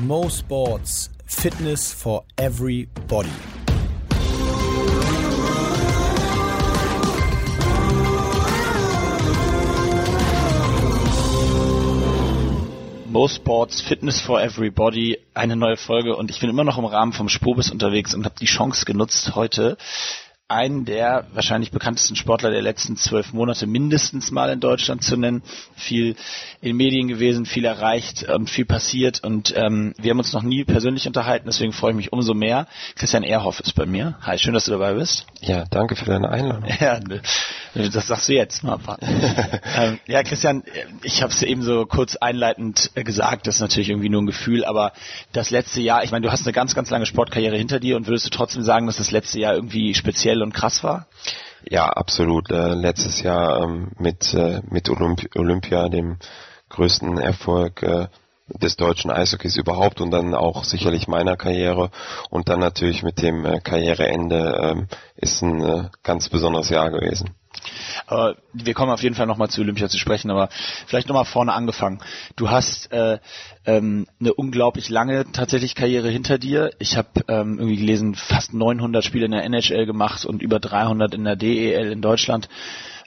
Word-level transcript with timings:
Mo 0.00 0.28
Sports 0.28 1.08
Fitness 1.24 1.92
for 1.92 2.24
Everybody. 2.36 3.30
Mo 13.06 13.28
Sports 13.28 13.80
Fitness 13.82 14.20
for 14.20 14.42
Everybody, 14.42 15.18
eine 15.32 15.54
neue 15.54 15.76
Folge 15.76 16.16
und 16.16 16.28
ich 16.30 16.40
bin 16.40 16.50
immer 16.50 16.64
noch 16.64 16.76
im 16.76 16.84
Rahmen 16.84 17.12
vom 17.12 17.28
Spobis 17.28 17.70
unterwegs 17.70 18.14
und 18.14 18.24
habe 18.24 18.34
die 18.40 18.46
Chance 18.46 18.86
genutzt, 18.86 19.36
heute 19.36 19.76
einen 20.54 20.84
der 20.84 21.26
wahrscheinlich 21.34 21.70
bekanntesten 21.70 22.16
Sportler 22.16 22.50
der 22.50 22.62
letzten 22.62 22.96
zwölf 22.96 23.32
Monate 23.32 23.66
mindestens 23.66 24.30
mal 24.30 24.50
in 24.50 24.60
Deutschland 24.60 25.02
zu 25.02 25.16
nennen. 25.16 25.42
Viel 25.74 26.16
in 26.60 26.76
Medien 26.76 27.08
gewesen, 27.08 27.44
viel 27.44 27.64
erreicht 27.64 28.28
und 28.28 28.48
viel 28.48 28.64
passiert 28.64 29.22
und 29.22 29.52
ähm, 29.56 29.94
wir 29.98 30.10
haben 30.10 30.18
uns 30.18 30.32
noch 30.32 30.42
nie 30.42 30.64
persönlich 30.64 31.06
unterhalten, 31.06 31.46
deswegen 31.46 31.72
freue 31.72 31.90
ich 31.90 31.96
mich 31.96 32.12
umso 32.12 32.32
mehr. 32.32 32.66
Christian 32.94 33.22
Ehrhoff 33.22 33.60
ist 33.60 33.74
bei 33.74 33.84
mir. 33.84 34.16
Hi, 34.22 34.38
schön, 34.38 34.54
dass 34.54 34.64
du 34.64 34.70
dabei 34.70 34.94
bist. 34.94 35.26
Ja, 35.40 35.64
danke 35.70 35.96
für 35.96 36.06
deine 36.06 36.28
Einladung. 36.30 36.64
Ja, 36.80 36.98
ne, 36.98 37.20
das 37.90 38.08
sagst 38.08 38.28
du 38.28 38.34
jetzt 38.34 38.62
mal. 38.62 38.78
ähm, 39.76 39.98
ja, 40.06 40.22
Christian, 40.22 40.62
ich 41.02 41.22
habe 41.22 41.32
es 41.32 41.42
eben 41.42 41.62
so 41.62 41.86
kurz 41.86 42.16
einleitend 42.16 42.90
gesagt, 42.94 43.46
das 43.46 43.56
ist 43.56 43.60
natürlich 43.60 43.88
irgendwie 43.88 44.08
nur 44.08 44.22
ein 44.22 44.26
Gefühl, 44.26 44.64
aber 44.64 44.92
das 45.32 45.50
letzte 45.50 45.80
Jahr, 45.80 46.04
ich 46.04 46.10
meine, 46.10 46.26
du 46.26 46.32
hast 46.32 46.44
eine 46.46 46.52
ganz, 46.52 46.74
ganz 46.74 46.90
lange 46.90 47.06
Sportkarriere 47.06 47.56
hinter 47.56 47.80
dir 47.80 47.96
und 47.96 48.06
würdest 48.06 48.26
du 48.26 48.30
trotzdem 48.30 48.62
sagen, 48.62 48.86
dass 48.86 48.96
das 48.96 49.10
letzte 49.10 49.40
Jahr 49.40 49.54
irgendwie 49.54 49.94
speziell 49.94 50.42
und 50.44 50.54
krass 50.54 50.84
war? 50.84 51.06
Ja, 51.68 51.86
absolut. 51.86 52.50
Äh, 52.50 52.74
letztes 52.74 53.22
Jahr 53.22 53.62
ähm, 53.62 53.92
mit, 53.98 54.32
äh, 54.34 54.60
mit 54.68 54.88
Olymp 54.88 55.24
Olympia, 55.34 55.88
dem 55.88 56.18
größten 56.68 57.18
Erfolg 57.18 57.82
äh, 57.82 58.06
des 58.48 58.76
deutschen 58.76 59.10
Eishockeys 59.10 59.56
überhaupt 59.56 60.00
und 60.00 60.10
dann 60.10 60.34
auch 60.34 60.64
sicherlich 60.64 61.08
meiner 61.08 61.36
Karriere 61.36 61.90
und 62.30 62.48
dann 62.48 62.60
natürlich 62.60 63.02
mit 63.02 63.22
dem 63.22 63.44
äh, 63.46 63.60
Karriereende 63.60 64.58
ähm, 64.62 64.88
ist 65.16 65.42
ein 65.42 65.62
äh, 65.62 65.88
ganz 66.02 66.28
besonderes 66.28 66.68
Jahr 66.68 66.90
gewesen. 66.90 67.34
Aber 68.06 68.36
wir 68.52 68.74
kommen 68.74 68.92
auf 68.92 69.02
jeden 69.02 69.14
Fall 69.14 69.26
nochmal 69.26 69.48
zu 69.48 69.60
Olympia 69.60 69.88
zu 69.88 69.98
sprechen, 69.98 70.30
aber 70.30 70.48
vielleicht 70.86 71.08
nochmal 71.08 71.24
vorne 71.24 71.52
angefangen. 71.52 72.00
Du 72.36 72.50
hast 72.50 72.92
äh, 72.92 73.18
ähm, 73.66 74.06
eine 74.20 74.34
unglaublich 74.34 74.88
lange 74.88 75.30
tatsächlich 75.32 75.74
Karriere 75.74 76.08
hinter 76.08 76.38
dir. 76.38 76.70
Ich 76.78 76.96
habe 76.96 77.08
ähm, 77.28 77.58
irgendwie 77.58 77.76
gelesen, 77.76 78.14
fast 78.14 78.54
900 78.54 79.04
Spiele 79.04 79.26
in 79.26 79.32
der 79.32 79.44
NHL 79.44 79.86
gemacht 79.86 80.24
und 80.24 80.42
über 80.42 80.60
300 80.60 81.14
in 81.14 81.24
der 81.24 81.36
DEL 81.36 81.92
in 81.92 82.02
Deutschland. 82.02 82.48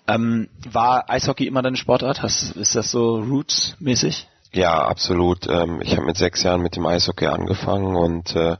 Ähm, 0.08 0.48
war 0.72 1.10
Eishockey 1.10 1.48
immer 1.48 1.62
deine 1.62 1.76
Sportart? 1.76 2.24
Hast, 2.24 2.56
ist 2.56 2.76
das 2.76 2.92
so 2.92 3.18
Roots-mäßig? 3.18 4.28
Ja, 4.54 4.88
absolut. 4.88 5.48
Ähm, 5.48 5.82
ich 5.82 5.96
habe 5.96 6.06
mit 6.06 6.18
sechs 6.18 6.44
Jahren 6.44 6.62
mit 6.62 6.76
dem 6.76 6.86
Eishockey 6.86 7.28
angefangen 7.28 7.96
und 7.96 8.36
äh, 8.36 8.56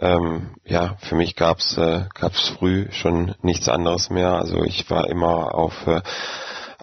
ähm, 0.00 0.50
ja, 0.64 0.96
für 1.00 1.14
mich 1.14 1.36
gab's 1.36 1.76
äh, 1.76 2.04
gab's 2.14 2.48
früh 2.48 2.86
schon 2.90 3.34
nichts 3.42 3.68
anderes 3.68 4.10
mehr. 4.10 4.32
Also 4.32 4.64
ich 4.64 4.88
war 4.90 5.08
immer 5.08 5.54
auf 5.54 5.86
äh, 5.86 6.00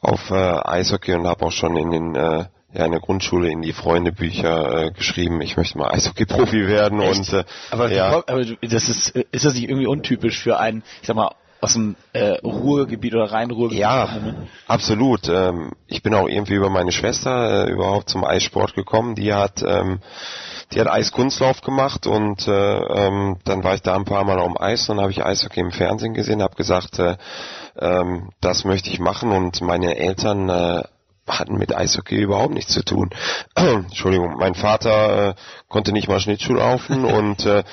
auf 0.01 0.31
äh, 0.31 0.35
Eishockey 0.35 1.13
und 1.13 1.27
habe 1.27 1.45
auch 1.45 1.51
schon 1.51 1.77
in 1.77 1.91
den 1.91 2.15
äh, 2.15 2.45
ja 2.73 2.85
in 2.85 2.91
der 2.91 2.99
Grundschule 2.99 3.49
in 3.49 3.61
die 3.61 3.73
Freundebücher 3.73 4.85
äh, 4.85 4.91
geschrieben, 4.91 5.41
ich 5.41 5.57
möchte 5.57 5.77
mal 5.77 5.91
Eishockey-Profi 5.91 6.67
werden 6.67 6.99
Echt? 7.01 7.19
und 7.19 7.33
äh, 7.33 7.43
aber, 7.71 7.91
ja. 7.91 8.23
aber 8.27 8.45
das 8.61 8.89
ist 8.89 9.09
ist 9.09 9.45
das 9.45 9.53
nicht 9.53 9.69
irgendwie 9.69 9.87
untypisch 9.87 10.39
für 10.39 10.59
einen, 10.59 10.83
ich 11.01 11.07
sag 11.07 11.15
mal 11.15 11.33
aus 11.65 11.73
dem 11.73 11.95
äh, 12.13 12.37
Ruhrgebiet 12.43 13.13
oder 13.15 13.31
Rhein-Ruhrgebiet? 13.31 13.79
Ja, 13.79 14.05
ne? 14.05 14.47
absolut. 14.67 15.27
Ähm, 15.27 15.71
ich 15.87 16.03
bin 16.03 16.13
auch 16.13 16.27
irgendwie 16.27 16.53
über 16.53 16.69
meine 16.69 16.91
Schwester 16.91 17.67
äh, 17.67 17.71
überhaupt 17.71 18.09
zum 18.09 18.23
Eissport 18.23 18.75
gekommen. 18.75 19.15
Die 19.15 19.33
hat 19.33 19.63
ähm, 19.65 19.99
die 20.73 20.79
hat 20.79 20.87
Eiskunstlauf 20.87 21.61
gemacht 21.61 22.07
und 22.07 22.47
äh, 22.47 22.51
ähm, 22.51 23.37
dann 23.43 23.63
war 23.63 23.75
ich 23.75 23.81
da 23.81 23.95
ein 23.95 24.05
paar 24.05 24.23
Mal 24.23 24.39
auf 24.39 24.47
dem 24.47 24.57
Eis 24.59 24.89
und 24.89 24.99
habe 24.99 25.11
ich 25.11 25.23
Eishockey 25.23 25.59
im 25.59 25.71
Fernsehen 25.71 26.13
gesehen, 26.13 26.41
habe 26.41 26.55
gesagt, 26.55 26.99
äh, 26.99 27.17
ähm, 27.79 28.29
das 28.41 28.63
möchte 28.63 28.89
ich 28.89 28.99
machen 28.99 29.31
und 29.31 29.61
meine 29.61 29.95
Eltern 29.97 30.49
äh, 30.49 30.83
hatten 31.27 31.57
mit 31.57 31.75
Eishockey 31.75 32.15
überhaupt 32.15 32.53
nichts 32.53 32.73
zu 32.73 32.83
tun. 32.83 33.09
Entschuldigung, 33.55 34.35
mein 34.37 34.55
Vater 34.55 35.29
äh, 35.29 35.33
konnte 35.75 35.91
nicht 35.91 36.07
mal 36.07 36.21
Schnittschuh 36.21 36.53
laufen 36.53 37.03
und 37.19 37.45
äh, 37.45 37.63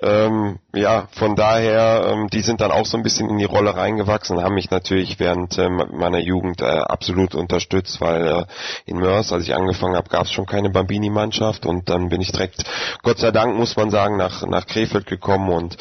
ähm, 0.00 0.60
ja, 0.72 1.08
von 1.10 1.34
daher, 1.34 2.06
ähm, 2.12 2.28
die 2.28 2.42
sind 2.42 2.60
dann 2.60 2.70
auch 2.70 2.86
so 2.86 2.96
ein 2.96 3.02
bisschen 3.02 3.28
in 3.28 3.36
die 3.36 3.46
Rolle 3.46 3.74
reingewachsen, 3.74 4.40
haben 4.40 4.54
mich 4.54 4.70
natürlich 4.70 5.18
während 5.18 5.58
äh, 5.58 5.68
meiner 5.68 6.20
Jugend 6.20 6.60
äh, 6.60 6.66
absolut 6.66 7.34
unterstützt, 7.34 8.00
weil 8.00 8.28
äh, 8.28 8.44
in 8.86 8.98
Mörs, 8.98 9.32
als 9.32 9.42
ich 9.42 9.56
angefangen 9.56 9.96
habe, 9.96 10.08
gab 10.08 10.26
es 10.26 10.30
schon 10.30 10.46
keine 10.46 10.70
Bambini-Mannschaft 10.70 11.66
und 11.66 11.90
dann 11.90 12.10
bin 12.10 12.20
ich 12.20 12.30
direkt, 12.30 12.62
Gott 13.02 13.18
sei 13.18 13.32
Dank 13.32 13.56
muss 13.56 13.74
man 13.76 13.90
sagen, 13.90 14.16
nach, 14.16 14.46
nach 14.46 14.64
Krefeld 14.64 15.06
gekommen 15.06 15.50
und 15.50 15.76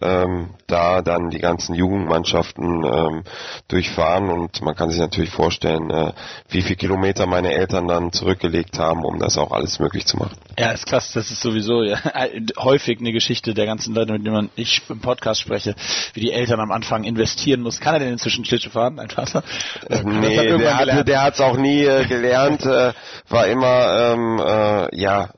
ähm, 0.00 0.54
da 0.66 1.02
dann 1.02 1.28
die 1.28 1.40
ganzen 1.40 1.74
Jugendmannschaften 1.74 2.84
ähm, 2.84 3.24
durchfahren 3.68 4.30
und 4.30 4.62
man 4.62 4.74
kann 4.74 4.90
sich 4.90 5.00
natürlich 5.00 5.30
vorstellen, 5.30 5.90
äh, 5.90 6.12
wie 6.48 6.62
viele 6.62 6.76
Kilometer 6.76 7.26
meine 7.26 7.52
Eltern 7.52 7.86
dann 7.88 8.12
zurückgelegt 8.12 8.78
haben, 8.78 9.04
um 9.04 9.18
das 9.18 9.36
auch 9.36 9.52
alles 9.52 9.78
möglich 9.78 10.06
zu 10.06 10.16
machen. 10.16 10.38
Ja, 10.58 10.70
ist 10.70 10.86
krass, 10.86 11.12
das 11.18 11.30
ist 11.32 11.40
sowieso 11.40 11.82
ja, 11.82 11.98
häufig 12.58 13.00
eine 13.00 13.12
Geschichte 13.12 13.52
der 13.52 13.66
ganzen 13.66 13.94
Leute, 13.94 14.12
mit 14.12 14.24
denen 14.24 14.34
man 14.34 14.50
ich 14.54 14.82
im 14.88 15.00
Podcast 15.00 15.40
spreche, 15.40 15.74
wie 16.14 16.20
die 16.20 16.32
Eltern 16.32 16.60
am 16.60 16.70
Anfang 16.70 17.04
investieren 17.04 17.60
muss. 17.60 17.80
Kann 17.80 17.94
er 17.94 18.00
denn 18.00 18.12
inzwischen 18.12 18.44
Schlittschuh 18.44 18.70
fahren, 18.70 18.96
dein 18.96 19.10
Vater? 19.10 19.42
Äh, 19.88 20.02
nee, 20.04 20.56
der 20.58 20.78
hat 20.78 21.08
der 21.08 21.22
hat's 21.22 21.40
auch 21.40 21.56
nie 21.56 21.82
äh, 21.82 22.06
gelernt, 22.06 22.64
äh, 22.64 22.92
war 23.28 23.46
immer 23.48 24.14
ähm, 24.14 24.38
äh, 24.38 25.00
ja 25.00 25.30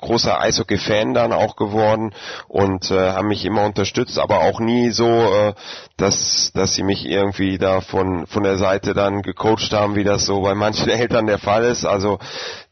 großer 0.00 0.40
Eishockey-Fan 0.40 1.14
dann 1.14 1.32
auch 1.32 1.56
geworden 1.56 2.12
und 2.48 2.90
äh, 2.90 3.12
haben 3.12 3.28
mich 3.28 3.44
immer 3.44 3.64
unterstützt, 3.64 4.18
aber 4.18 4.40
auch 4.40 4.60
nie 4.60 4.90
so, 4.90 5.08
äh, 5.08 5.54
dass 5.96 6.52
dass 6.54 6.74
sie 6.74 6.82
mich 6.82 7.06
irgendwie 7.06 7.58
da 7.58 7.80
von 7.80 8.26
von 8.26 8.42
der 8.42 8.56
Seite 8.56 8.94
dann 8.94 9.22
gecoacht 9.22 9.72
haben, 9.72 9.96
wie 9.96 10.04
das 10.04 10.26
so 10.26 10.40
bei 10.42 10.54
manchen 10.54 10.88
Eltern 10.88 11.26
der 11.26 11.38
Fall 11.38 11.64
ist. 11.64 11.84
Also 11.84 12.18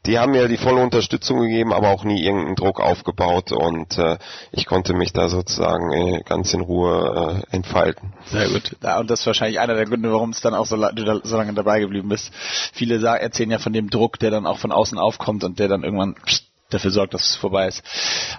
die 0.05 0.17
haben 0.17 0.31
mir 0.31 0.47
die 0.47 0.57
volle 0.57 0.81
Unterstützung 0.81 1.41
gegeben, 1.41 1.73
aber 1.73 1.89
auch 1.89 2.03
nie 2.03 2.23
irgendeinen 2.23 2.55
Druck 2.55 2.79
aufgebaut 2.79 3.51
und 3.51 3.97
äh, 3.97 4.17
ich 4.51 4.65
konnte 4.65 4.93
mich 4.93 5.11
da 5.11 5.27
sozusagen 5.27 5.91
äh, 5.91 6.21
ganz 6.25 6.53
in 6.53 6.61
Ruhe 6.61 7.43
äh, 7.51 7.55
entfalten. 7.55 8.13
Sehr 8.27 8.47
gut. 8.47 8.77
Ja, 8.81 8.99
und 8.99 9.09
das 9.09 9.21
ist 9.21 9.25
wahrscheinlich 9.25 9.59
einer 9.59 9.75
der 9.75 9.85
Gründe, 9.85 10.11
warum 10.11 10.29
es 10.29 10.39
dann 10.39 10.53
auch 10.53 10.65
so, 10.65 10.77
du 10.77 11.03
da 11.03 11.19
so 11.23 11.35
lange 11.35 11.53
dabei 11.53 11.81
geblieben 11.81 12.09
bist. 12.09 12.31
Viele 12.73 12.99
sagen, 12.99 13.21
erzählen 13.21 13.51
ja 13.51 13.59
von 13.59 13.73
dem 13.73 13.89
Druck, 13.89 14.19
der 14.19 14.31
dann 14.31 14.45
auch 14.45 14.57
von 14.57 14.71
außen 14.71 14.97
aufkommt 14.97 15.43
und 15.43 15.59
der 15.59 15.67
dann 15.67 15.83
irgendwann 15.83 16.15
dafür 16.69 16.91
sorgt, 16.91 17.13
dass 17.13 17.29
es 17.29 17.35
vorbei 17.35 17.67
ist. 17.67 17.83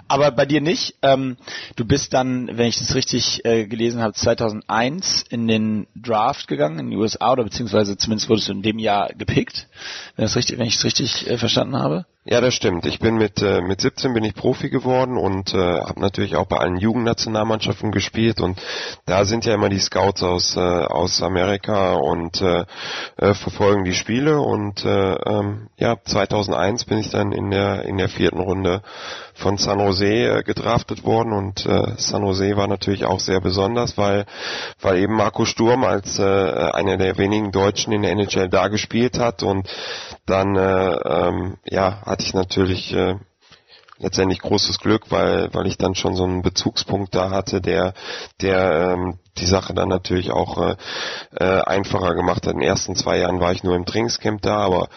Aber 0.07 0.31
bei 0.31 0.45
dir 0.45 0.61
nicht. 0.61 0.95
Ähm, 1.01 1.37
du 1.75 1.85
bist 1.85 2.13
dann, 2.13 2.47
wenn 2.57 2.67
ich 2.67 2.79
das 2.79 2.95
richtig 2.95 3.45
äh, 3.45 3.65
gelesen 3.65 4.01
habe, 4.01 4.13
2001 4.13 5.23
in 5.29 5.47
den 5.47 5.87
Draft 5.95 6.47
gegangen 6.47 6.79
in 6.79 6.89
die 6.91 6.97
USA 6.97 7.33
oder 7.33 7.43
beziehungsweise 7.43 7.97
zumindest 7.97 8.29
wurdest 8.29 8.47
du 8.47 8.53
in 8.53 8.61
dem 8.61 8.79
Jahr 8.79 9.09
gepickt, 9.13 9.67
wenn, 10.15 10.23
das 10.23 10.35
richtig, 10.35 10.57
wenn 10.57 10.67
ich 10.67 10.75
es 10.75 10.83
richtig 10.83 11.29
äh, 11.29 11.37
verstanden 11.37 11.77
habe. 11.77 12.05
Ja, 12.23 12.39
das 12.39 12.53
stimmt. 12.53 12.85
Ich 12.85 12.99
bin 12.99 13.15
mit 13.17 13.41
äh, 13.41 13.61
mit 13.61 13.81
17 13.81 14.13
bin 14.13 14.23
ich 14.23 14.35
Profi 14.35 14.69
geworden 14.69 15.17
und 15.17 15.55
äh, 15.55 15.57
habe 15.57 15.99
natürlich 15.99 16.35
auch 16.35 16.45
bei 16.45 16.57
allen 16.57 16.77
Jugendnationalmannschaften 16.77 17.91
gespielt 17.91 18.41
und 18.41 18.61
da 19.07 19.25
sind 19.25 19.43
ja 19.43 19.55
immer 19.55 19.69
die 19.69 19.79
Scouts 19.79 20.21
aus 20.21 20.55
äh, 20.55 20.59
aus 20.59 21.23
Amerika 21.23 21.93
und 21.93 22.39
äh, 22.41 22.65
äh, 23.17 23.33
verfolgen 23.33 23.85
die 23.85 23.95
Spiele 23.95 24.39
und 24.39 24.85
äh, 24.85 25.13
ähm, 25.15 25.69
ja 25.77 25.97
2001 26.05 26.85
bin 26.85 26.99
ich 26.99 27.09
dann 27.09 27.31
in 27.31 27.49
der 27.49 27.85
in 27.85 27.97
der 27.97 28.07
vierten 28.07 28.39
Runde 28.39 28.83
von 29.33 29.57
San 29.57 29.79
Jose 29.79 30.05
äh, 30.05 30.43
gedraftet 30.43 31.03
worden 31.03 31.33
und 31.33 31.65
äh, 31.65 31.93
San 31.97 32.23
Jose 32.23 32.55
war 32.57 32.67
natürlich 32.67 33.05
auch 33.05 33.19
sehr 33.19 33.41
besonders, 33.41 33.97
weil 33.97 34.25
weil 34.81 34.97
eben 34.97 35.15
Marco 35.15 35.45
Sturm 35.45 35.83
als 35.83 36.19
äh, 36.19 36.23
einer 36.23 36.97
der 36.97 37.17
wenigen 37.17 37.51
Deutschen 37.51 37.93
in 37.93 38.03
der 38.03 38.11
NHL 38.11 38.49
da 38.49 38.67
gespielt 38.67 39.19
hat 39.19 39.43
und 39.43 39.67
dann 40.25 40.55
äh, 40.55 40.95
ähm, 40.95 41.57
ja 41.65 42.01
hatte 42.05 42.23
ich 42.23 42.33
natürlich 42.33 42.93
äh, 42.93 43.15
letztendlich 44.01 44.39
großes 44.39 44.79
Glück, 44.79 45.05
weil 45.09 45.49
weil 45.53 45.67
ich 45.67 45.77
dann 45.77 45.95
schon 45.95 46.15
so 46.15 46.23
einen 46.23 46.41
Bezugspunkt 46.41 47.15
da 47.15 47.29
hatte, 47.29 47.61
der 47.61 47.93
der 48.41 48.93
ähm, 48.93 49.19
die 49.37 49.45
Sache 49.45 49.73
dann 49.73 49.89
natürlich 49.89 50.31
auch 50.31 50.57
äh, 50.57 50.75
äh, 51.39 51.61
einfacher 51.61 52.15
gemacht 52.15 52.45
hat. 52.45 52.53
In 52.53 52.59
den 52.59 52.67
ersten 52.67 52.95
zwei 52.95 53.19
Jahren 53.19 53.39
war 53.39 53.53
ich 53.53 53.63
nur 53.63 53.75
im 53.75 53.85
Trainingscamp 53.85 54.41
da, 54.41 54.57
aber 54.57 54.89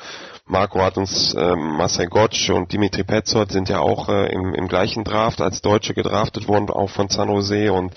Marco 0.46 0.82
hat 0.82 0.98
uns, 0.98 1.32
äh, 1.32 1.56
Marcel 1.56 2.06
Gottsch 2.06 2.50
und 2.50 2.70
Dimitri 2.70 3.02
Petzold 3.02 3.50
sind 3.50 3.70
ja 3.70 3.78
auch 3.78 4.10
äh, 4.10 4.30
im, 4.30 4.54
im 4.54 4.68
gleichen 4.68 5.02
Draft 5.02 5.40
als 5.40 5.62
Deutsche 5.62 5.94
gedraftet 5.94 6.48
worden, 6.48 6.68
auch 6.68 6.90
von 6.90 7.08
San 7.08 7.30
Jose 7.30 7.72
und 7.72 7.94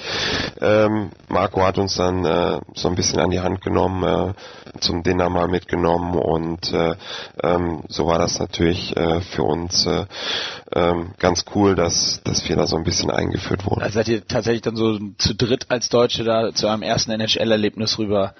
ähm, 0.61 1.11
Marco 1.27 1.61
hat 1.61 1.77
uns 1.77 1.95
dann 1.95 2.23
äh, 2.23 2.61
so 2.73 2.88
ein 2.88 2.95
bisschen 2.95 3.19
an 3.19 3.31
die 3.31 3.41
Hand 3.41 3.59
genommen, 3.59 4.01
äh, 4.03 4.79
zum 4.79 5.03
Dinner 5.03 5.29
mal 5.29 5.49
mitgenommen 5.49 6.15
und 6.15 6.71
äh, 6.71 6.95
ähm, 7.44 7.83
so 7.89 8.07
war 8.07 8.17
das 8.17 8.39
natürlich 8.39 8.95
äh, 8.95 9.19
für 9.19 9.44
uns 9.44 9.85
äh, 9.85 10.05
ähm, 10.73 11.11
ganz 11.19 11.44
cool, 11.53 11.75
dass, 11.75 12.21
dass 12.23 12.47
wir 12.47 12.55
da 12.55 12.65
so 12.65 12.77
ein 12.77 12.85
bisschen 12.85 13.11
eingeführt 13.11 13.65
wurden. 13.65 13.81
Also 13.81 13.95
seid 13.95 14.07
ihr 14.07 14.25
tatsächlich 14.25 14.61
dann 14.61 14.77
so 14.77 14.97
zu 15.17 15.35
dritt 15.35 15.65
als 15.67 15.89
Deutsche 15.89 16.23
da 16.23 16.53
zu 16.53 16.67
einem 16.67 16.83
ersten 16.83 17.11
NHL-Erlebnis 17.11 17.99
rüber 17.99 18.35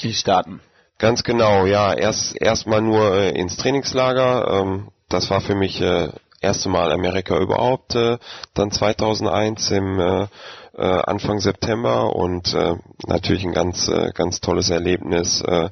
in 0.00 0.08
die 0.08 0.14
Staaten? 0.14 0.60
Ganz 0.98 1.22
genau, 1.22 1.66
ja. 1.66 1.92
Erst 1.92 2.40
erstmal 2.40 2.80
nur 2.82 3.14
äh, 3.14 3.30
ins 3.30 3.56
Trainingslager. 3.56 4.60
Ähm, 4.60 4.88
das 5.08 5.30
war 5.30 5.40
für 5.40 5.54
mich 5.54 5.80
äh, 5.80 6.08
erste 6.40 6.68
Mal 6.68 6.92
Amerika 6.92 7.38
überhaupt, 7.38 7.94
äh, 7.94 8.18
dann 8.54 8.70
2001 8.70 9.70
im 9.70 10.00
äh, 10.00 10.26
äh, 10.74 10.82
Anfang 10.82 11.38
September 11.38 12.16
und 12.16 12.54
äh, 12.54 12.74
natürlich 13.06 13.44
ein 13.44 13.52
ganz 13.52 13.88
äh, 13.88 14.10
ganz 14.14 14.40
tolles 14.40 14.70
Erlebnis 14.70 15.42
äh, 15.42 15.68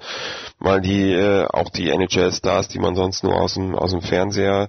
mal 0.59 0.81
die 0.81 1.13
äh, 1.13 1.47
auch 1.47 1.71
die 1.71 1.89
NHL 1.89 2.33
Stars 2.33 2.69
die 2.69 2.79
man 2.79 2.95
sonst 2.95 3.25
nur 3.25 3.35
aus 3.35 3.55
dem 3.55 3.75
aus 3.75 3.93
dem 3.93 4.03
Fernseher 4.03 4.69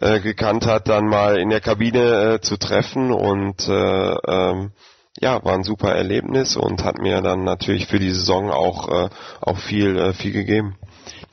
äh, 0.00 0.20
gekannt 0.20 0.66
hat 0.66 0.88
dann 0.88 1.06
mal 1.06 1.38
in 1.38 1.50
der 1.50 1.60
Kabine 1.60 2.34
äh, 2.34 2.40
zu 2.40 2.56
treffen 2.56 3.12
und 3.12 3.68
äh, 3.68 4.14
ähm, 4.26 4.72
ja, 5.20 5.44
war 5.44 5.54
ein 5.54 5.64
super 5.64 5.94
Erlebnis 5.94 6.56
und 6.56 6.84
hat 6.84 6.98
mir 6.98 7.20
dann 7.20 7.44
natürlich 7.44 7.86
für 7.86 7.98
die 7.98 8.10
Saison 8.10 8.50
auch 8.50 8.88
äh, 8.88 9.10
auch 9.40 9.58
viel 9.58 9.96
äh, 9.96 10.12
viel 10.14 10.32
gegeben. 10.32 10.76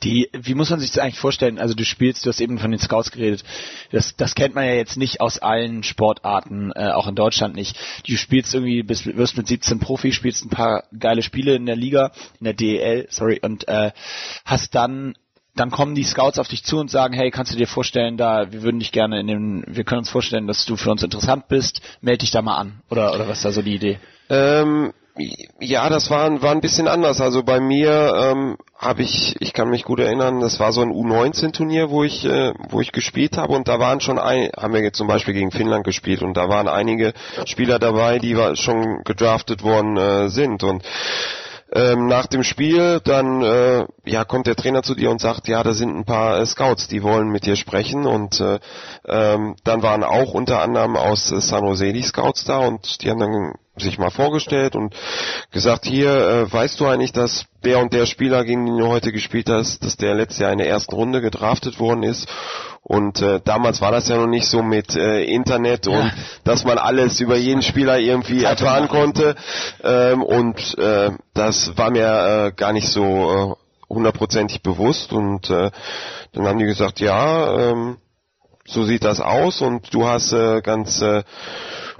Die, 0.02 0.30
wie 0.32 0.54
muss 0.54 0.70
man 0.70 0.80
sich 0.80 0.90
das 0.90 0.98
eigentlich 0.98 1.18
vorstellen? 1.18 1.58
Also 1.58 1.74
du 1.74 1.84
spielst, 1.84 2.24
du 2.24 2.30
hast 2.30 2.40
eben 2.40 2.58
von 2.58 2.70
den 2.70 2.80
Scouts 2.80 3.10
geredet. 3.10 3.44
Das, 3.92 4.16
das 4.16 4.34
kennt 4.34 4.54
man 4.54 4.64
ja 4.64 4.72
jetzt 4.72 4.96
nicht 4.96 5.20
aus 5.20 5.38
allen 5.38 5.82
Sportarten, 5.82 6.72
äh, 6.74 6.90
auch 6.90 7.06
in 7.06 7.14
Deutschland 7.14 7.54
nicht. 7.54 7.76
Du 8.06 8.16
spielst 8.16 8.54
irgendwie, 8.54 8.82
bist, 8.82 9.06
wirst 9.06 9.36
mit 9.36 9.46
17 9.46 9.78
Profi, 9.78 10.12
spielst 10.12 10.44
ein 10.44 10.50
paar 10.50 10.84
geile 10.98 11.22
Spiele 11.22 11.54
in 11.54 11.66
der 11.66 11.76
Liga, 11.76 12.12
in 12.38 12.44
der 12.44 12.54
DEL, 12.54 13.08
sorry, 13.10 13.40
und 13.42 13.68
äh, 13.68 13.92
hast 14.44 14.74
dann 14.74 15.14
dann 15.60 15.70
kommen 15.70 15.94
die 15.94 16.04
Scouts 16.04 16.38
auf 16.38 16.48
dich 16.48 16.64
zu 16.64 16.78
und 16.78 16.90
sagen, 16.90 17.12
hey, 17.12 17.30
kannst 17.30 17.52
du 17.52 17.56
dir 17.58 17.66
vorstellen, 17.66 18.16
da, 18.16 18.50
wir 18.50 18.62
würden 18.62 18.80
dich 18.80 18.92
gerne 18.92 19.20
in 19.20 19.26
den, 19.26 19.64
wir 19.66 19.84
können 19.84 20.00
uns 20.00 20.10
vorstellen, 20.10 20.46
dass 20.46 20.64
du 20.64 20.76
für 20.76 20.90
uns 20.90 21.02
interessant 21.02 21.48
bist, 21.48 21.82
melde 22.00 22.20
dich 22.20 22.30
da 22.30 22.40
mal 22.40 22.56
an. 22.56 22.80
Oder, 22.88 23.14
oder 23.14 23.28
was 23.28 23.38
ist 23.38 23.44
da 23.44 23.52
so 23.52 23.60
die 23.60 23.74
Idee? 23.74 23.98
Ähm, 24.30 24.94
ja, 25.58 25.90
das 25.90 26.10
war, 26.10 26.40
war 26.40 26.52
ein 26.52 26.62
bisschen 26.62 26.88
anders. 26.88 27.20
Also 27.20 27.42
bei 27.42 27.60
mir 27.60 28.14
ähm, 28.16 28.56
habe 28.74 29.02
ich, 29.02 29.36
ich 29.40 29.52
kann 29.52 29.68
mich 29.68 29.84
gut 29.84 30.00
erinnern, 30.00 30.40
das 30.40 30.58
war 30.60 30.72
so 30.72 30.80
ein 30.80 30.92
U19-Turnier, 30.92 31.90
wo 31.90 32.04
ich, 32.04 32.24
äh, 32.24 32.54
wo 32.70 32.80
ich 32.80 32.92
gespielt 32.92 33.36
habe 33.36 33.52
und 33.52 33.68
da 33.68 33.78
waren 33.78 34.00
schon 34.00 34.18
ein, 34.18 34.50
haben 34.56 34.72
wir 34.72 34.80
jetzt 34.80 34.96
zum 34.96 35.08
Beispiel 35.08 35.34
gegen 35.34 35.50
Finnland 35.50 35.84
gespielt 35.84 36.22
und 36.22 36.38
da 36.38 36.48
waren 36.48 36.68
einige 36.68 37.12
Spieler 37.44 37.78
dabei, 37.78 38.18
die 38.18 38.34
schon 38.54 39.02
gedraftet 39.04 39.62
worden 39.62 39.98
äh, 39.98 40.30
sind 40.30 40.62
und 40.62 40.84
ähm, 41.72 42.06
nach 42.06 42.26
dem 42.26 42.42
Spiel 42.42 43.00
dann 43.04 43.42
äh, 43.42 43.86
ja 44.04 44.24
kommt 44.24 44.46
der 44.46 44.56
Trainer 44.56 44.82
zu 44.82 44.94
dir 44.94 45.10
und 45.10 45.20
sagt 45.20 45.48
ja 45.48 45.62
da 45.62 45.72
sind 45.72 45.96
ein 45.96 46.04
paar 46.04 46.38
äh, 46.38 46.46
Scouts 46.46 46.88
die 46.88 47.02
wollen 47.02 47.28
mit 47.28 47.46
dir 47.46 47.56
sprechen. 47.56 48.06
Und 48.06 48.40
äh, 48.40 48.58
ähm, 49.06 49.56
dann 49.64 49.82
waren 49.82 50.04
auch 50.04 50.34
unter 50.34 50.60
anderem 50.62 50.96
aus 50.96 51.30
äh, 51.30 51.40
San 51.40 51.64
Jose 51.64 51.92
die 51.92 52.02
Scouts 52.02 52.44
da 52.44 52.58
und 52.58 53.02
die 53.02 53.10
haben 53.10 53.20
dann 53.20 53.54
sich 53.82 53.98
mal 53.98 54.10
vorgestellt 54.10 54.76
und 54.76 54.94
gesagt, 55.50 55.86
hier, 55.86 56.10
äh, 56.10 56.52
weißt 56.52 56.78
du 56.80 56.86
eigentlich, 56.86 57.12
dass 57.12 57.46
der 57.64 57.78
und 57.78 57.92
der 57.92 58.06
Spieler, 58.06 58.44
gegen 58.44 58.66
den 58.66 58.78
du 58.78 58.86
heute 58.86 59.12
gespielt 59.12 59.48
hast, 59.48 59.84
dass 59.84 59.96
der 59.96 60.14
letztes 60.14 60.38
Jahr 60.38 60.52
in 60.52 60.58
der 60.58 60.68
ersten 60.68 60.94
Runde 60.94 61.20
gedraftet 61.20 61.78
worden 61.78 62.02
ist. 62.02 62.28
Und 62.82 63.20
äh, 63.20 63.40
damals 63.44 63.80
war 63.80 63.92
das 63.92 64.08
ja 64.08 64.16
noch 64.16 64.26
nicht 64.26 64.46
so 64.46 64.62
mit 64.62 64.96
äh, 64.96 65.24
Internet 65.24 65.86
und 65.86 65.94
ja. 65.94 66.12
dass 66.44 66.64
man 66.64 66.78
alles 66.78 67.20
über 67.20 67.36
jeden 67.36 67.62
Spieler 67.62 67.98
irgendwie 67.98 68.44
erfahren 68.44 68.88
konnte. 68.88 69.36
Ähm, 69.84 70.22
und 70.22 70.78
äh, 70.78 71.10
das 71.34 71.76
war 71.76 71.90
mir 71.90 72.46
äh, 72.46 72.52
gar 72.52 72.72
nicht 72.72 72.88
so 72.88 73.56
äh, 73.58 73.92
hundertprozentig 73.94 74.62
bewusst. 74.62 75.12
Und 75.12 75.50
äh, 75.50 75.70
dann 76.32 76.46
haben 76.46 76.58
die 76.58 76.64
gesagt, 76.64 77.00
ja, 77.00 77.70
ähm, 77.70 77.98
so 78.70 78.84
sieht 78.84 79.04
das 79.04 79.20
aus 79.20 79.60
und 79.60 79.92
du 79.92 80.06
hast 80.06 80.32
äh, 80.32 80.60
ganz 80.62 81.02
äh, 81.02 81.22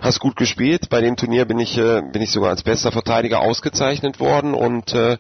hast 0.01 0.21
gut 0.21 0.37
gespielt. 0.37 0.89
Bei 0.89 1.01
dem 1.01 1.17
Turnier 1.17 1.45
bin 1.45 1.59
ich 1.59 1.77
äh, 1.77 2.03
bin 2.13 2.23
ich 2.23 2.31
sogar 2.31 2.51
als 2.51 2.63
bester 2.63 2.93
Verteidiger 2.93 3.41
ausgezeichnet 3.41 4.21
worden 4.21 4.55
und 4.55 4.95
äh, 4.95 5.19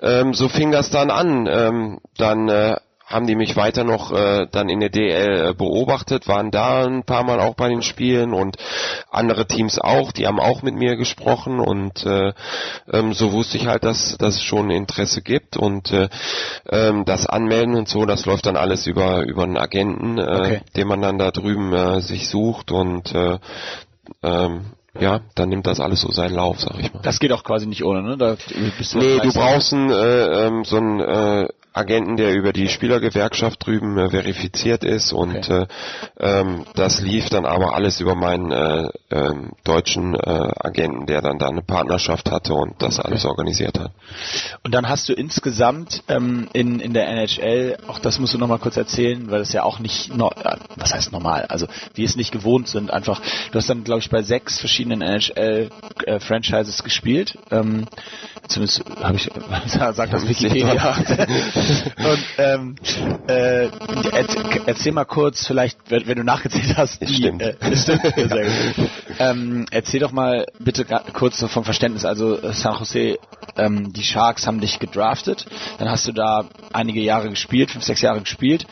ähm, 0.00 0.34
so 0.34 0.48
fing 0.48 0.70
das 0.70 0.90
dann 0.90 1.10
an. 1.10 1.46
Ähm, 1.50 1.98
dann 2.16 2.48
äh, 2.48 2.76
haben 3.06 3.28
die 3.28 3.36
mich 3.36 3.56
weiter 3.56 3.84
noch 3.84 4.10
äh, 4.10 4.48
dann 4.50 4.68
in 4.68 4.80
der 4.80 4.90
DL 4.90 5.50
äh, 5.50 5.54
beobachtet, 5.54 6.26
waren 6.26 6.50
da 6.50 6.84
ein 6.84 7.04
paar 7.04 7.22
Mal 7.22 7.38
auch 7.38 7.54
bei 7.54 7.68
den 7.68 7.82
Spielen 7.82 8.34
und 8.34 8.56
andere 9.10 9.46
Teams 9.46 9.78
auch, 9.78 10.10
die 10.10 10.26
haben 10.26 10.40
auch 10.40 10.62
mit 10.62 10.74
mir 10.74 10.96
gesprochen 10.96 11.60
und 11.60 12.04
äh, 12.04 12.32
ähm, 12.92 13.12
so 13.12 13.32
wusste 13.32 13.58
ich 13.58 13.68
halt, 13.68 13.84
dass, 13.84 14.18
dass 14.18 14.34
es 14.34 14.42
schon 14.42 14.70
Interesse 14.70 15.22
gibt 15.22 15.56
und 15.56 15.92
äh, 15.92 16.08
ähm, 16.68 17.04
das 17.04 17.26
Anmelden 17.26 17.76
und 17.76 17.88
so, 17.88 18.06
das 18.06 18.26
läuft 18.26 18.46
dann 18.46 18.56
alles 18.56 18.88
über 18.88 19.22
über 19.22 19.44
einen 19.44 19.56
Agenten, 19.56 20.18
äh, 20.18 20.22
okay. 20.22 20.60
den 20.74 20.88
man 20.88 21.00
dann 21.00 21.18
da 21.18 21.30
drüben 21.30 21.72
äh, 21.72 22.00
sich 22.00 22.28
sucht 22.28 22.72
und 22.72 23.14
äh, 23.14 23.38
ähm, 24.24 24.66
ja, 24.98 25.20
dann 25.34 25.48
nimmt 25.48 25.66
das 25.66 25.78
alles 25.78 26.00
so 26.00 26.10
seinen 26.10 26.34
Lauf, 26.34 26.60
sag 26.60 26.78
ich 26.78 26.92
mal. 26.92 27.00
Das 27.02 27.18
geht 27.18 27.32
auch 27.32 27.44
quasi 27.44 27.66
nicht 27.66 27.84
ohne, 27.84 28.02
ne? 28.02 28.16
Da 28.16 28.36
bist 28.78 28.94
du 28.94 28.98
nee, 28.98 29.18
du 29.18 29.32
brauchst 29.32 29.72
ein, 29.72 29.90
äh, 29.90 30.46
ähm, 30.46 30.64
so 30.64 30.78
ein 30.78 31.00
äh, 31.00 31.48
Agenten, 31.76 32.16
der 32.16 32.34
über 32.34 32.52
die 32.52 32.68
Spielergewerkschaft 32.68 33.66
drüben 33.66 33.98
äh, 33.98 34.08
verifiziert 34.08 34.82
ist 34.82 35.12
und 35.12 35.36
okay. 35.36 35.66
äh, 36.18 36.40
ähm, 36.40 36.64
das 36.74 37.00
lief 37.00 37.28
dann 37.28 37.44
aber 37.44 37.74
alles 37.74 38.00
über 38.00 38.14
meinen 38.14 38.50
äh, 38.50 38.88
äh, 39.10 39.34
deutschen 39.62 40.14
äh, 40.14 40.18
Agenten, 40.58 41.06
der 41.06 41.20
dann 41.20 41.38
da 41.38 41.48
eine 41.48 41.62
Partnerschaft 41.62 42.30
hatte 42.30 42.54
und 42.54 42.80
das 42.80 42.98
okay. 42.98 43.08
alles 43.08 43.26
organisiert 43.26 43.78
hat. 43.78 43.90
Und 44.64 44.74
dann 44.74 44.88
hast 44.88 45.08
du 45.08 45.12
insgesamt 45.12 46.02
ähm, 46.08 46.48
in, 46.54 46.80
in 46.80 46.94
der 46.94 47.08
NHL, 47.08 47.76
auch 47.88 47.98
das 47.98 48.18
musst 48.18 48.32
du 48.32 48.38
nochmal 48.38 48.58
kurz 48.58 48.78
erzählen, 48.78 49.30
weil 49.30 49.40
das 49.40 49.52
ja 49.52 49.62
auch 49.62 49.78
nicht, 49.78 50.16
no, 50.16 50.30
äh, 50.30 50.56
was 50.76 50.94
heißt 50.94 51.12
normal, 51.12 51.44
also 51.48 51.66
wir 51.94 52.06
es 52.06 52.16
nicht 52.16 52.32
gewohnt 52.32 52.68
sind, 52.68 52.90
einfach, 52.90 53.20
du 53.50 53.58
hast 53.58 53.68
dann 53.68 53.84
glaube 53.84 54.00
ich 54.00 54.08
bei 54.08 54.22
sechs 54.22 54.58
verschiedenen 54.58 55.02
NHL-Franchises 55.02 56.80
äh, 56.80 56.84
gespielt, 56.84 57.38
ähm, 57.50 57.86
zumindest 58.48 58.82
habe 59.02 59.16
ich, 59.16 59.30
sagt 59.66 60.12
das 60.12 60.26
Wikipedia. 60.26 60.96
Und 61.98 62.24
ähm, 62.38 62.76
äh, 63.26 63.68
erzähl 64.66 64.92
mal 64.92 65.04
kurz, 65.04 65.46
vielleicht, 65.46 65.78
wenn, 65.90 66.16
du 66.16 66.24
nachgezählt 66.24 66.76
hast, 66.76 67.00
die, 67.02 67.14
stimmt. 67.14 67.42
Äh, 67.42 67.76
stimmt. 67.76 68.02
Ja. 68.16 69.30
Ähm, 69.30 69.66
erzähl 69.70 70.00
doch 70.00 70.12
mal 70.12 70.46
bitte 70.58 70.84
kurz 71.12 71.42
vom 71.44 71.64
Verständnis. 71.64 72.04
Also 72.04 72.38
San 72.52 72.76
Jose, 72.78 73.18
ähm, 73.56 73.92
die 73.92 74.02
Sharks 74.02 74.46
haben 74.46 74.60
dich 74.60 74.78
gedraftet, 74.78 75.46
dann 75.78 75.88
hast 75.88 76.06
du 76.06 76.12
da 76.12 76.44
einige 76.72 77.00
Jahre 77.00 77.30
gespielt, 77.30 77.70
fünf, 77.70 77.84
sechs 77.84 78.02
Jahre 78.02 78.20
gespielt 78.20 78.66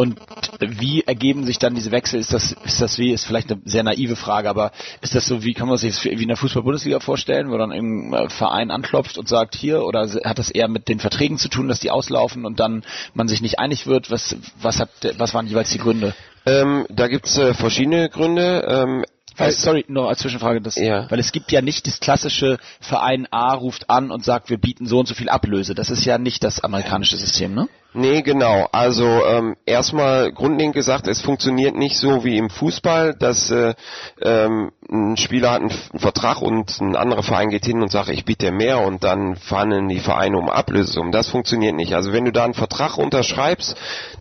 und 0.00 0.20
wie 0.60 1.02
ergeben 1.02 1.44
sich 1.44 1.58
dann 1.58 1.74
diese 1.74 1.90
Wechsel? 1.90 2.20
Ist 2.20 2.32
das, 2.32 2.52
ist 2.64 2.80
das 2.80 2.98
wie, 2.98 3.10
ist 3.10 3.24
vielleicht 3.24 3.50
eine 3.50 3.60
sehr 3.64 3.82
naive 3.82 4.14
Frage, 4.14 4.48
aber 4.48 4.70
ist 5.00 5.16
das 5.16 5.26
so, 5.26 5.42
wie 5.42 5.54
kann 5.54 5.66
man 5.66 5.76
sich 5.76 5.92
das 5.92 6.04
wie 6.04 6.22
in 6.22 6.28
der 6.28 6.36
Fußball-Bundesliga 6.36 7.00
vorstellen, 7.00 7.50
wo 7.50 7.58
dann 7.58 7.72
ein 7.72 8.30
Verein 8.30 8.70
anklopft 8.70 9.18
und 9.18 9.28
sagt 9.28 9.56
hier, 9.56 9.82
oder 9.82 10.08
hat 10.24 10.38
das 10.38 10.50
eher 10.50 10.68
mit 10.68 10.88
den 10.88 11.00
Verträgen 11.00 11.36
zu 11.36 11.48
tun, 11.48 11.66
dass 11.66 11.80
die 11.80 11.90
auslaufen 11.90 12.44
und 12.44 12.60
dann 12.60 12.84
man 13.12 13.26
sich 13.26 13.42
nicht 13.42 13.58
einig 13.58 13.88
wird? 13.88 14.08
Was, 14.08 14.36
was 14.62 14.78
hat, 14.78 14.90
was 15.16 15.34
waren 15.34 15.48
jeweils 15.48 15.70
die 15.70 15.78
Gründe? 15.78 16.14
Ähm, 16.46 16.86
da 16.90 17.08
gibt's 17.08 17.36
äh, 17.36 17.52
verschiedene 17.52 18.08
Gründe. 18.08 18.64
Ähm, 18.68 19.04
weil, 19.36 19.52
sorry, 19.52 19.84
nur 19.88 20.08
als 20.08 20.20
Zwischenfrage, 20.20 20.60
das, 20.60 20.76
ja. 20.76 21.10
weil 21.10 21.20
es 21.20 21.30
gibt 21.32 21.52
ja 21.52 21.60
nicht 21.60 21.86
das 21.86 22.00
klassische 22.00 22.58
Verein 22.80 23.28
A 23.30 23.54
ruft 23.54 23.88
an 23.88 24.10
und 24.10 24.24
sagt, 24.24 24.50
wir 24.50 24.58
bieten 24.58 24.86
so 24.86 24.98
und 24.98 25.06
so 25.06 25.14
viel 25.14 25.28
Ablöse. 25.28 25.74
Das 25.74 25.90
ist 25.90 26.04
ja 26.04 26.18
nicht 26.18 26.42
das 26.42 26.60
amerikanische 26.60 27.16
System, 27.16 27.54
ne? 27.54 27.68
Nee, 27.94 28.20
genau. 28.20 28.68
Also 28.70 29.24
ähm, 29.24 29.56
erstmal 29.64 30.30
grundlegend 30.30 30.74
gesagt, 30.74 31.08
es 31.08 31.22
funktioniert 31.22 31.74
nicht 31.74 31.96
so 31.96 32.22
wie 32.22 32.36
im 32.36 32.50
Fußball, 32.50 33.14
dass 33.14 33.50
äh, 33.50 33.74
ähm, 34.20 34.72
ein 34.90 35.16
Spieler 35.16 35.52
hat 35.52 35.62
einen 35.62 35.70
Vertrag 35.70 36.42
und 36.42 36.80
ein 36.80 36.96
anderer 36.96 37.22
Verein 37.22 37.48
geht 37.48 37.64
hin 37.64 37.80
und 37.80 37.90
sagt, 37.90 38.10
ich 38.10 38.26
biete 38.26 38.52
mehr 38.52 38.80
und 38.80 39.04
dann 39.04 39.36
verhandeln 39.36 39.88
die 39.88 40.00
Vereine 40.00 40.36
um 40.36 40.50
Ablösung. 40.50 41.12
Das 41.12 41.28
funktioniert 41.28 41.74
nicht. 41.76 41.94
Also 41.94 42.12
wenn 42.12 42.26
du 42.26 42.32
da 42.32 42.44
einen 42.44 42.52
Vertrag 42.52 42.98
unterschreibst, 42.98 43.74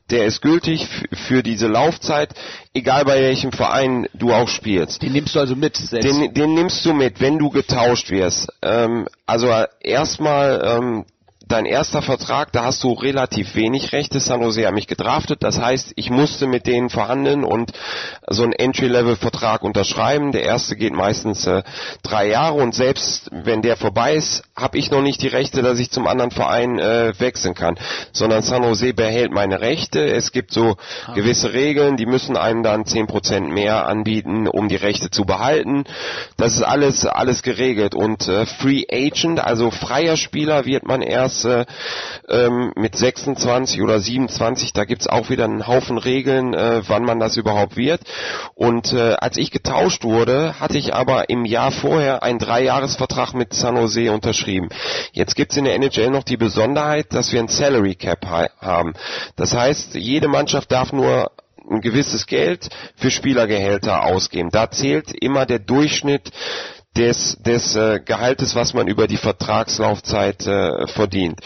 der 0.10 0.26
ist 0.26 0.42
gültig 0.42 0.88
für 1.28 1.44
diese 1.44 1.68
Laufzeit, 1.68 2.34
egal 2.74 3.04
bei 3.04 3.22
welchem 3.22 3.52
Verein 3.52 4.08
du 4.14 4.32
auch 4.32 4.48
spielst. 4.48 5.02
Den 5.02 5.12
nimmst 5.12 5.36
du 5.36 5.40
also 5.40 5.58
mit? 5.58 5.76
Selbst. 5.76 6.10
Den, 6.10 6.34
den 6.34 6.54
nimmst 6.54 6.86
du 6.86 6.94
mit, 6.94 7.20
wenn 7.20 7.38
du 7.38 7.50
getauscht 7.50 8.12
wirst. 8.12 8.48
Ähm, 8.62 9.10
also 9.26 9.54
erstmal 9.82 10.62
ähm, 10.66 11.06
dein 11.48 11.66
erster 11.66 12.02
Vertrag, 12.02 12.52
da 12.52 12.66
hast 12.66 12.84
du 12.84 12.94
relativ 12.94 13.56
wenig 13.56 13.94
Rechte. 13.94 14.20
San 14.20 14.42
Jose 14.42 14.66
hat 14.66 14.74
mich 14.74 14.88
gedraftet. 14.88 15.44
Das 15.44 15.60
heißt, 15.60 15.94
ich 15.96 16.10
musste 16.10 16.48
mit 16.48 16.68
denen 16.68 16.90
verhandeln 16.90 17.44
und 17.44 17.72
so 18.28 18.44
einen 18.44 18.54
Entry-Level-Vertrag 18.54 19.64
unterschreiben. 19.64 20.32
Der 20.32 20.44
erste 20.44 20.76
geht 20.76 20.94
meistens 20.94 21.46
äh, 21.48 21.64
drei 22.04 22.28
Jahre 22.28 22.56
und 22.56 22.76
selbst 22.76 23.30
wenn 23.32 23.62
der 23.62 23.78
vorbei 23.78 24.16
ist, 24.16 24.44
habe 24.56 24.78
ich 24.78 24.92
noch 24.92 25.02
nicht 25.02 25.22
die 25.22 25.28
Rechte, 25.28 25.62
dass 25.62 25.80
ich 25.80 25.92
zum 25.92 26.08
anderen 26.08 26.32
Verein 26.32 26.80
äh, 26.80 27.14
wechseln 27.20 27.54
kann. 27.54 27.78
Sondern 28.12 28.42
San 28.42 28.64
Jose 28.64 28.94
behält 28.94 29.32
meine 29.32 29.62
Rechte. 29.62 30.06
Es 30.06 30.32
gibt 30.32 30.52
so 30.52 30.76
ah. 31.06 31.14
gewisse 31.14 31.54
Regeln, 31.54 31.98
die 31.98 32.06
müssen 32.06 32.36
einem 32.36 32.64
dann 32.64 32.86
zehn 32.86 33.08
Prozent 33.08 33.50
mehr 33.50 33.88
anbieten, 33.88 34.48
um 34.48 34.68
die 34.68 34.76
Rechte 34.76 35.10
zu 35.10 35.26
behalten. 35.26 35.86
Das 36.36 36.54
ist 36.54 36.64
alles, 36.64 37.06
alles 37.06 37.42
geregelt. 37.42 37.96
Und 37.96 38.28
äh, 38.28 38.46
Free 38.46 38.86
Agent, 38.92 39.40
also 39.40 39.72
freier 39.72 40.18
Spieler 40.18 40.66
wird 40.66 40.86
man 40.86 41.02
erst 41.02 41.37
äh, 41.46 41.66
ähm, 42.30 42.74
mit 42.76 42.96
26 42.96 43.82
oder 43.82 44.00
27, 44.00 44.74
da 44.74 44.86
gibt's 44.86 45.08
auch 45.08 45.30
wieder 45.30 45.46
einen 45.46 45.68
Haufen 45.68 45.98
Regeln, 45.98 46.54
äh, 46.54 46.82
wann 46.88 47.04
man 47.04 47.20
das 47.20 47.38
überhaupt 47.38 47.78
wird. 47.78 48.02
Und 48.56 48.94
äh, 48.94 49.14
als 49.14 49.38
ich 49.38 49.52
getauscht 49.52 50.04
wurde, 50.04 50.60
hatte 50.60 50.78
ich 50.78 50.94
aber 50.94 51.30
im 51.30 51.46
Jahr 51.46 51.72
vorher 51.72 52.24
einen 52.24 52.40
Dreijahresvertrag 52.40 53.34
mit 53.34 53.54
San 53.54 53.76
Jose 53.76 54.12
unterschrieben. 54.12 54.70
Jetzt 55.12 55.36
gibt's 55.36 55.58
in 55.58 55.66
der 55.66 55.76
NHL 55.76 56.10
noch 56.10 56.24
die 56.24 56.38
Besonderheit, 56.38 57.14
dass 57.14 57.32
wir 57.32 57.40
ein 57.40 57.48
Salary 57.48 57.96
Cap 57.96 58.26
ha 58.26 58.48
haben. 58.60 58.94
Das 59.36 59.54
heißt, 59.54 59.96
jede 59.96 60.28
Mannschaft 60.28 60.72
darf 60.72 60.94
nur 60.94 61.32
ein 61.70 61.82
gewisses 61.82 62.28
Geld 62.28 62.70
für 62.96 63.12
Spielergehälter 63.12 64.06
ausgeben. 64.06 64.50
Da 64.52 64.72
zählt 64.72 65.12
immer 65.12 65.46
der 65.46 65.60
Durchschnitt 65.60 66.32
des, 66.98 67.38
des 67.42 67.76
äh, 67.76 68.00
Gehaltes, 68.04 68.56
was 68.56 68.74
man 68.74 68.88
über 68.88 69.08
die 69.08 69.18
Vertragslaufzeit 69.18 70.46
äh, 70.48 70.88
verdient. 70.88 71.40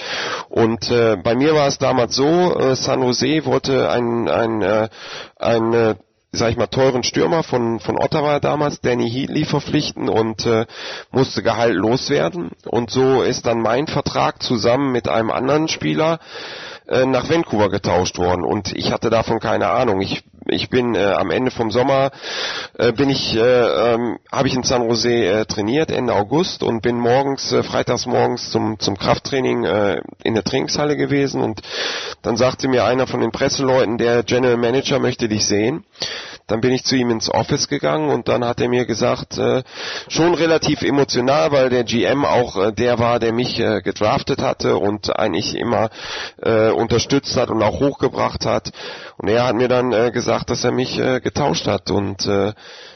Und 0.50 0.90
äh, 0.90 1.18
bei 1.18 1.36
mir 1.36 1.54
war 1.54 1.68
es 1.68 1.78
damals 1.78 2.16
so, 2.16 2.58
äh, 2.58 2.76
San 2.76 3.02
Jose 3.02 3.46
wollte 3.46 3.90
ein, 3.90 4.30
ein, 4.30 4.62
äh, 4.62 4.90
ein 5.38 5.74
äh, 5.74 5.96
sag 6.32 6.52
ich 6.52 6.58
mal, 6.58 6.68
teuren 6.68 7.04
Stürmer 7.04 7.44
von, 7.44 7.80
von 7.82 8.02
Ottawa 8.02 8.40
damals, 8.40 8.80
Danny 8.80 9.10
Heatley, 9.10 9.44
verpflichten 9.44 10.08
und 10.08 10.46
äh, 10.46 10.66
musste 11.12 11.44
Gehalt 11.44 11.76
loswerden. 11.76 12.52
Und 12.66 12.90
so 12.90 13.22
ist 13.22 13.46
dann 13.46 13.62
mein 13.62 13.88
Vertrag 13.88 14.42
zusammen 14.42 14.94
mit 14.94 15.10
einem 15.10 15.30
anderen 15.30 15.68
Spieler 15.68 16.20
äh, 16.88 17.06
nach 17.06 17.30
Vancouver 17.30 17.70
getauscht 17.70 18.18
worden. 18.18 18.46
Und 18.46 18.74
ich 18.74 18.94
hatte 18.94 19.10
davon 19.10 19.40
keine 19.40 19.70
Ahnung. 19.70 20.00
Ich 20.00 20.24
ich 20.48 20.70
bin 20.70 20.96
äh, 20.96 21.04
am 21.04 21.32
Ende 21.32 21.52
vom 21.52 21.72
Sommer 21.72 22.12
äh, 22.78 22.92
bin 22.92 23.10
ich 23.10 23.36
äh, 23.36 23.40
ähm, 23.40 24.18
habe 24.32 24.48
ich 24.48 24.56
in 24.56 24.64
San 24.64 24.88
Jose 24.88 25.10
äh, 25.10 25.46
trainiert 25.46 25.92
Ende 25.92 26.14
August 26.14 26.64
und 26.64 26.82
bin 26.82 26.98
morgens 26.98 27.52
äh, 27.52 27.64
freitags 27.64 28.06
morgens 28.06 28.52
zum 28.52 28.80
zum 28.80 28.98
Krafttraining 28.98 29.64
äh, 29.64 30.02
in 30.24 30.34
der 30.34 30.44
Trainingshalle 30.44 30.98
gewesen 30.98 31.42
und 31.42 31.62
dann 32.22 32.38
sagte 32.38 32.68
mir 32.68 32.86
einer 32.86 33.08
von 33.08 33.22
den 33.22 33.32
Presseleuten 33.32 33.98
der 33.98 34.24
General 34.24 34.58
Manager 34.58 35.00
möchte 35.00 35.28
dich 35.28 35.46
sehen 35.46 35.86
dann 36.52 36.60
bin 36.60 36.74
ich 36.74 36.84
zu 36.84 36.98
ihm 36.98 37.10
ins 37.10 37.30
Office 37.30 37.70
gegangen 37.70 38.10
und 38.10 38.28
dann 38.28 38.44
hat 38.44 38.60
er 38.60 38.68
mir 38.68 38.86
gesagt, 38.86 39.38
äh, 39.38 39.64
schon 40.10 40.34
relativ 40.34 40.82
emotional, 40.82 41.52
weil 41.54 41.70
der 41.70 41.86
GM 41.86 42.26
auch 42.26 42.58
äh, 42.58 42.72
der 42.74 43.00
war, 43.00 43.20
der 43.20 43.32
mich 43.32 43.58
äh, 43.60 43.82
gedraftet 43.82 44.42
hatte 44.42 44.76
und 44.78 45.18
eigentlich 45.18 45.56
immer 45.56 45.90
äh, 46.42 46.70
unterstützt 46.70 47.38
hat 47.38 47.50
und 47.50 47.64
auch 47.64 47.80
hochgebracht 47.80 48.46
hat. 48.46 48.72
Und 49.18 49.30
er 49.30 49.48
hat 49.48 49.56
mir 49.56 49.70
dann 49.70 49.94
äh, 49.94 50.12
gesagt, 50.12 50.31
dass 50.44 50.64
er 50.64 50.72
mich 50.72 50.98
äh, 50.98 51.20
getauscht 51.20 51.68
hat 51.68 51.92
und 51.92 52.26
äh, 52.26 52.54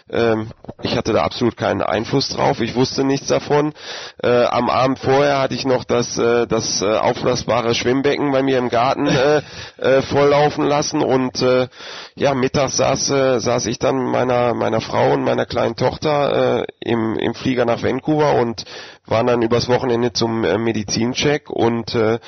ähm, 0.10 0.52
ich 0.84 0.96
hatte 0.96 1.14
da 1.14 1.24
absolut 1.24 1.58
keinen 1.58 1.82
Einfluss 1.82 2.30
drauf. 2.30 2.62
Ich 2.62 2.76
wusste 2.76 3.04
nichts 3.04 3.28
davon. 3.28 3.74
Äh, 4.22 4.46
am 4.46 4.70
Abend 4.70 5.00
vorher 5.00 5.40
hatte 5.40 5.56
ich 5.56 5.66
noch 5.66 5.84
das, 5.84 6.18
äh, 6.18 6.46
das 6.46 6.82
äh, 6.82 6.86
auflassbare 6.86 7.74
Schwimmbecken 7.74 8.32
bei 8.32 8.44
mir 8.44 8.60
im 8.60 8.70
Garten 8.70 9.08
äh, 9.08 9.42
äh, 9.78 10.02
volllaufen 10.04 10.66
lassen 10.66 11.02
und 11.02 11.42
äh, 11.42 11.68
ja, 12.16 12.36
mittags 12.36 12.78
saß, 12.78 13.10
äh, 13.10 13.40
saß 13.40 13.66
ich 13.66 13.80
dann 13.80 13.98
meiner 13.98 14.54
meiner 14.54 14.82
Frau 14.82 15.14
und 15.14 15.24
meiner 15.24 15.46
kleinen 15.46 15.76
Tochter 15.76 16.62
äh, 16.62 16.66
im, 16.80 17.18
im 17.18 17.34
Flieger 17.34 17.66
nach 17.66 17.82
Vancouver 17.82 18.36
und 18.36 18.66
waren 19.08 19.28
dann 19.28 19.42
übers 19.42 19.68
Wochenende 19.70 20.14
zum 20.14 20.44
äh, 20.44 20.58
Medizincheck 20.58 21.50
und 21.50 21.96
äh, 21.96 22.20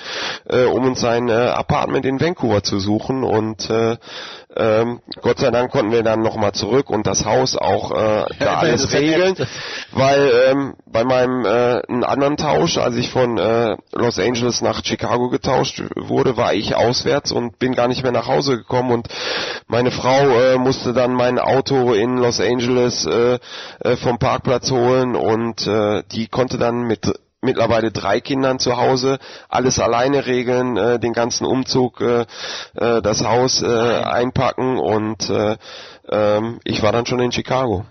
äh, 0.46 0.66
um 0.66 0.86
uns 0.86 1.04
ein 1.04 1.30
äh, 1.30 1.34
Apartment 1.34 2.06
in 2.06 2.20
Vancouver 2.20 2.64
zu 2.64 2.80
suchen 2.80 3.24
und 3.24 3.70
äh, 3.70 3.98
ähm, 4.56 5.02
Gott 5.22 5.40
sei 5.40 5.52
Dank 5.52 5.72
konnten 5.72 5.92
wir 5.92 6.04
dann 6.04 6.22
nochmal 6.22 6.54
zurück 6.54 6.90
und 6.90 7.06
das 7.06 7.26
Haus 7.26 7.56
auch 7.68 7.92
äh, 7.92 8.26
da 8.40 8.56
alles 8.58 8.92
regeln, 8.94 9.36
weil 9.92 10.32
ähm, 10.50 10.74
bei 10.86 11.04
meinem 11.04 11.46
äh, 11.46 11.82
einen 11.88 12.04
anderen 12.04 12.38
Tausch, 12.38 12.78
als 12.78 12.96
ich 12.96 13.10
von 13.12 13.38
äh, 13.38 13.76
Los 13.94 14.20
Angeles 14.20 14.62
nach 14.62 14.84
Chicago 14.84 15.30
getauscht 15.30 15.84
wurde, 15.96 16.38
war 16.38 16.54
ich 16.54 16.76
auswärts 16.76 17.32
und 17.32 17.60
bin 17.60 17.76
gar 17.76 17.88
nicht 17.88 18.04
mehr 18.04 18.12
nach 18.12 18.28
Hause 18.28 18.58
gekommen. 18.58 18.92
Und 18.92 19.08
meine 19.68 19.92
Frau 19.92 20.30
äh, 20.40 20.58
musste 20.58 20.94
dann 20.94 21.14
mein 21.14 21.40
Auto 21.40 21.94
in 21.94 22.18
Los 22.18 22.40
Angeles 22.40 23.06
äh, 23.06 23.40
äh, 23.80 23.98
vom 23.98 24.18
Parkplatz 24.18 24.72
holen. 24.72 25.16
Und 25.16 25.68
äh, 25.68 26.04
die 26.12 26.28
konnte 26.28 26.58
dann 26.58 26.84
mit 26.84 27.06
mittlerweile 27.42 27.92
drei 27.92 28.20
Kindern 28.20 28.60
zu 28.60 28.78
Hause, 28.78 29.20
alles 29.48 29.80
alleine 29.80 30.26
regeln, 30.26 30.76
äh, 30.76 31.00
den 31.00 31.14
ganzen 31.14 31.46
Umzug, 31.46 32.02
äh, 32.02 32.26
äh, 32.76 33.02
das 33.02 33.24
Haus 33.24 33.62
äh, 33.62 33.68
einpacken. 33.68 34.78
Und 34.80 35.30
äh, 35.30 35.58
ähm, 36.10 36.60
ich 36.64 36.82
war 36.82 36.92
dann 36.92 37.06
schon 37.06 37.20
in 37.20 37.32
Chicago. 37.32 37.86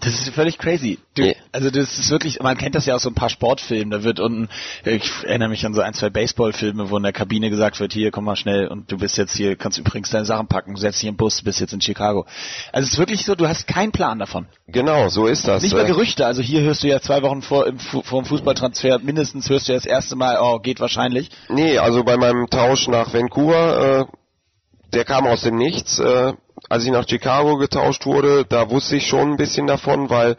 Das 0.00 0.14
ist 0.14 0.28
völlig 0.30 0.58
crazy. 0.58 0.98
Du, 1.16 1.22
yeah. 1.22 1.34
Also 1.50 1.70
das 1.70 1.98
ist 1.98 2.10
wirklich, 2.10 2.40
man 2.40 2.56
kennt 2.56 2.74
das 2.74 2.86
ja 2.86 2.94
aus 2.94 3.02
so 3.02 3.10
ein 3.10 3.14
paar 3.14 3.30
Sportfilmen, 3.30 3.90
da 3.90 4.04
wird 4.04 4.20
unten, 4.20 4.48
ich 4.84 5.10
erinnere 5.24 5.48
mich 5.48 5.66
an 5.66 5.74
so 5.74 5.80
ein, 5.80 5.92
zwei 5.92 6.08
Baseballfilme, 6.08 6.90
wo 6.90 6.96
in 6.96 7.02
der 7.02 7.12
Kabine 7.12 7.50
gesagt 7.50 7.80
wird, 7.80 7.92
hier, 7.92 8.12
komm 8.12 8.24
mal 8.24 8.36
schnell 8.36 8.68
und 8.68 8.92
du 8.92 8.98
bist 8.98 9.16
jetzt 9.16 9.34
hier, 9.34 9.56
kannst 9.56 9.78
übrigens 9.78 10.10
deine 10.10 10.24
Sachen 10.24 10.46
packen, 10.46 10.76
setz 10.76 11.00
dich 11.00 11.08
im 11.08 11.16
Bus, 11.16 11.42
bist 11.42 11.60
jetzt 11.60 11.72
in 11.72 11.80
Chicago. 11.80 12.26
Also 12.72 12.86
es 12.86 12.92
ist 12.92 12.98
wirklich 12.98 13.24
so, 13.24 13.34
du 13.34 13.48
hast 13.48 13.66
keinen 13.66 13.90
Plan 13.90 14.18
davon. 14.18 14.46
Genau, 14.68 15.08
so 15.08 15.26
ist 15.26 15.48
das. 15.48 15.62
Nicht 15.62 15.74
mal 15.74 15.84
Gerüchte, 15.84 16.24
also 16.26 16.42
hier 16.42 16.60
hörst 16.60 16.84
du 16.84 16.88
ja 16.88 17.00
zwei 17.00 17.22
Wochen 17.22 17.42
vor, 17.42 17.66
im, 17.66 17.78
vor 17.80 18.22
dem 18.22 18.24
Fußballtransfer, 18.24 19.00
mindestens 19.00 19.50
hörst 19.50 19.66
du 19.66 19.72
ja 19.72 19.78
das 19.78 19.86
erste 19.86 20.14
Mal, 20.14 20.38
oh, 20.40 20.60
geht 20.60 20.78
wahrscheinlich. 20.78 21.30
Nee, 21.48 21.78
also 21.78 22.04
bei 22.04 22.16
meinem 22.16 22.48
Tausch 22.48 22.86
nach 22.86 23.12
Vancouver, 23.12 24.00
äh, 24.00 24.17
der 24.92 25.04
kam 25.04 25.26
aus 25.26 25.42
dem 25.42 25.56
Nichts, 25.56 25.98
äh, 25.98 26.32
als 26.68 26.84
ich 26.84 26.90
nach 26.90 27.08
Chicago 27.08 27.56
getauscht 27.56 28.06
wurde, 28.06 28.44
da 28.44 28.70
wusste 28.70 28.96
ich 28.96 29.06
schon 29.06 29.32
ein 29.32 29.36
bisschen 29.36 29.66
davon, 29.66 30.10
weil 30.10 30.36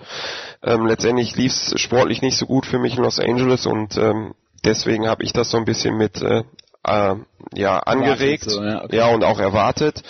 ähm, 0.63 0.85
letztendlich 0.85 1.35
lief 1.35 1.53
es 1.53 1.79
sportlich 1.79 2.21
nicht 2.21 2.37
so 2.37 2.45
gut 2.45 2.65
für 2.65 2.79
mich 2.79 2.97
in 2.97 3.03
Los 3.03 3.19
Angeles 3.19 3.65
und 3.65 3.97
ähm, 3.97 4.33
deswegen 4.65 5.07
habe 5.07 5.23
ich 5.23 5.33
das 5.33 5.51
so 5.51 5.57
ein 5.57 5.65
bisschen 5.65 5.97
mit 5.97 6.21
äh, 6.21 6.43
äh, 6.83 7.15
ja 7.53 7.79
angeregt, 7.79 8.49
so, 8.49 8.61
ja, 8.63 8.83
okay. 8.83 8.97
ja, 8.97 9.07
und 9.07 9.23
auch 9.23 9.39
erwartet. 9.39 10.03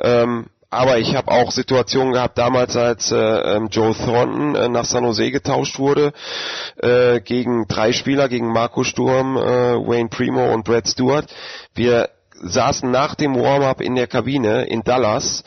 Ähm, 0.00 0.46
aber 0.72 0.98
ich 0.98 1.16
habe 1.16 1.32
auch 1.32 1.50
Situationen 1.50 2.12
gehabt 2.12 2.38
damals, 2.38 2.76
als 2.76 3.10
äh, 3.10 3.16
ähm, 3.16 3.68
Joe 3.72 3.92
Thornton 3.92 4.54
äh, 4.54 4.68
nach 4.68 4.84
San 4.84 5.02
Jose 5.02 5.32
getauscht 5.32 5.80
wurde 5.80 6.12
äh, 6.76 7.20
gegen 7.20 7.66
drei 7.66 7.92
Spieler, 7.92 8.28
gegen 8.28 8.52
Marco 8.52 8.84
Sturm, 8.84 9.36
äh, 9.36 9.40
Wayne 9.40 10.10
Primo 10.10 10.52
und 10.52 10.64
Brad 10.64 10.86
Stewart. 10.86 11.26
Wir 11.74 12.10
saßen 12.40 12.90
nach 12.90 13.14
dem 13.14 13.34
Warm-up 13.34 13.80
in 13.80 13.94
der 13.94 14.06
Kabine 14.06 14.64
in 14.64 14.82
Dallas 14.82 15.44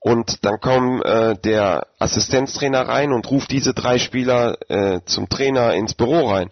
und 0.00 0.44
dann 0.44 0.60
kommt 0.60 1.04
äh, 1.04 1.34
der 1.36 1.86
Assistenztrainer 1.98 2.88
rein 2.88 3.12
und 3.12 3.28
ruft 3.30 3.50
diese 3.50 3.74
drei 3.74 3.98
Spieler 3.98 4.56
äh, 4.68 5.00
zum 5.04 5.28
Trainer 5.28 5.74
ins 5.74 5.94
Büro 5.94 6.28
rein. 6.28 6.50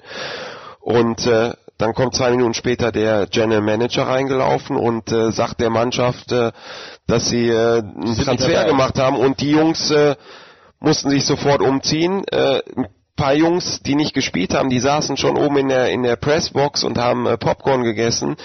Und 0.81 1.27
äh, 1.27 1.53
dann 1.79 1.95
kommt 1.95 2.15
zwei 2.15 2.31
Minuten 2.31 2.55
später 2.55 2.93
der 2.93 3.27
General 3.27 3.61
Manager 3.61 4.09
reingelaufen 4.09 4.77
und 4.77 5.11
äh, 5.13 5.33
sagt 5.33 5.61
der 5.61 5.71
Mannschaft, 5.71 6.33
äh, 6.33 6.53
dass 7.07 7.29
sie 7.29 7.49
äh, 7.49 7.79
einen 7.79 8.17
Transfer 8.17 8.65
gemacht 8.65 8.99
haben 8.99 9.17
und 9.17 9.41
die 9.41 9.51
Jungs 9.51 9.91
äh, 9.91 10.17
mussten 10.81 11.11
sich 11.11 11.25
sofort 11.25 11.61
umziehen. 11.63 12.25
Äh, 12.29 12.61
paar 13.17 13.35
Jungs, 13.35 13.81
die 13.81 13.95
nicht 13.95 14.15
gespielt 14.15 14.55
haben, 14.55 14.71
die 14.71 14.81
saßen 14.81 15.17
schon 15.17 15.37
oben 15.37 15.57
in 15.59 15.69
der 15.69 15.91
in 15.91 16.03
der 16.03 16.17
Pressbox 16.17 16.83
und 16.83 16.99
haben 16.99 17.27
äh, 17.27 17.39
Popcorn 17.39 17.85
gegessen. 17.85 18.37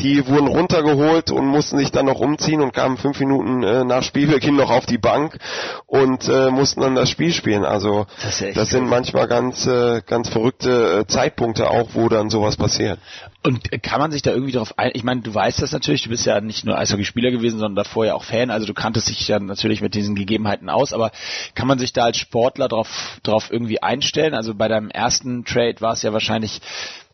Die 0.00 0.26
wurden 0.26 0.46
runtergeholt 0.46 1.30
und 1.30 1.46
mussten 1.46 1.78
sich 1.78 1.90
dann 1.92 2.06
noch 2.06 2.20
umziehen 2.20 2.60
und 2.60 2.72
kamen 2.72 2.96
fünf 2.96 3.20
Minuten 3.20 3.62
äh, 3.62 3.84
nach 3.84 4.02
Spielbeginn 4.02 4.56
noch 4.56 4.70
auf 4.70 4.86
die 4.86 4.98
Bank 4.98 5.38
und 5.86 6.28
äh, 6.28 6.50
mussten 6.50 6.80
dann 6.80 6.94
das 6.94 7.10
Spiel 7.10 7.32
spielen. 7.32 7.64
Also 7.64 8.06
das, 8.22 8.42
das 8.54 8.70
sind 8.70 8.88
manchmal 8.88 9.28
ganz 9.28 9.66
äh, 9.66 10.02
ganz 10.06 10.28
verrückte 10.28 11.00
äh, 11.00 11.06
Zeitpunkte 11.06 11.70
auch, 11.70 11.90
wo 11.92 12.08
dann 12.08 12.30
sowas 12.30 12.56
passiert. 12.56 12.98
Und 13.42 13.70
kann 13.82 14.00
man 14.00 14.10
sich 14.10 14.22
da 14.22 14.32
irgendwie 14.32 14.52
darauf 14.52 14.78
ein? 14.78 14.90
Ich 14.94 15.02
meine, 15.02 15.22
du 15.22 15.34
weißt 15.34 15.62
das 15.62 15.72
natürlich, 15.72 16.02
du 16.02 16.10
bist 16.10 16.26
ja 16.26 16.40
nicht 16.40 16.64
nur 16.64 16.76
Eishockeyspieler 16.78 17.30
gewesen, 17.30 17.58
sondern 17.58 17.84
davor 17.84 18.04
ja 18.04 18.14
auch 18.14 18.24
Fan, 18.24 18.50
also 18.50 18.66
du 18.66 18.74
kanntest 18.74 19.08
dich 19.08 19.26
ja 19.28 19.38
natürlich 19.38 19.80
mit 19.80 19.94
diesen 19.94 20.14
Gegebenheiten 20.14 20.68
aus, 20.68 20.92
aber 20.92 21.10
kann 21.54 21.66
man 21.66 21.78
sich 21.78 21.92
da 21.92 22.04
als 22.04 22.18
Sportler 22.18 22.68
drauf, 22.68 23.18
drauf 23.22 23.48
irgendwie 23.50 23.82
einstellen? 23.82 24.34
Also 24.34 24.54
bei 24.54 24.68
deinem 24.68 24.90
ersten 24.90 25.44
Trade 25.44 25.80
war 25.80 25.94
es 25.94 26.02
ja 26.02 26.12
wahrscheinlich 26.12 26.60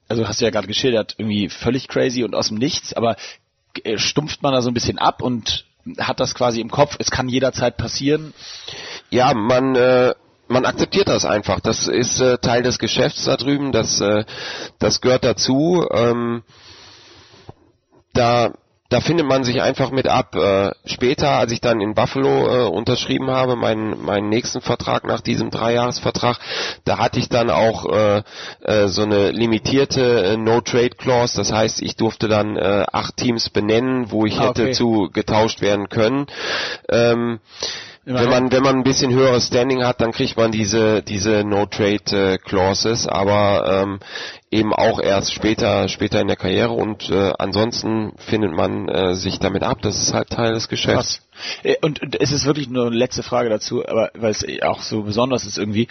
also 0.09 0.29
hast 0.29 0.41
du 0.41 0.45
ja 0.45 0.51
gerade 0.51 0.67
geschildert, 0.67 1.15
irgendwie 1.19 1.49
völlig 1.49 1.89
crazy 1.89 2.25
und 2.25 2.35
aus 2.35 2.49
dem 2.49 2.59
Nichts, 2.59 2.93
aber 2.95 3.17
äh, 3.85 3.99
stumpft 3.99 4.43
man 4.43 4.53
da 4.53 4.63
so 4.63 4.71
ein 4.71 4.75
bisschen 4.75 4.99
ab 4.99 5.23
und 5.23 5.65
hat 5.99 6.21
das 6.21 6.35
quasi 6.35 6.61
im 6.61 6.71
Kopf, 6.71 6.97
es 6.99 7.11
kann 7.11 7.29
jederzeit 7.29 7.77
passieren? 7.77 8.35
Ja, 9.11 9.35
man, 9.35 9.77
äh, 9.77 10.15
man 10.49 10.65
akzeptiert 10.65 11.09
das 11.09 11.25
einfach. 11.25 11.61
Das 11.61 11.87
ist 11.87 12.21
äh, 12.21 12.39
Teil 12.39 12.63
des 12.63 12.79
Geschäfts 12.79 13.25
da 13.25 13.37
drüben, 13.37 13.73
das, 13.73 14.01
äh, 14.01 14.25
das 14.79 15.01
gehört 15.01 15.25
dazu. 15.25 15.87
Ähm, 15.93 16.43
da 18.13 18.55
da 18.89 19.01
findet 19.01 19.27
man 19.27 19.45
sich 19.45 19.63
einfach 19.63 19.91
mit 19.91 20.07
ab. 20.07 20.35
Äh, 20.35 20.71
später, 20.85 21.31
als 21.31 21.53
ich 21.53 21.61
dann 21.61 21.81
in 21.81 21.95
Buffalo 21.95 22.67
äh, 22.67 22.69
unterschrieben 22.69 23.31
habe, 23.31 23.57
meinen 23.57 24.03
meinen 24.05 24.29
nächsten 24.29 24.61
Vertrag 24.61 25.05
nach 25.05 25.21
diesem 25.21 25.51
Dreijahresvertrag, 25.51 26.39
da 26.85 26.99
hatte 26.99 27.19
ich 27.19 27.29
dann 27.29 27.51
auch 27.51 27.87
äh, 27.87 28.23
äh, 28.63 28.89
so 28.89 29.03
eine 29.03 29.31
limitierte 29.31 30.25
äh, 30.25 30.37
No-Trade-Clause. 30.37 31.37
Das 31.37 31.53
heißt, 31.53 31.83
ich 31.83 31.97
durfte 31.97 32.29
dann 32.29 32.57
äh, 32.57 32.85
acht 32.93 33.17
Teams 33.17 33.51
benennen, 33.51 34.11
wo 34.11 34.27
ich 34.27 34.39
ah, 34.39 34.51
okay. 34.51 34.63
hätte 34.63 34.73
zu 34.73 35.11
getauscht 35.13 35.61
werden 35.61 35.89
können. 35.89 36.27
Ähm, 36.89 37.41
wenn 38.07 38.31
man 38.31 38.53
wenn 38.53 38.63
man 38.63 38.77
ein 38.77 38.83
bisschen 38.85 39.13
höheres 39.13 39.49
Standing 39.49 39.85
hat, 39.85 40.01
dann 40.01 40.13
kriegt 40.13 40.37
man 40.37 40.53
diese 40.53 41.03
diese 41.03 41.43
No 41.43 41.67
Trade 41.67 42.35
äh, 42.35 42.39
Clauses, 42.39 43.09
aber 43.09 43.83
ähm, 43.83 43.99
eben 44.53 44.73
auch 44.73 45.01
erst 45.01 45.33
später 45.33 45.89
später 45.89 46.21
in 46.21 46.29
der 46.29 46.37
Karriere 46.37 46.71
und 46.71 47.11
äh, 47.11 47.33
ansonsten 47.37 48.13
findet 48.17 48.53
man 48.53 48.89
äh, 48.89 49.15
sich 49.17 49.41
damit 49.41 49.65
ab. 49.65 49.79
Das 49.83 50.01
ist 50.01 50.15
halt 50.15 50.31
Teil 50.31 50.53
des 50.53 50.69
Geschäfts. 50.69 51.21
Äh, 51.65 51.75
und, 51.83 52.01
und 52.01 52.21
es 52.21 52.31
ist 52.31 52.47
wirklich 52.47 52.69
nur 52.69 52.87
eine 52.87 52.97
letzte 52.97 53.25
Frage 53.25 53.49
dazu, 53.49 53.85
aber 53.85 54.11
weil 54.15 54.31
es 54.31 54.45
auch 54.63 54.83
so 54.83 55.03
besonders 55.03 55.45
ist 55.45 55.59
irgendwie. 55.59 55.89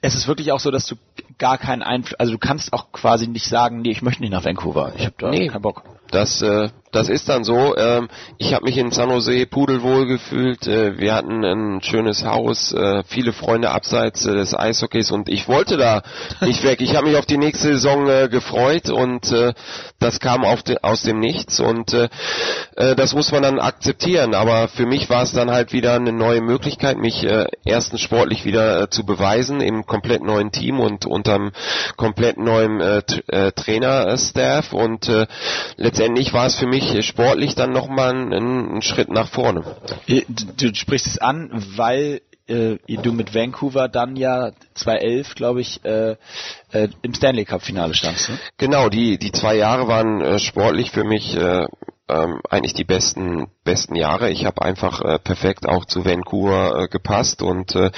Es 0.00 0.14
ist 0.14 0.28
wirklich 0.28 0.52
auch 0.52 0.60
so, 0.60 0.70
dass 0.70 0.86
du 0.86 0.94
gar 1.38 1.58
keinen 1.58 1.82
Einfluss, 1.82 2.18
also 2.20 2.32
du 2.32 2.38
kannst 2.38 2.72
auch 2.72 2.92
quasi 2.92 3.26
nicht 3.26 3.46
sagen, 3.46 3.82
nee, 3.82 3.90
ich 3.90 4.00
möchte 4.00 4.22
nicht 4.22 4.30
nach 4.30 4.44
Vancouver. 4.44 4.92
Ich 4.96 5.04
habe 5.04 5.14
da 5.18 5.30
nee, 5.30 5.48
keinen 5.48 5.60
Bock. 5.60 5.82
Das, 6.12 6.40
äh, 6.40 6.70
das 6.92 7.08
ist 7.08 7.28
dann 7.28 7.44
so. 7.44 7.76
Ähm, 7.76 8.08
ich 8.38 8.54
habe 8.54 8.64
mich 8.64 8.76
in 8.76 8.90
San 8.90 9.10
Jose 9.10 9.46
pudelwohl 9.46 10.06
gefühlt. 10.06 10.66
Äh, 10.66 10.98
wir 10.98 11.14
hatten 11.14 11.44
ein 11.44 11.82
schönes 11.82 12.24
Haus, 12.24 12.72
äh, 12.72 13.02
viele 13.06 13.32
Freunde 13.32 13.70
abseits 13.70 14.24
äh, 14.26 14.34
des 14.34 14.54
Eishockeys 14.54 15.10
und 15.10 15.28
ich 15.28 15.48
wollte 15.48 15.76
da 15.76 16.02
nicht 16.40 16.62
weg. 16.64 16.80
Ich 16.80 16.96
habe 16.96 17.08
mich 17.08 17.16
auf 17.16 17.26
die 17.26 17.38
nächste 17.38 17.68
Saison 17.68 18.08
äh, 18.08 18.28
gefreut 18.28 18.90
und 18.90 19.30
äh, 19.32 19.52
das 19.98 20.20
kam 20.20 20.42
de 20.66 20.78
aus 20.82 21.02
dem 21.02 21.18
Nichts 21.18 21.60
und 21.60 21.92
äh, 21.92 22.08
äh, 22.76 22.94
das 22.94 23.14
muss 23.14 23.32
man 23.32 23.42
dann 23.42 23.58
akzeptieren. 23.58 24.34
Aber 24.34 24.68
für 24.68 24.86
mich 24.86 25.10
war 25.10 25.22
es 25.22 25.32
dann 25.32 25.50
halt 25.50 25.72
wieder 25.72 25.94
eine 25.94 26.12
neue 26.12 26.40
Möglichkeit, 26.40 26.98
mich 26.98 27.24
äh, 27.24 27.46
erstens 27.64 28.00
sportlich 28.00 28.44
wieder 28.44 28.82
äh, 28.82 28.90
zu 28.90 29.04
beweisen 29.04 29.60
im 29.60 29.86
komplett 29.86 30.22
neuen 30.22 30.52
Team 30.52 30.80
und 30.80 31.06
unterm 31.06 31.52
komplett 31.96 32.38
neuen 32.38 32.80
äh, 32.80 33.02
äh, 33.28 33.52
Trainerstaff 33.52 34.72
und 34.72 35.08
äh, 35.08 35.26
letztendlich 35.76 36.32
war 36.32 36.46
es 36.46 36.54
für 36.54 36.66
mich 36.66 36.77
sportlich 37.02 37.54
dann 37.54 37.72
nochmal 37.72 38.14
ein, 38.14 38.32
ein 38.76 38.82
Schritt 38.82 39.10
nach 39.10 39.28
vorne. 39.28 39.64
Äh, 40.06 40.22
du, 40.28 40.70
du 40.70 40.74
sprichst 40.74 41.06
es 41.06 41.18
an, 41.18 41.50
weil 41.76 42.20
äh, 42.48 42.76
du 42.88 43.12
mit 43.12 43.34
Vancouver 43.34 43.88
dann 43.88 44.16
ja 44.16 44.50
2011, 44.74 45.34
glaube 45.34 45.60
ich, 45.60 45.84
äh, 45.84 46.16
äh, 46.72 46.88
im 47.02 47.14
Stanley 47.14 47.44
Cup 47.44 47.62
Finale 47.62 47.94
standst. 47.94 48.30
Ne? 48.30 48.38
Genau, 48.56 48.88
die 48.88 49.18
die 49.18 49.32
zwei 49.32 49.56
Jahre 49.56 49.86
waren 49.88 50.20
äh, 50.20 50.38
sportlich 50.38 50.90
für 50.90 51.04
mich 51.04 51.36
äh, 51.36 51.66
ähm, 52.08 52.40
eigentlich 52.48 52.74
die 52.74 52.84
besten 52.84 53.48
besten 53.64 53.96
Jahre. 53.96 54.30
Ich 54.30 54.46
habe 54.46 54.62
einfach 54.62 55.02
äh, 55.02 55.18
perfekt 55.18 55.68
auch 55.68 55.84
zu 55.84 56.06
Vancouver 56.06 56.84
äh, 56.84 56.88
gepasst 56.88 57.42
und 57.42 57.74
äh, 57.74 57.90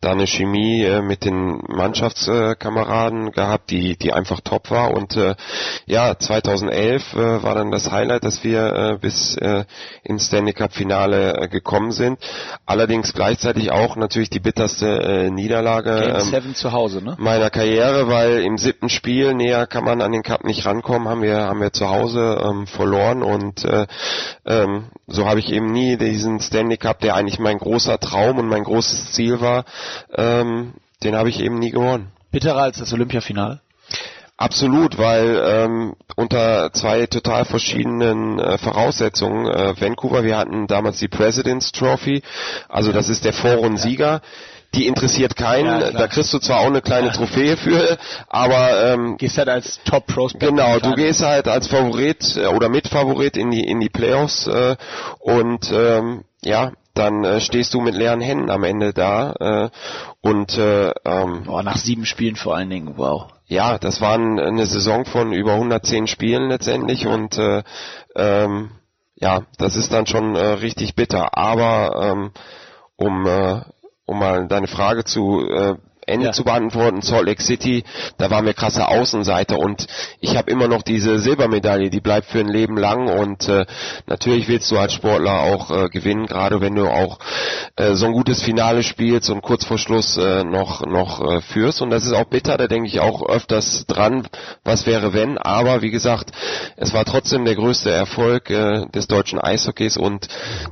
da 0.00 0.12
eine 0.12 0.26
Chemie 0.26 0.84
äh, 0.84 1.02
mit 1.02 1.24
den 1.24 1.60
Mannschaftskameraden 1.68 3.32
gehabt, 3.32 3.70
die 3.70 3.96
die 3.96 4.14
einfach 4.14 4.40
top 4.40 4.70
war 4.70 4.94
und 4.94 5.16
äh, 5.16 5.34
ja 5.84 6.18
2011 6.18 7.12
äh, 7.12 7.42
war 7.42 7.54
dann 7.54 7.70
das 7.70 7.90
Highlight, 7.90 8.24
dass 8.24 8.42
wir 8.42 8.72
äh, 8.74 8.98
bis 8.98 9.36
äh, 9.36 9.64
ins 10.02 10.26
Stanley 10.26 10.54
Cup 10.54 10.72
Finale 10.72 11.34
äh, 11.34 11.48
gekommen 11.48 11.92
sind. 11.92 12.18
Allerdings 12.64 13.12
gleichzeitig 13.12 13.70
auch 13.70 13.96
natürlich 13.96 14.30
die 14.30 14.40
bitterste 14.40 14.86
äh, 14.86 15.30
Niederlage 15.30 16.22
ähm, 16.32 16.54
zu 16.54 16.72
Hause, 16.72 17.04
ne? 17.04 17.16
meiner 17.18 17.50
Karriere, 17.50 18.08
weil 18.08 18.38
im 18.38 18.56
siebten 18.56 18.88
Spiel 18.88 19.34
näher 19.34 19.66
kann 19.66 19.84
man 19.84 20.00
an 20.00 20.12
den 20.12 20.22
Cup 20.22 20.44
nicht 20.44 20.64
rankommen, 20.64 21.06
haben 21.08 21.20
wir 21.20 21.36
haben 21.36 21.60
wir 21.60 21.72
zu 21.72 21.90
Hause 21.90 22.40
ähm, 22.42 22.66
verloren 22.66 23.22
und 23.22 23.41
äh, 23.64 23.86
ähm, 24.46 24.86
so 25.06 25.26
habe 25.26 25.40
ich 25.40 25.50
eben 25.52 25.72
nie 25.72 25.96
diesen 25.96 26.40
Stanley 26.40 26.76
Cup, 26.76 27.00
der 27.00 27.14
eigentlich 27.14 27.38
mein 27.38 27.58
großer 27.58 27.98
Traum 27.98 28.38
und 28.38 28.48
mein 28.48 28.64
großes 28.64 29.12
Ziel 29.12 29.40
war, 29.40 29.64
ähm, 30.14 30.74
den 31.02 31.16
habe 31.16 31.28
ich 31.28 31.40
eben 31.40 31.58
nie 31.58 31.70
gewonnen. 31.70 32.12
Bitterer 32.30 32.62
als 32.62 32.78
das 32.78 32.92
Olympiafinale? 32.92 33.60
Absolut, 34.42 34.98
weil 34.98 35.40
ähm, 35.46 35.94
unter 36.16 36.72
zwei 36.72 37.06
total 37.06 37.44
verschiedenen 37.44 38.40
äh, 38.40 38.58
Voraussetzungen. 38.58 39.46
Äh, 39.46 39.80
Vancouver, 39.80 40.24
wir 40.24 40.36
hatten 40.36 40.66
damals 40.66 40.98
die 40.98 41.08
President's 41.08 41.70
Trophy, 41.70 42.22
also 42.68 42.90
das 42.90 43.08
ist 43.08 43.24
der 43.24 43.34
Vorrundensieger. 43.34 44.20
Die 44.74 44.86
interessiert 44.86 45.36
keinen. 45.36 45.80
Ja, 45.80 45.90
da 45.90 46.08
kriegst 46.08 46.32
du 46.32 46.38
zwar 46.38 46.60
auch 46.60 46.66
eine 46.66 46.80
kleine 46.80 47.08
ja. 47.08 47.12
Trophäe 47.12 47.56
für, 47.56 47.98
aber 48.28 48.92
ähm, 48.92 49.16
gehst 49.18 49.36
halt 49.38 49.48
als 49.48 49.80
Top 49.84 50.06
Prospect. 50.06 50.50
Genau, 50.50 50.78
du 50.78 50.94
gehst 50.94 51.22
halt 51.22 51.46
als 51.48 51.66
Favorit 51.66 52.36
äh, 52.36 52.46
oder 52.46 52.68
Mitfavorit 52.68 53.36
in 53.36 53.50
die 53.50 53.64
in 53.64 53.80
die 53.80 53.90
Playoffs 53.90 54.46
äh, 54.46 54.76
und 55.18 55.70
ähm, 55.72 56.24
ja, 56.42 56.72
dann 56.94 57.24
äh, 57.24 57.40
stehst 57.40 57.74
du 57.74 57.80
mit 57.80 57.94
leeren 57.94 58.20
Händen 58.20 58.50
am 58.50 58.64
Ende 58.64 58.92
da 58.92 59.32
äh, 59.40 59.70
und 60.20 60.56
äh, 60.56 60.92
ähm, 61.04 61.44
Boah, 61.44 61.62
nach 61.62 61.76
sieben 61.76 62.06
Spielen 62.06 62.36
vor 62.36 62.56
allen 62.56 62.70
Dingen, 62.70 62.94
wow. 62.96 63.26
Ja, 63.46 63.78
das 63.78 64.00
war 64.00 64.14
eine 64.14 64.64
Saison 64.64 65.04
von 65.04 65.32
über 65.32 65.52
110 65.54 66.06
Spielen 66.06 66.48
letztendlich 66.48 67.06
und 67.06 67.36
äh, 67.36 67.62
ähm, 68.16 68.70
ja, 69.14 69.42
das 69.58 69.76
ist 69.76 69.92
dann 69.92 70.06
schon 70.06 70.34
äh, 70.36 70.44
richtig 70.44 70.94
bitter. 70.94 71.36
Aber 71.36 72.02
ähm, 72.02 72.30
um 72.96 73.26
äh, 73.26 73.60
um 74.06 74.18
mal 74.18 74.46
deine 74.48 74.66
Frage 74.68 75.04
zu 75.04 75.46
äh, 75.48 75.76
Ende 76.06 76.26
ja. 76.26 76.32
zu 76.32 76.42
beantworten, 76.42 77.00
Salt 77.00 77.26
Lake 77.26 77.42
City, 77.42 77.84
da 78.18 78.30
waren 78.30 78.44
wir 78.44 78.54
krasse 78.54 78.88
Außenseiter 78.88 79.56
und 79.56 79.86
ich 80.20 80.36
habe 80.36 80.50
immer 80.50 80.66
noch 80.66 80.82
diese 80.82 81.20
Silbermedaille, 81.20 81.90
die 81.90 82.00
bleibt 82.00 82.26
für 82.26 82.40
ein 82.40 82.48
Leben 82.48 82.76
lang 82.76 83.08
und 83.08 83.48
äh, 83.48 83.66
natürlich 84.06 84.48
willst 84.48 84.70
du 84.72 84.78
als 84.78 84.94
Sportler 84.94 85.40
auch 85.40 85.70
äh, 85.70 85.88
gewinnen, 85.90 86.26
gerade 86.26 86.60
wenn 86.60 86.74
du 86.74 86.88
auch 86.88 87.20
äh, 87.76 87.94
so 87.94 88.06
ein 88.06 88.12
gutes 88.12 88.42
Finale 88.42 88.82
spielst 88.82 89.30
und 89.30 89.42
kurz 89.42 89.64
vor 89.64 89.78
Schluss 89.78 90.16
äh, 90.16 90.42
noch 90.42 90.84
noch 90.84 91.20
äh, 91.20 91.40
führst 91.40 91.80
und 91.82 91.90
das 91.90 92.04
ist 92.04 92.12
auch 92.12 92.24
bitter, 92.24 92.56
da 92.56 92.66
denke 92.66 92.88
ich 92.88 92.98
auch 92.98 93.24
öfters 93.24 93.84
dran, 93.86 94.26
was 94.64 94.86
wäre 94.86 95.12
wenn, 95.12 95.38
aber 95.38 95.82
wie 95.82 95.90
gesagt, 95.90 96.32
es 96.76 96.92
war 96.92 97.04
trotzdem 97.04 97.44
der 97.44 97.54
größte 97.54 97.92
Erfolg 97.92 98.50
äh, 98.50 98.86
des 98.92 99.06
deutschen 99.06 99.38
Eishockeys 99.38 99.96
und 99.96 100.26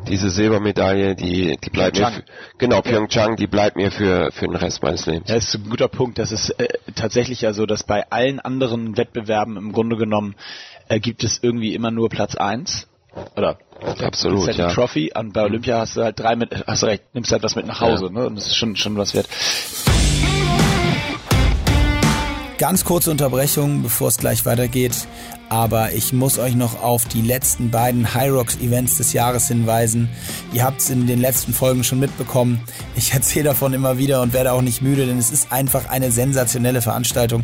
diese 0.09 0.29
Silbermedaille, 0.29 1.15
die 1.15 1.57
die 1.63 1.71
bleibt 1.71 1.97
Pyeongchang. 1.97 2.17
mir 2.17 2.27
für, 2.27 2.59
genau 2.59 2.81
Pyeongchang, 2.83 3.37
die 3.37 3.47
bleibt 3.47 3.77
mir 3.77 3.93
für 3.93 4.33
für 4.33 4.47
den 4.47 4.57
Rest 4.57 4.83
meines 4.83 5.07
Lebens. 5.07 5.30
Ja, 5.31 5.37
ist 5.37 5.55
ein 5.55 5.71
guter 5.71 5.87
Punkt. 5.87 6.19
Das 6.19 6.33
ist 6.33 6.51
äh, 6.59 6.67
tatsächlich 6.97 7.41
ja 7.41 7.53
so, 7.53 7.65
dass 7.65 7.85
bei 7.85 8.11
allen 8.11 8.41
anderen 8.41 8.97
Wettbewerben 8.97 9.57
im 9.57 9.71
Grunde 9.71 9.97
genommen 9.97 10.35
äh, 10.89 10.99
gibt 10.99 11.23
es 11.23 11.39
irgendwie 11.41 11.73
immer 11.75 11.93
nur 11.93 12.09
Platz 12.09 12.35
eins 12.35 12.89
oder 13.37 13.59
absolut 14.03 14.49
halt 14.49 14.57
ja. 14.57 14.73
Trophy 14.73 15.13
und 15.17 15.33
bei 15.33 15.43
Olympia 15.43 15.79
hast 15.79 15.97
du 15.97 16.03
halt 16.03 16.19
drei 16.19 16.35
mit 16.35 16.65
hast 16.67 16.83
du 16.83 16.87
recht 16.87 17.05
nimmst 17.13 17.31
halt 17.33 17.43
was 17.43 17.57
mit 17.57 17.67
nach 17.67 17.81
Hause 17.81 18.07
ja. 18.07 18.11
ne 18.11 18.27
und 18.27 18.37
das 18.37 18.47
ist 18.47 18.57
schon 18.57 18.77
schon 18.77 18.97
was 18.97 19.15
wert 19.15 19.29
Ganz 22.59 22.85
kurze 22.85 23.11
Unterbrechung, 23.11 23.83
bevor 23.83 24.09
es 24.09 24.19
gleich 24.19 24.45
weitergeht. 24.45 24.93
Aber 25.51 25.93
ich 25.93 26.13
muss 26.13 26.39
euch 26.39 26.55
noch 26.55 26.81
auf 26.81 27.07
die 27.07 27.23
letzten 27.23 27.71
beiden 27.71 28.15
High 28.15 28.31
Rocks 28.31 28.57
Events 28.59 28.99
des 28.99 29.13
Jahres 29.13 29.49
hinweisen. 29.49 30.09
Ihr 30.53 30.63
habt 30.63 30.81
es 30.81 30.91
in 30.91 31.09
den 31.09 31.21
letzten 31.21 31.53
Folgen 31.53 31.83
schon 31.83 31.99
mitbekommen. 31.99 32.61
Ich 32.95 33.13
erzähle 33.13 33.47
davon 33.47 33.73
immer 33.73 33.99
wieder 33.99 34.23
und 34.23 34.33
werde 34.33 34.53
auch 34.53 34.63
nicht 34.63 34.81
müde, 34.81 35.07
denn 35.07 35.19
es 35.19 35.33
ist 35.33 35.51
einfach 35.51 35.89
eine 35.91 36.13
sensationelle 36.13 36.83
Veranstaltung. 36.83 37.43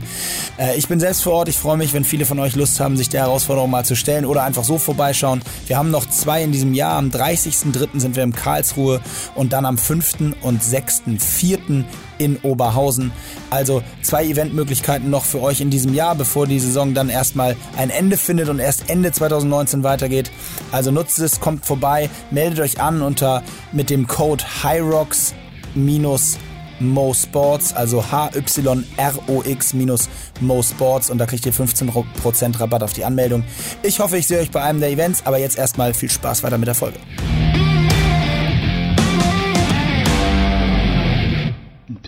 Äh, 0.57 0.77
ich 0.77 0.87
bin 0.87 1.01
selbst 1.01 1.25
vor 1.25 1.33
Ort. 1.33 1.49
Ich 1.49 1.57
freue 1.57 1.77
mich, 1.77 1.95
wenn 1.95 2.05
viele 2.05 2.27
von 2.27 2.39
euch 2.39 2.55
Lust 2.55 2.79
haben, 2.79 2.97
sich 2.97 3.09
der 3.09 3.23
Herausforderung 3.23 3.71
mal 3.71 3.85
zu 3.85 3.97
stellen 3.97 4.25
oder 4.25 4.45
einfach 4.45 4.63
so 4.63 4.79
vorbeischauen. 4.79 5.43
Wir 5.67 5.77
haben 5.77 5.91
noch 5.91 6.09
zwei 6.09 6.45
in 6.45 6.53
diesem 6.53 6.75
Jahr. 6.75 6.99
Am 6.99 7.09
30.03. 7.09 7.99
sind 7.99 8.15
wir 8.15 8.23
in 8.23 8.33
Karlsruhe 8.33 9.01
und 9.35 9.53
dann 9.53 9.67
am 9.67 9.79
5. 9.79 10.37
und 10.43 10.63
6.04 10.63 11.85
in 12.19 12.37
Oberhausen. 12.43 13.13
Also 13.51 13.83
zwei 14.03 14.25
Eventmöglichkeiten 14.25 15.11
noch 15.11 15.25
für 15.25 15.41
euch 15.41 15.61
in 15.61 15.71
diesem 15.71 15.95
Jahr, 15.95 16.15
bevor 16.15 16.47
die 16.47 16.61
Saison 16.61 16.95
dann 16.95 17.09
erstmal 17.09 17.57
ein 17.77 17.91
Ende 17.91 18.17
findet 18.17 18.49
und 18.49 18.59
erst 18.59 18.89
Ende 18.89 19.13
2019 19.13 19.83
weitergeht. 19.83 20.31
Also 20.73 20.91
nutzt 20.91 21.19
es, 21.19 21.41
kommt 21.41 21.65
vorbei, 21.67 22.11
meldet 22.31 22.61
euch 22.61 22.81
an 22.81 23.03
unter 23.03 23.43
mit 23.73 23.91
dem 23.91 24.07
Code 24.07 24.45
HYROX 24.63 25.35
Mo 26.79 27.15
Sports, 27.15 27.73
also 27.73 28.03
H-Y-R-O-X 28.11 29.75
minus 29.75 30.09
Mo 30.41 30.63
Sports 30.63 31.11
und 31.11 31.19
da 31.19 31.27
kriegt 31.27 31.47
ihr 31.47 31.53
15% 31.53 32.61
Rabatt 32.61 32.83
auf 32.83 32.93
die 32.93 33.05
Anmeldung. 33.05 33.45
Ich 33.83 34.01
hoffe, 34.01 34.19
ich 34.19 34.27
sehe 34.27 34.41
euch 34.41 34.51
bei 34.51 34.63
einem 34.63 34.81
der 34.81 34.91
Events, 34.91 35.23
aber 35.25 35.39
jetzt 35.39 35.57
erstmal 35.57 35.95
viel 35.95 36.11
Spaß 36.11 36.43
weiter 36.43 36.59
mit 36.59 36.69
der 36.69 36.75
Folge. 36.75 36.99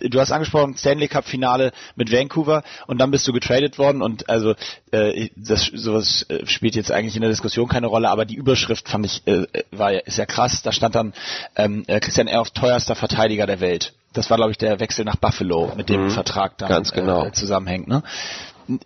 Du 0.00 0.20
hast 0.20 0.32
angesprochen, 0.32 0.76
Stanley 0.76 1.08
Cup 1.08 1.26
Finale 1.26 1.72
mit 1.96 2.12
Vancouver 2.12 2.62
und 2.86 2.98
dann 2.98 3.10
bist 3.10 3.26
du 3.26 3.32
getradet 3.32 3.78
worden 3.78 4.02
und 4.02 4.28
also 4.28 4.54
äh, 4.90 5.28
das 5.36 5.66
sowas 5.66 6.26
äh, 6.28 6.46
spielt 6.46 6.74
jetzt 6.74 6.90
eigentlich 6.90 7.16
in 7.16 7.22
der 7.22 7.30
Diskussion 7.30 7.68
keine 7.68 7.86
Rolle, 7.86 8.10
aber 8.10 8.24
die 8.24 8.36
Überschrift 8.36 8.88
fand 8.88 9.06
ich 9.06 9.26
äh, 9.26 9.46
war 9.70 9.92
ja, 9.92 10.00
ist 10.00 10.18
ja 10.18 10.26
krass. 10.26 10.62
Da 10.62 10.72
stand 10.72 10.94
dann 10.94 11.12
ähm, 11.56 11.84
äh, 11.86 12.00
Christian 12.00 12.26
Erf 12.26 12.50
teuerster 12.50 12.94
Verteidiger 12.94 13.46
der 13.46 13.60
Welt. 13.60 13.94
Das 14.12 14.30
war 14.30 14.36
glaube 14.36 14.52
ich 14.52 14.58
der 14.58 14.80
Wechsel 14.80 15.04
nach 15.04 15.16
Buffalo 15.16 15.72
mit 15.76 15.88
dem 15.88 16.04
mhm, 16.04 16.10
Vertrag 16.10 16.58
dann 16.58 16.68
ganz 16.68 16.92
genau. 16.92 17.26
äh, 17.26 17.32
zusammenhängt. 17.32 17.88
Ne? 17.88 18.02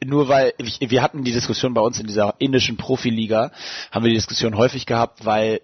nur 0.04 0.28
weil 0.28 0.52
wir 0.58 1.02
hatten 1.02 1.24
die 1.24 1.32
Diskussion 1.32 1.74
bei 1.74 1.80
uns 1.80 1.98
in 1.98 2.06
dieser 2.06 2.34
indischen 2.38 2.76
Profiliga, 2.76 3.50
haben 3.90 4.04
wir 4.04 4.10
die 4.10 4.16
Diskussion 4.16 4.56
häufig 4.56 4.86
gehabt, 4.86 5.24
weil 5.24 5.60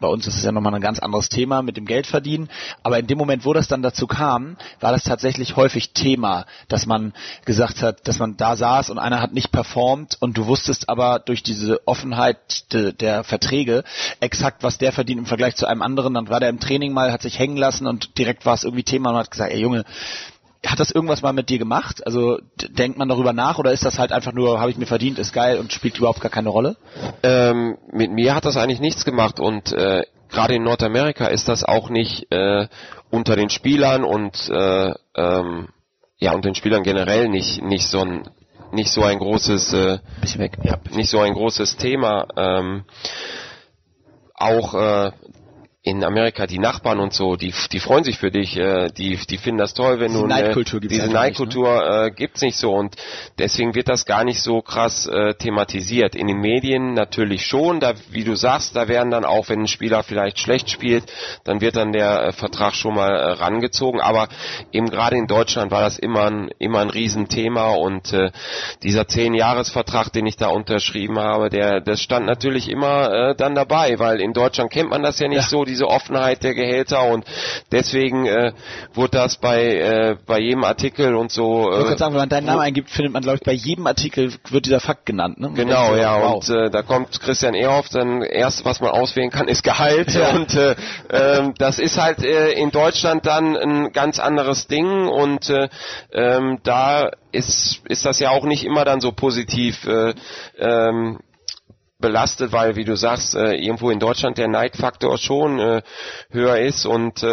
bei 0.00 0.06
uns 0.06 0.26
ist 0.26 0.36
es 0.36 0.44
ja 0.44 0.52
nochmal 0.52 0.74
ein 0.74 0.80
ganz 0.80 0.98
anderes 0.98 1.28
Thema 1.28 1.62
mit 1.62 1.76
dem 1.76 1.84
Geldverdienen, 1.84 2.48
aber 2.82 2.98
in 2.98 3.06
dem 3.06 3.18
Moment, 3.18 3.44
wo 3.44 3.52
das 3.52 3.68
dann 3.68 3.82
dazu 3.82 4.06
kam, 4.06 4.56
war 4.80 4.92
das 4.92 5.04
tatsächlich 5.04 5.56
häufig 5.56 5.92
Thema, 5.92 6.46
dass 6.68 6.86
man 6.86 7.12
gesagt 7.44 7.82
hat, 7.82 8.06
dass 8.06 8.18
man 8.18 8.36
da 8.36 8.56
saß 8.56 8.90
und 8.90 8.98
einer 8.98 9.20
hat 9.20 9.32
nicht 9.32 9.50
performt 9.50 10.16
und 10.20 10.38
du 10.38 10.46
wusstest 10.46 10.88
aber 10.88 11.18
durch 11.18 11.42
diese 11.42 11.86
Offenheit 11.86 12.72
de, 12.72 12.92
der 12.92 13.24
Verträge 13.24 13.84
exakt, 14.20 14.62
was 14.62 14.78
der 14.78 14.92
verdient 14.92 15.20
im 15.20 15.26
Vergleich 15.26 15.56
zu 15.56 15.66
einem 15.66 15.82
anderen, 15.82 16.14
dann 16.14 16.28
war 16.28 16.40
der 16.40 16.48
im 16.48 16.60
Training 16.60 16.92
mal, 16.92 17.12
hat 17.12 17.22
sich 17.22 17.38
hängen 17.38 17.56
lassen 17.56 17.86
und 17.86 18.16
direkt 18.18 18.46
war 18.46 18.54
es 18.54 18.64
irgendwie 18.64 18.84
Thema 18.84 19.10
und 19.10 19.16
hat 19.16 19.30
gesagt, 19.30 19.52
ey 19.52 19.60
Junge, 19.60 19.84
hat 20.66 20.80
das 20.80 20.90
irgendwas 20.90 21.22
mal 21.22 21.32
mit 21.32 21.48
dir 21.48 21.58
gemacht? 21.58 22.04
Also 22.06 22.38
denkt 22.70 22.98
man 22.98 23.08
darüber 23.08 23.32
nach 23.32 23.58
oder 23.58 23.72
ist 23.72 23.84
das 23.84 23.98
halt 23.98 24.12
einfach 24.12 24.32
nur, 24.32 24.60
habe 24.60 24.70
ich 24.70 24.76
mir 24.76 24.86
verdient, 24.86 25.18
ist 25.18 25.32
geil 25.32 25.58
und 25.58 25.72
spielt 25.72 25.98
überhaupt 25.98 26.20
gar 26.20 26.30
keine 26.30 26.48
Rolle? 26.48 26.76
Ähm, 27.22 27.78
mit 27.92 28.10
mir 28.10 28.34
hat 28.34 28.44
das 28.44 28.56
eigentlich 28.56 28.80
nichts 28.80 29.04
gemacht 29.04 29.38
und 29.38 29.72
äh, 29.72 30.04
gerade 30.28 30.54
in 30.54 30.64
Nordamerika 30.64 31.26
ist 31.26 31.48
das 31.48 31.64
auch 31.64 31.90
nicht 31.90 32.30
äh, 32.32 32.66
unter 33.10 33.36
den 33.36 33.50
Spielern 33.50 34.04
und 34.04 34.48
äh, 34.50 34.92
ähm, 35.14 35.68
ja 36.18 36.32
und 36.32 36.44
den 36.44 36.54
Spielern 36.54 36.82
generell 36.82 37.28
nicht 37.28 37.62
nicht 37.62 37.88
so 37.88 38.00
ein 38.00 38.28
nicht 38.72 38.90
so 38.90 39.02
ein 39.02 39.18
großes, 39.18 39.72
äh, 39.72 39.98
weg. 40.36 40.58
Ja. 40.62 40.78
nicht 40.90 41.10
so 41.10 41.20
ein 41.20 41.32
großes 41.32 41.76
Thema. 41.76 42.26
Ähm, 42.36 42.84
auch 44.34 44.74
äh, 44.74 45.12
in 45.84 46.02
Amerika 46.04 46.46
die 46.48 46.58
Nachbarn 46.58 46.98
und 46.98 47.14
so, 47.14 47.36
die, 47.36 47.54
die 47.72 47.78
freuen 47.78 48.02
sich 48.02 48.18
für 48.18 48.32
dich, 48.32 48.56
äh, 48.56 48.88
die, 48.90 49.16
die 49.16 49.38
finden 49.38 49.58
das 49.58 49.74
toll, 49.74 50.00
wenn 50.00 50.08
Diese 50.08 50.20
du 50.22 50.26
Neidkultur 50.26 50.80
gibt's 50.80 50.92
diese 50.96 51.02
einfach 51.04 51.22
nicht, 51.24 51.38
ne? 51.38 51.62
Neidkultur 51.62 52.04
äh, 52.06 52.10
gibt's 52.10 52.42
nicht 52.42 52.56
so 52.58 52.72
und 52.74 52.96
deswegen 53.38 53.76
wird 53.76 53.88
das 53.88 54.04
gar 54.04 54.24
nicht 54.24 54.42
so 54.42 54.60
krass 54.60 55.06
äh, 55.06 55.34
thematisiert. 55.34 56.16
In 56.16 56.26
den 56.26 56.40
Medien 56.40 56.94
natürlich 56.94 57.46
schon, 57.46 57.78
da 57.78 57.94
wie 58.10 58.24
du 58.24 58.34
sagst, 58.34 58.74
da 58.74 58.88
werden 58.88 59.12
dann 59.12 59.24
auch, 59.24 59.48
wenn 59.48 59.60
ein 59.60 59.66
Spieler 59.68 60.02
vielleicht 60.02 60.40
schlecht 60.40 60.68
spielt, 60.68 61.04
dann 61.44 61.60
wird 61.60 61.76
dann 61.76 61.92
der 61.92 62.22
äh, 62.24 62.32
Vertrag 62.32 62.74
schon 62.74 62.96
mal 62.96 63.12
äh, 63.12 63.30
rangezogen, 63.34 64.00
aber 64.00 64.28
eben 64.72 64.90
gerade 64.90 65.16
in 65.16 65.28
Deutschland 65.28 65.70
war 65.70 65.82
das 65.82 65.96
immer 65.98 66.24
ein 66.28 66.50
immer 66.58 66.80
ein 66.80 66.90
Riesenthema 66.90 67.70
und 67.70 68.12
äh, 68.12 68.32
dieser 68.82 69.06
zehn 69.06 69.32
Jahresvertrag, 69.32 70.12
den 70.12 70.26
ich 70.26 70.36
da 70.36 70.48
unterschrieben 70.48 71.20
habe, 71.20 71.50
der 71.50 71.80
das 71.80 72.02
stand 72.02 72.26
natürlich 72.26 72.68
immer 72.68 73.12
äh, 73.30 73.34
dann 73.36 73.54
dabei, 73.54 74.00
weil 74.00 74.20
in 74.20 74.32
Deutschland 74.32 74.72
kennt 74.72 74.90
man 74.90 75.04
das 75.04 75.20
ja 75.20 75.28
nicht 75.28 75.36
Ja. 75.36 75.42
so 75.42 75.68
diese 75.78 75.88
Offenheit 75.88 76.42
der 76.42 76.54
Gehälter 76.54 77.04
und 77.04 77.24
deswegen 77.70 78.26
äh, 78.26 78.52
wurde 78.94 79.18
das 79.18 79.36
bei 79.36 79.62
äh, 79.64 80.16
bei 80.26 80.40
jedem 80.40 80.64
Artikel 80.64 81.14
und 81.14 81.30
so 81.30 81.70
Ich 81.70 81.78
äh, 81.78 81.82
gerade 81.82 81.98
sagen, 81.98 82.14
wenn 82.14 82.20
man 82.20 82.28
deinen 82.28 82.46
Namen 82.46 82.60
eingibt, 82.60 82.90
findet 82.90 83.12
man, 83.12 83.22
glaube 83.22 83.36
ich, 83.36 83.44
bei 83.44 83.52
jedem 83.52 83.86
Artikel 83.86 84.32
wird 84.50 84.66
dieser 84.66 84.80
Fakt 84.80 85.06
genannt. 85.06 85.38
Ne? 85.38 85.52
Genau, 85.54 85.94
ja, 85.94 86.16
und 86.16 86.48
äh, 86.48 86.70
da 86.70 86.82
kommt 86.82 87.20
Christian 87.20 87.54
Ehrhoff, 87.54 87.88
dann 87.90 88.22
erst, 88.22 88.64
was 88.64 88.80
man 88.80 88.90
auswählen 88.90 89.30
kann, 89.30 89.48
ist 89.48 89.62
Gehalt 89.62 90.08
Ja. 90.18 90.30
und 90.30 90.54
äh, 90.54 90.74
ähm, 91.10 91.54
das 91.58 91.78
ist 91.78 91.98
halt 91.98 92.22
äh, 92.24 92.52
in 92.52 92.70
Deutschland 92.70 93.24
dann 93.26 93.56
ein 93.56 93.92
ganz 93.92 94.18
anderes 94.18 94.66
Ding 94.66 95.06
und 95.06 95.48
äh, 95.48 95.68
ähm, 96.12 96.58
da 96.64 97.10
ist 97.30 97.82
ist 97.84 98.04
das 98.04 98.18
ja 98.18 98.30
auch 98.30 98.44
nicht 98.44 98.64
immer 98.64 98.84
dann 98.84 99.00
so 99.00 99.12
positiv 99.12 99.86
äh, 99.86 100.14
ähm, 100.58 101.18
belastet, 102.00 102.52
weil, 102.52 102.76
wie 102.76 102.84
du 102.84 102.96
sagst, 102.96 103.34
äh, 103.34 103.54
irgendwo 103.54 103.90
in 103.90 103.98
Deutschland 103.98 104.38
der 104.38 104.46
Neidfaktor 104.46 105.18
schon 105.18 105.58
äh, 105.58 105.82
höher 106.30 106.58
ist 106.58 106.86
und 106.86 107.24
äh, 107.24 107.26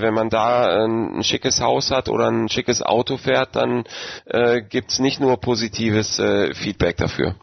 wenn 0.00 0.14
man 0.14 0.30
da 0.30 0.84
äh, 0.84 0.86
ein 0.86 1.24
schickes 1.24 1.60
Haus 1.60 1.90
hat 1.90 2.08
oder 2.08 2.30
ein 2.30 2.48
schickes 2.48 2.82
Auto 2.82 3.16
fährt, 3.16 3.56
dann 3.56 3.84
äh, 4.26 4.62
gibt's 4.62 5.00
nicht 5.00 5.18
nur 5.18 5.38
positives 5.38 6.20
äh, 6.20 6.54
Feedback 6.54 6.98
dafür. 6.98 7.34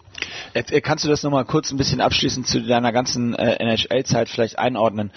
Jetzt, 0.54 0.72
äh, 0.72 0.80
Kannst 0.80 1.04
du 1.04 1.10
das 1.10 1.22
nochmal 1.24 1.44
kurz 1.44 1.70
ein 1.72 1.78
bisschen 1.78 2.00
abschließend 2.00 2.48
zu 2.48 2.62
deiner 2.62 2.94
ganzen 2.94 3.36
äh, 3.36 3.56
NHL-Zeit 3.56 4.30
vielleicht 4.30 4.58
einordnen? 4.58 5.12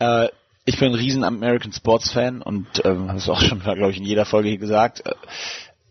Äh, 0.00 0.28
ich 0.64 0.80
bin 0.80 0.90
ein 0.90 0.96
riesen 0.96 1.22
American 1.22 1.72
Sports 1.72 2.10
Fan 2.10 2.42
und 2.42 2.66
ähm, 2.84 3.06
habe 3.06 3.18
es 3.18 3.28
auch 3.28 3.40
schon, 3.40 3.60
glaube 3.60 3.92
ich, 3.92 3.98
in 3.98 4.04
jeder 4.04 4.24
Folge 4.24 4.48
hier 4.48 4.58
gesagt. 4.58 5.04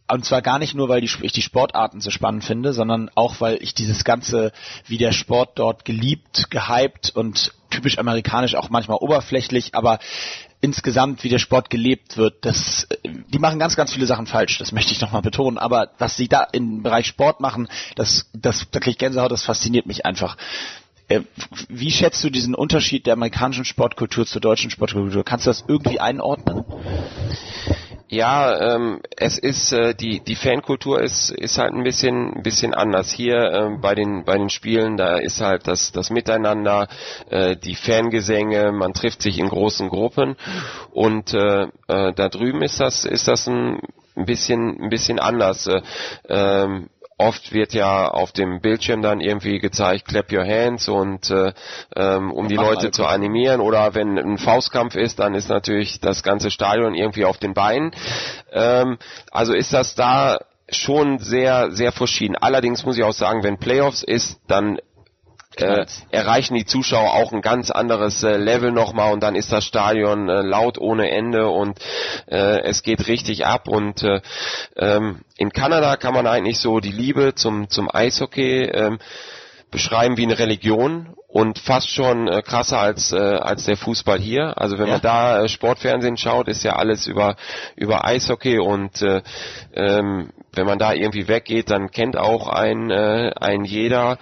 Und 0.08 0.24
zwar 0.24 0.42
gar 0.42 0.60
nicht 0.60 0.76
nur, 0.76 0.88
weil 0.88 1.04
ich 1.04 1.32
die 1.32 1.42
Sportarten 1.42 2.00
so 2.00 2.12
spannend 2.12 2.44
finde, 2.44 2.74
sondern 2.74 3.10
auch, 3.16 3.42
weil 3.42 3.58
ich 3.62 3.74
dieses 3.74 4.04
ganze, 4.04 4.52
wie 4.86 4.98
der 4.98 5.12
Sport 5.12 5.54
dort 5.56 5.84
geliebt, 5.84 6.52
gehypt 6.52 7.12
und 7.16 7.54
typisch 7.72 7.98
amerikanisch 7.98 8.56
auch 8.56 8.70
manchmal 8.70 8.98
oberflächlich, 8.98 9.74
aber 9.74 10.00
insgesamt, 10.62 11.24
wie 11.24 11.30
der 11.30 11.40
Sport 11.40 11.70
gelebt 11.70 12.18
wird, 12.18 12.46
das, 12.46 12.88
äh, 13.04 13.10
die 13.34 13.40
machen 13.40 13.60
ganz, 13.60 13.76
ganz 13.76 13.94
viele 13.94 14.06
Sachen 14.06 14.28
falsch, 14.28 14.58
das 14.58 14.72
möchte 14.72 14.94
ich 14.94 15.02
nochmal 15.02 15.22
betonen, 15.22 15.58
aber 15.58 15.90
was 15.98 16.16
sie 16.16 16.28
da 16.28 16.44
im 16.52 16.84
Bereich 16.84 17.08
Sport 17.08 17.40
machen, 17.40 17.68
das, 17.96 18.30
das, 18.34 18.68
da 18.72 18.80
kriege 18.80 18.92
ich 18.92 18.98
Gänsehaut, 18.98 19.32
das 19.32 19.44
fasziniert 19.44 19.86
mich 19.86 20.06
einfach. 20.06 20.38
Äh, 21.08 21.22
Wie 21.68 21.92
schätzt 21.92 22.24
du 22.24 22.30
diesen 22.30 22.56
Unterschied 22.56 23.06
der 23.06 23.14
amerikanischen 23.14 23.66
Sportkultur 23.66 24.26
zur 24.26 24.42
deutschen 24.42 24.72
Sportkultur? 24.72 25.24
Kannst 25.24 25.46
du 25.46 25.50
das 25.50 25.64
irgendwie 25.68 26.00
einordnen? 26.00 26.64
Ja, 28.08 28.76
ähm, 28.76 29.02
es 29.18 29.40
ist 29.40 29.72
äh, 29.74 29.96
die 29.96 30.20
die 30.20 30.36
Fankultur 30.36 31.02
ist 31.02 31.32
ist 31.32 31.58
halt 31.58 31.74
ein 31.74 31.84
bisschen 31.84 32.36
ein 32.36 32.44
bisschen 32.44 32.76
anders 32.76 33.12
hier 33.12 33.52
ähm, 33.52 33.82
bei 33.82 33.96
den 33.96 34.26
bei 34.26 34.38
den 34.38 34.50
Spielen. 34.50 34.96
Da 34.96 35.18
ist 35.18 35.42
halt 35.42 35.68
das 35.68 35.92
das 35.92 36.12
Miteinander, 36.12 36.88
äh, 37.32 37.56
die 37.56 37.76
Fangesänge. 37.76 38.72
Man 38.72 38.94
trifft 38.94 39.24
sich 39.24 39.40
in 39.40 39.50
großen 39.50 39.90
Gruppen 39.90 40.36
und 40.92 41.34
äh, 41.34 41.64
äh, 41.88 42.14
da 42.14 42.30
drüben 42.30 42.62
ist 42.62 42.80
das 42.80 43.06
ist 43.06 43.28
das 43.28 43.48
ein 43.48 43.82
bisschen 44.16 44.84
ein 44.84 44.90
bisschen 44.90 45.20
anders. 45.20 45.66
Äh, 45.66 45.82
ähm, 46.30 46.90
Oft 47.18 47.54
wird 47.54 47.74
ja 47.74 48.10
auf 48.10 48.34
dem 48.34 48.60
Bildschirm 48.60 49.02
dann 49.02 49.22
irgendwie 49.22 49.60
gezeigt, 49.60 50.06
clap 50.06 50.32
your 50.34 50.46
hands 50.46 50.90
und 50.90 51.30
äh, 51.30 51.54
ähm, 51.96 52.32
um 52.32 52.50
die 52.50 52.56
Leute 52.56 52.92
zu 52.92 53.06
animieren 53.06 53.62
oder 53.62 53.96
wenn 53.96 54.18
ein 54.18 54.38
Faustkampf 54.38 54.96
ist, 54.96 55.20
dann 55.20 55.34
ist 55.34 55.48
natürlich 55.48 56.02
das 56.02 56.24
ganze 56.24 56.52
Stadion 56.52 56.94
irgendwie 56.94 57.24
auf 57.24 57.38
den 57.38 57.54
Beinen. 57.54 57.92
Ähm, 58.52 58.98
also 59.32 59.54
ist 59.54 59.72
das 59.72 59.96
da 59.96 60.40
schon 60.70 61.20
sehr, 61.20 61.72
sehr 61.72 61.94
verschieden. 61.94 62.36
Allerdings 62.36 62.84
muss 62.86 62.98
ich 62.98 63.04
auch 63.04 63.14
sagen, 63.14 63.44
wenn 63.44 63.60
Playoffs 63.60 64.04
ist, 64.04 64.40
dann 64.48 64.80
äh, 65.62 65.86
erreichen 66.10 66.56
die 66.56 66.66
Zuschauer 66.66 67.14
auch 67.14 67.32
ein 67.32 67.42
ganz 67.42 67.72
anderes 67.72 68.24
äh, 68.24 68.38
Level 68.38 68.72
nochmal 68.72 69.14
und 69.14 69.22
dann 69.22 69.36
ist 69.36 69.52
das 69.52 69.66
Stadion 69.66 70.30
äh, 70.30 70.42
laut 70.42 70.78
ohne 70.78 71.10
Ende 71.12 71.48
und 71.50 71.80
äh, 72.28 72.60
es 72.62 72.84
geht 72.84 73.08
richtig 73.08 73.46
ab 73.46 73.68
und 73.68 74.04
äh, 74.04 74.22
ähm, 74.78 75.22
in 75.38 75.52
Kanada 75.52 75.96
kann 75.98 76.14
man 76.14 76.28
eigentlich 76.28 76.60
so 76.60 76.80
die 76.80 76.92
Liebe 76.92 77.36
zum 77.36 77.70
zum 77.70 77.90
Eishockey 77.94 78.64
ähm, 78.66 79.00
beschreiben 79.72 80.16
wie 80.18 80.24
eine 80.24 80.40
Religion 80.40 81.16
und 81.28 81.60
fast 81.60 81.90
schon 81.90 82.30
äh, 82.30 82.42
krasser 82.42 82.80
als 82.80 83.12
äh, 83.12 83.18
als 83.18 83.66
der 83.66 83.76
Fußball 83.76 84.20
hier. 84.20 84.58
Also 84.58 84.78
wenn 84.78 84.88
Ja. 84.88 84.94
man 84.94 85.02
da 85.02 85.44
äh, 85.44 85.50
Sportfernsehen 85.50 86.16
schaut, 86.16 86.48
ist 86.48 86.64
ja 86.64 86.78
alles 86.78 87.08
über 87.08 87.36
über 87.76 88.06
Eishockey 88.06 88.58
und 88.60 89.02
äh, 89.02 89.22
ähm, 89.74 90.30
wenn 90.54 90.66
man 90.66 90.80
da 90.80 90.94
irgendwie 90.94 91.28
weggeht, 91.28 91.70
dann 91.72 91.92
kennt 91.92 92.16
auch 92.16 92.48
ein 92.48 92.90
äh, 92.90 93.32
ein 93.38 93.66
jeder 93.66 94.18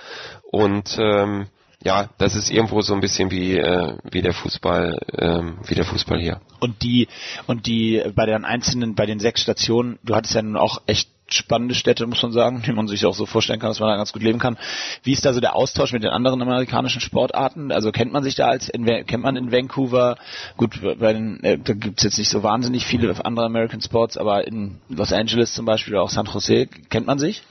und 0.53 0.97
ähm, 0.99 1.47
ja, 1.83 2.09
das 2.19 2.35
ist 2.35 2.51
irgendwo 2.51 2.81
so 2.81 2.93
ein 2.93 3.01
bisschen 3.01 3.31
wie 3.31 3.57
äh, 3.57 3.97
wie 4.09 4.21
der 4.21 4.33
Fußball 4.33 4.99
ähm, 5.17 5.57
wie 5.65 5.73
der 5.73 5.83
Fußball 5.83 6.21
hier. 6.21 6.41
Und 6.59 6.83
die, 6.83 7.07
und 7.47 7.65
die 7.65 8.03
bei 8.13 8.27
den 8.27 8.45
einzelnen, 8.45 8.93
bei 8.93 9.07
den 9.07 9.19
sechs 9.19 9.41
Stationen, 9.41 9.97
du 10.03 10.15
hattest 10.15 10.35
ja 10.35 10.43
nun 10.43 10.55
auch 10.55 10.81
echt 10.85 11.09
spannende 11.27 11.75
Städte, 11.75 12.05
muss 12.05 12.21
man 12.21 12.31
sagen, 12.31 12.63
die 12.65 12.73
man 12.73 12.87
sich 12.87 13.05
auch 13.05 13.13
so 13.13 13.25
vorstellen 13.25 13.59
kann, 13.59 13.69
dass 13.69 13.79
man 13.79 13.89
da 13.89 13.97
ganz 13.97 14.13
gut 14.13 14.21
leben 14.21 14.39
kann. 14.39 14.57
Wie 15.03 15.13
ist 15.13 15.25
da 15.25 15.33
so 15.33 15.39
der 15.39 15.55
Austausch 15.55 15.93
mit 15.93 16.03
den 16.03 16.11
anderen 16.11 16.41
amerikanischen 16.41 17.01
Sportarten? 17.01 17.71
Also 17.71 17.91
kennt 17.91 18.11
man 18.11 18.23
sich 18.23 18.35
da 18.35 18.47
als, 18.47 18.69
in, 18.69 18.85
kennt 18.85 19.23
man 19.23 19.35
in 19.35 19.51
Vancouver, 19.51 20.17
gut, 20.57 20.79
bei 20.99 21.13
den, 21.13 21.43
äh, 21.43 21.57
da 21.57 21.73
gibt's 21.73 22.03
jetzt 22.03 22.17
nicht 22.17 22.29
so 22.29 22.43
wahnsinnig 22.43 22.85
viele 22.85 23.13
andere 23.25 23.45
American 23.45 23.81
Sports, 23.81 24.17
aber 24.17 24.47
in 24.47 24.79
Los 24.89 25.13
Angeles 25.13 25.53
zum 25.53 25.65
Beispiel 25.65 25.93
oder 25.93 26.03
auch 26.03 26.09
San 26.09 26.25
Jose, 26.25 26.67
kennt 26.89 27.07
man 27.07 27.19
sich? 27.19 27.43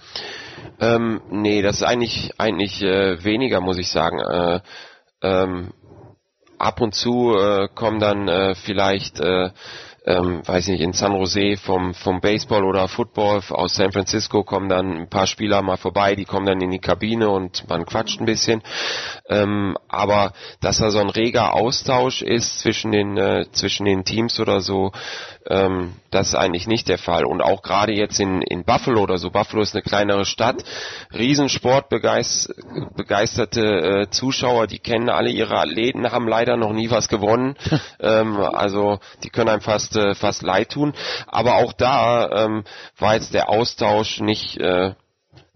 Ähm, 0.81 1.21
nee, 1.31 1.63
das 1.63 1.77
ist 1.77 1.83
eigentlich 1.83 2.33
eigentlich 2.39 2.83
äh, 2.83 3.23
weniger, 3.25 3.61
muss 3.61 3.79
ich 3.79 3.89
sagen. 3.89 4.19
Äh, 4.19 4.61
ähm, 5.23 5.73
ab 6.59 6.81
und 6.81 6.95
zu 6.95 7.37
äh, 7.37 7.69
kommen 7.75 8.01
dann 8.01 8.29
äh, 8.29 8.55
vielleicht, 8.55 9.21
äh, 9.21 9.51
ähm, 10.05 10.43
weiß 10.45 10.69
nicht, 10.69 10.81
in 10.81 10.93
San 10.93 11.13
Jose 11.13 11.57
vom 11.57 11.95
vom 11.95 12.21
Baseball 12.21 12.65
oder 12.65 12.89
Football 12.89 13.41
aus 13.51 13.75
San 13.75 13.93
Francisco 13.93 14.43
kommen 14.43 14.69
dann 14.69 14.97
ein 15.03 15.09
paar 15.09 15.27
Spieler 15.27 15.63
mal 15.63 15.77
vorbei, 15.77 16.17
die 16.17 16.25
kommen 16.25 16.47
dann 16.47 16.61
in 16.61 16.71
die 16.71 16.81
Kabine 16.81 17.31
und 17.31 17.69
man 17.69 17.87
quatscht 17.87 18.21
ein 18.21 18.27
bisschen. 18.27 18.63
Ähm, 19.29 19.77
aber 19.89 20.33
dass 20.61 20.79
da 20.79 20.91
so 20.91 20.99
ein 20.99 21.11
reger 21.11 21.55
Austausch 21.55 22.23
ist 22.23 22.61
zwischen 22.61 22.91
den 22.91 23.17
äh, 23.17 23.47
zwischen 23.53 23.85
den 23.85 24.05
Teams 24.05 24.41
oder 24.41 24.61
so, 24.61 24.91
ähm, 25.49 25.95
das 26.11 26.29
ist 26.29 26.35
eigentlich 26.35 26.67
nicht 26.67 26.89
der 26.89 26.99
Fall. 26.99 27.25
Und 27.25 27.41
auch 27.41 27.63
gerade 27.63 27.93
jetzt 27.93 28.19
in, 28.21 28.43
in 28.43 28.65
Buffalo 28.65 29.03
oder 29.03 29.19
so, 29.19 29.31
Buffalo 29.31 29.63
ist 29.63 29.75
eine 29.75 29.83
kleinere 29.83 30.25
Stadt, 30.25 30.63
Riesensport 31.13 31.89
begeisterte 31.89 33.61
äh, 33.63 34.11
Zuschauer, 34.11 34.67
die 34.67 34.79
kennen 34.79 35.09
alle 35.09 35.31
ihre 35.31 35.59
Athleten, 35.59 36.11
haben 36.11 36.29
leider 36.29 36.57
noch 36.57 36.73
nie 36.73 36.91
was 36.91 37.09
gewonnen. 37.09 37.57
ähm, 38.01 38.37
also 38.41 38.99
die 39.23 39.31
können 39.31 39.49
einem 39.49 39.61
fast 39.61 39.92
äh, 39.97 40.15
fast 40.15 40.43
leid 40.43 40.71
tun. 40.71 40.93
Aber 41.27 41.57
auch 41.57 41.73
da 41.73 42.45
ähm, 42.45 42.65
war 42.99 43.15
jetzt 43.15 43.35
der 43.35 43.49
Austausch 43.49 44.21
nicht 44.21 44.59
äh, 44.59 44.95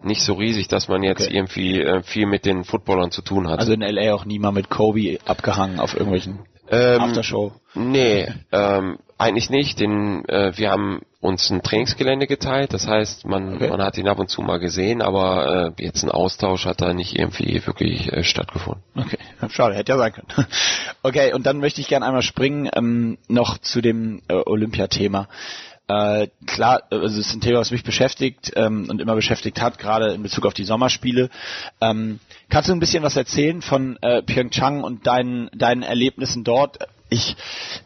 nicht 0.03 0.23
so 0.23 0.35
riesig, 0.35 0.69
dass 0.69 0.89
man 0.89 1.03
jetzt 1.03 1.23
Okay. 1.23 1.37
irgendwie 1.37 1.81
äh, 1.81 2.03
viel 2.03 2.27
mit 2.27 2.45
den 2.45 2.65
Footballern 2.65 3.11
zu 3.11 3.23
tun 3.23 3.49
hat. 3.49 3.59
Also 3.59 3.73
in 3.73 3.81
LA 3.81 4.15
auch 4.15 4.25
nie 4.25 4.39
mal 4.39 4.53
mit 4.53 4.71
Kobe 4.71 5.19
abgehangen 5.25 5.81
auf 5.81 5.95
irgendwelchen 5.95 6.41
ähm, 6.71 7.01
Aftershow. 7.01 7.53
Nee, 7.75 8.29
ähm, 8.53 8.99
eigentlich 9.19 9.51
nicht. 9.51 9.81
Den, 9.81 10.25
äh, 10.29 10.57
wir 10.57 10.71
haben 10.71 11.01
uns 11.21 11.51
ein 11.51 11.63
Trainingsgelände 11.63 12.27
geteilt, 12.27 12.73
das 12.73 12.87
heißt, 12.87 13.27
man, 13.27 13.57
Okay. 13.57 13.69
man 13.69 13.83
hat 13.83 13.99
ihn 13.99 14.09
ab 14.09 14.19
und 14.19 14.29
zu 14.29 14.43
mal 14.43 14.59
gesehen, 14.59 15.03
aber 15.03 15.75
äh, 15.79 15.83
jetzt 15.83 16.05
ein 16.05 16.11
Austausch 16.11 16.67
hat 16.67 16.81
da 16.81 16.93
nicht 16.93 17.19
irgendwie 17.19 17.67
wirklich 17.67 18.13
äh, 18.13 18.23
stattgefunden. 18.23 18.83
Okay, 18.95 19.19
schade, 19.51 19.75
hätte 19.75 19.93
ja 19.93 19.99
sein 19.99 20.13
können. 20.13 20.29
Okay, 21.03 21.33
und 21.33 21.47
dann 21.47 21.59
möchte 21.59 21.81
ich 21.81 21.89
gerne 21.89 22.05
einmal 22.07 22.23
springen 22.23 22.69
ähm, 22.75 23.19
noch 23.29 23.59
zu 23.59 23.81
dem 23.81 24.23
äh, 24.29 24.35
Olympiathema. 24.35 25.29
Äh, 25.89 26.29
klar, 26.47 26.83
äh, 26.91 26.97
also 26.97 27.21
es 27.21 27.29
ist 27.29 27.35
ein 27.35 27.41
Thema, 27.41 27.61
was 27.61 27.71
mich 27.71 27.85
beschäftigt 27.85 28.53
ähm, 28.57 28.89
und 28.91 29.01
immer 29.01 29.15
beschäftigt 29.15 29.61
hat, 29.61 29.79
gerade 29.79 30.13
in 30.15 30.23
Bezug 30.23 30.45
auf 30.47 30.55
die 30.55 30.65
Sommerspiele. 30.65 31.31
Ähm, 31.81 32.19
kannst 32.51 32.69
du 32.69 32.73
ein 32.73 32.81
bisschen 32.81 33.05
was 33.05 33.17
erzählen 33.17 33.63
von 33.63 33.97
äh, 34.03 34.23
Pyeongchang 34.23 34.83
und 34.83 35.07
deinen, 35.07 35.49
deinen 35.55 35.83
Erlebnissen 35.83 36.43
dort? 36.43 36.79
Ich, 37.09 37.37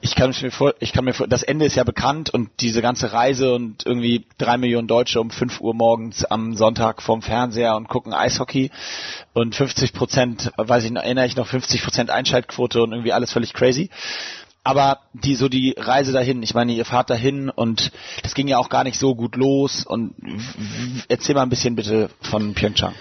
ich 0.00 0.14
kann 0.14 0.34
mir 0.40 0.50
vor, 0.50 0.74
ich 0.80 0.92
kann 0.92 1.04
mir 1.04 1.12
vor, 1.12 1.28
das 1.28 1.42
Ende 1.42 1.66
ist 1.66 1.76
ja 1.76 1.84
bekannt 1.84 2.30
und 2.30 2.50
diese 2.60 2.80
ganze 2.80 3.12
Reise 3.12 3.54
und 3.54 3.84
irgendwie 3.84 4.26
drei 4.38 4.56
Millionen 4.56 4.88
Deutsche 4.88 5.20
um 5.20 5.30
fünf 5.30 5.60
Uhr 5.60 5.74
morgens 5.74 6.24
am 6.24 6.56
Sonntag 6.56 7.02
vorm 7.02 7.20
Fernseher 7.20 7.76
und 7.76 7.88
gucken 7.88 8.14
Eishockey 8.14 8.70
und 9.34 9.54
50 9.54 9.92
Prozent, 9.92 10.52
weiß 10.56 10.84
ich, 10.84 10.94
erinnere 10.94 11.26
ich 11.26 11.36
noch 11.36 11.46
50 11.46 11.82
Prozent 11.82 12.10
Einschaltquote 12.10 12.82
und 12.82 12.92
irgendwie 12.92 13.12
alles 13.12 13.32
völlig 13.32 13.52
crazy. 13.52 13.90
Aber 14.62 15.00
die, 15.14 15.36
so 15.36 15.48
die 15.48 15.74
Reise 15.76 16.12
dahin, 16.12 16.42
ich 16.42 16.54
meine, 16.54 16.72
ihr 16.72 16.84
fahrt 16.84 17.08
dahin 17.08 17.48
und 17.48 17.92
das 18.22 18.34
ging 18.34 18.46
ja 18.46 18.58
auch 18.58 18.68
gar 18.68 18.84
nicht 18.84 18.98
so 18.98 19.14
gut 19.14 19.36
los 19.36 19.84
und 19.86 20.14
erzähl 21.08 21.34
mal 21.34 21.42
ein 21.42 21.48
bisschen 21.48 21.76
bitte 21.76 22.10
von 22.20 22.54
Pyeongchang. 22.54 22.94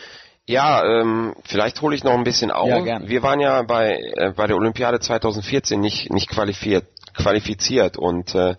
Ja, 0.47 0.84
ähm, 0.84 1.36
vielleicht 1.43 1.82
hole 1.82 1.95
ich 1.95 2.04
noch 2.04 2.13
ein 2.13 2.23
bisschen 2.23 2.49
auf. 2.49 2.67
Ja. 2.67 3.08
Wir 3.08 3.21
waren 3.21 3.39
ja 3.39 3.62
bei 3.62 3.99
äh, 4.15 4.34
bei 4.36 4.47
der 4.47 4.56
Olympiade 4.56 4.99
2014 4.99 5.80
nicht 5.80 6.12
nicht 6.12 6.30
qualifiziert 6.30 6.88
qualifiziert 7.13 7.97
und 7.97 8.34
äh, 8.34 8.56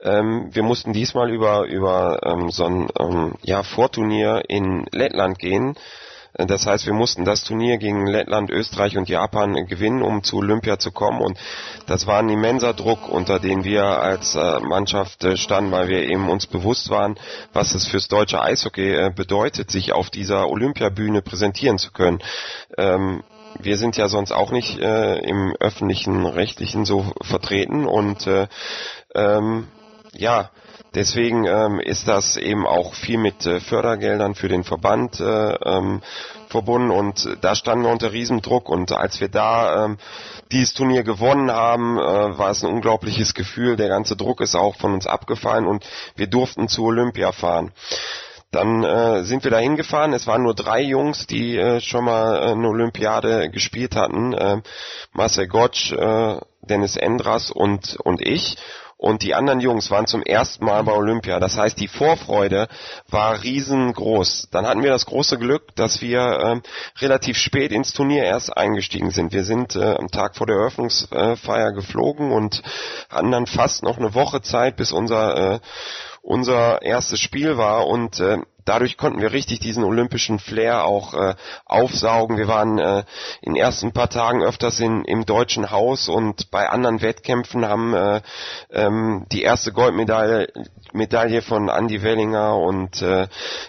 ähm, 0.00 0.48
wir 0.52 0.62
mussten 0.62 0.92
diesmal 0.92 1.30
über 1.30 1.64
über 1.64 2.20
ähm, 2.24 2.50
so 2.50 2.64
ein 2.64 2.88
ähm, 2.98 3.34
ja 3.42 3.62
Vorturnier 3.62 4.42
in 4.48 4.86
Lettland 4.92 5.38
gehen 5.38 5.76
das 6.46 6.66
heißt, 6.66 6.86
wir 6.86 6.92
mussten 6.92 7.24
das 7.24 7.42
Turnier 7.42 7.78
gegen 7.78 8.06
Lettland, 8.06 8.48
Österreich 8.48 8.96
und 8.96 9.08
Japan 9.08 9.66
gewinnen, 9.66 10.02
um 10.02 10.22
zu 10.22 10.36
Olympia 10.36 10.78
zu 10.78 10.92
kommen. 10.92 11.20
Und 11.20 11.36
das 11.86 12.06
war 12.06 12.20
ein 12.20 12.28
immenser 12.28 12.74
Druck, 12.74 13.08
unter 13.08 13.40
dem 13.40 13.64
wir 13.64 13.84
als 13.84 14.36
äh, 14.36 14.60
Mannschaft 14.60 15.24
äh, 15.24 15.36
standen, 15.36 15.72
weil 15.72 15.88
wir 15.88 16.04
eben 16.04 16.28
uns 16.28 16.46
bewusst 16.46 16.90
waren, 16.90 17.18
was 17.52 17.74
es 17.74 17.88
fürs 17.88 18.06
deutsche 18.06 18.40
Eishockey 18.40 18.94
äh, 18.94 19.10
bedeutet, 19.14 19.72
sich 19.72 19.92
auf 19.92 20.10
dieser 20.10 20.48
Olympiabühne 20.48 21.22
präsentieren 21.22 21.78
zu 21.78 21.90
können. 21.90 22.20
Ähm, 22.76 23.24
wir 23.58 23.76
sind 23.76 23.96
ja 23.96 24.08
sonst 24.08 24.30
auch 24.30 24.52
nicht 24.52 24.78
im 24.78 25.54
öffentlichen 25.58 26.26
rechtlichen 26.26 26.84
so 26.84 27.12
vertreten 27.22 27.86
und 27.86 28.26
äh, 28.26 28.46
ähm, 29.14 29.66
ja, 30.12 30.50
Deswegen 30.94 31.44
ähm, 31.44 31.80
ist 31.80 32.08
das 32.08 32.36
eben 32.36 32.66
auch 32.66 32.94
viel 32.94 33.18
mit 33.18 33.44
äh, 33.44 33.60
Fördergeldern 33.60 34.34
für 34.34 34.48
den 34.48 34.64
Verband 34.64 35.20
äh, 35.20 35.24
ähm, 35.24 36.02
verbunden 36.48 36.90
und 36.90 37.28
da 37.42 37.54
standen 37.54 37.84
wir 37.84 37.92
unter 37.92 38.12
Riesendruck 38.12 38.68
und 38.70 38.92
als 38.92 39.20
wir 39.20 39.28
da 39.28 39.84
ähm, 39.84 39.98
dieses 40.50 40.72
Turnier 40.72 41.02
gewonnen 41.02 41.50
haben, 41.50 41.98
äh, 41.98 42.38
war 42.38 42.50
es 42.50 42.64
ein 42.64 42.72
unglaubliches 42.72 43.34
Gefühl. 43.34 43.76
Der 43.76 43.88
ganze 43.88 44.16
Druck 44.16 44.40
ist 44.40 44.54
auch 44.54 44.76
von 44.76 44.94
uns 44.94 45.06
abgefallen 45.06 45.66
und 45.66 45.84
wir 46.16 46.26
durften 46.26 46.68
zu 46.68 46.84
Olympia 46.84 47.32
fahren. 47.32 47.72
Dann 48.50 48.82
äh, 48.82 49.24
sind 49.24 49.44
wir 49.44 49.50
da 49.50 49.58
hingefahren. 49.58 50.14
Es 50.14 50.26
waren 50.26 50.42
nur 50.42 50.54
drei 50.54 50.80
Jungs, 50.80 51.26
die 51.26 51.58
äh, 51.58 51.80
schon 51.80 52.06
mal 52.06 52.36
äh, 52.36 52.52
eine 52.52 52.68
Olympiade 52.68 53.50
gespielt 53.50 53.94
hatten. 53.94 54.32
Äh, 54.32 54.62
Marcel 55.12 55.48
Gottsch, 55.48 55.92
äh, 55.92 56.40
Dennis 56.62 56.96
Endras 56.96 57.50
und, 57.50 57.98
und 58.02 58.22
ich 58.22 58.56
und 58.98 59.22
die 59.22 59.34
anderen 59.34 59.60
Jungs 59.60 59.92
waren 59.92 60.08
zum 60.08 60.24
ersten 60.24 60.64
Mal 60.64 60.82
bei 60.82 60.92
Olympia. 60.92 61.38
Das 61.38 61.56
heißt, 61.56 61.78
die 61.78 61.86
Vorfreude 61.86 62.66
war 63.08 63.44
riesengroß. 63.44 64.48
Dann 64.50 64.66
hatten 64.66 64.82
wir 64.82 64.90
das 64.90 65.06
große 65.06 65.38
Glück, 65.38 65.74
dass 65.76 66.02
wir 66.02 66.40
ähm, 66.42 66.62
relativ 67.00 67.38
spät 67.38 67.70
ins 67.70 67.92
Turnier 67.92 68.24
erst 68.24 68.56
eingestiegen 68.56 69.12
sind. 69.12 69.32
Wir 69.32 69.44
sind 69.44 69.76
äh, 69.76 69.94
am 69.94 70.08
Tag 70.10 70.36
vor 70.36 70.48
der 70.48 70.56
Eröffnungsfeier 70.56 71.72
geflogen 71.72 72.32
und 72.32 72.60
hatten 73.08 73.30
dann 73.30 73.46
fast 73.46 73.84
noch 73.84 73.98
eine 73.98 74.14
Woche 74.14 74.42
Zeit, 74.42 74.76
bis 74.76 74.90
unser 74.90 75.54
äh, 75.54 75.60
unser 76.20 76.82
erstes 76.82 77.20
Spiel 77.20 77.56
war 77.56 77.86
und 77.86 78.20
äh, 78.20 78.38
dadurch 78.68 78.96
konnten 78.96 79.20
wir 79.20 79.32
richtig 79.32 79.60
diesen 79.60 79.82
olympischen 79.82 80.38
Flair 80.38 80.84
auch 80.84 81.14
äh, 81.14 81.34
aufsaugen. 81.64 82.36
Wir 82.36 82.48
waren 82.48 82.78
äh, 82.78 83.04
in 83.40 83.54
den 83.54 83.56
ersten 83.56 83.92
paar 83.92 84.10
Tagen 84.10 84.42
öfters 84.42 84.78
in, 84.80 85.04
im 85.04 85.24
deutschen 85.24 85.70
Haus 85.70 86.08
und 86.08 86.50
bei 86.50 86.68
anderen 86.68 87.00
Wettkämpfen 87.00 87.66
haben 87.66 87.94
äh, 87.94 88.20
ähm, 88.70 89.26
die 89.32 89.42
erste 89.42 89.72
Goldmedaille 89.72 90.48
Medaille 90.92 91.42
von 91.42 91.68
Andy 91.68 92.02
Wellinger 92.02 92.56
und 92.56 93.02
äh, 93.02 93.28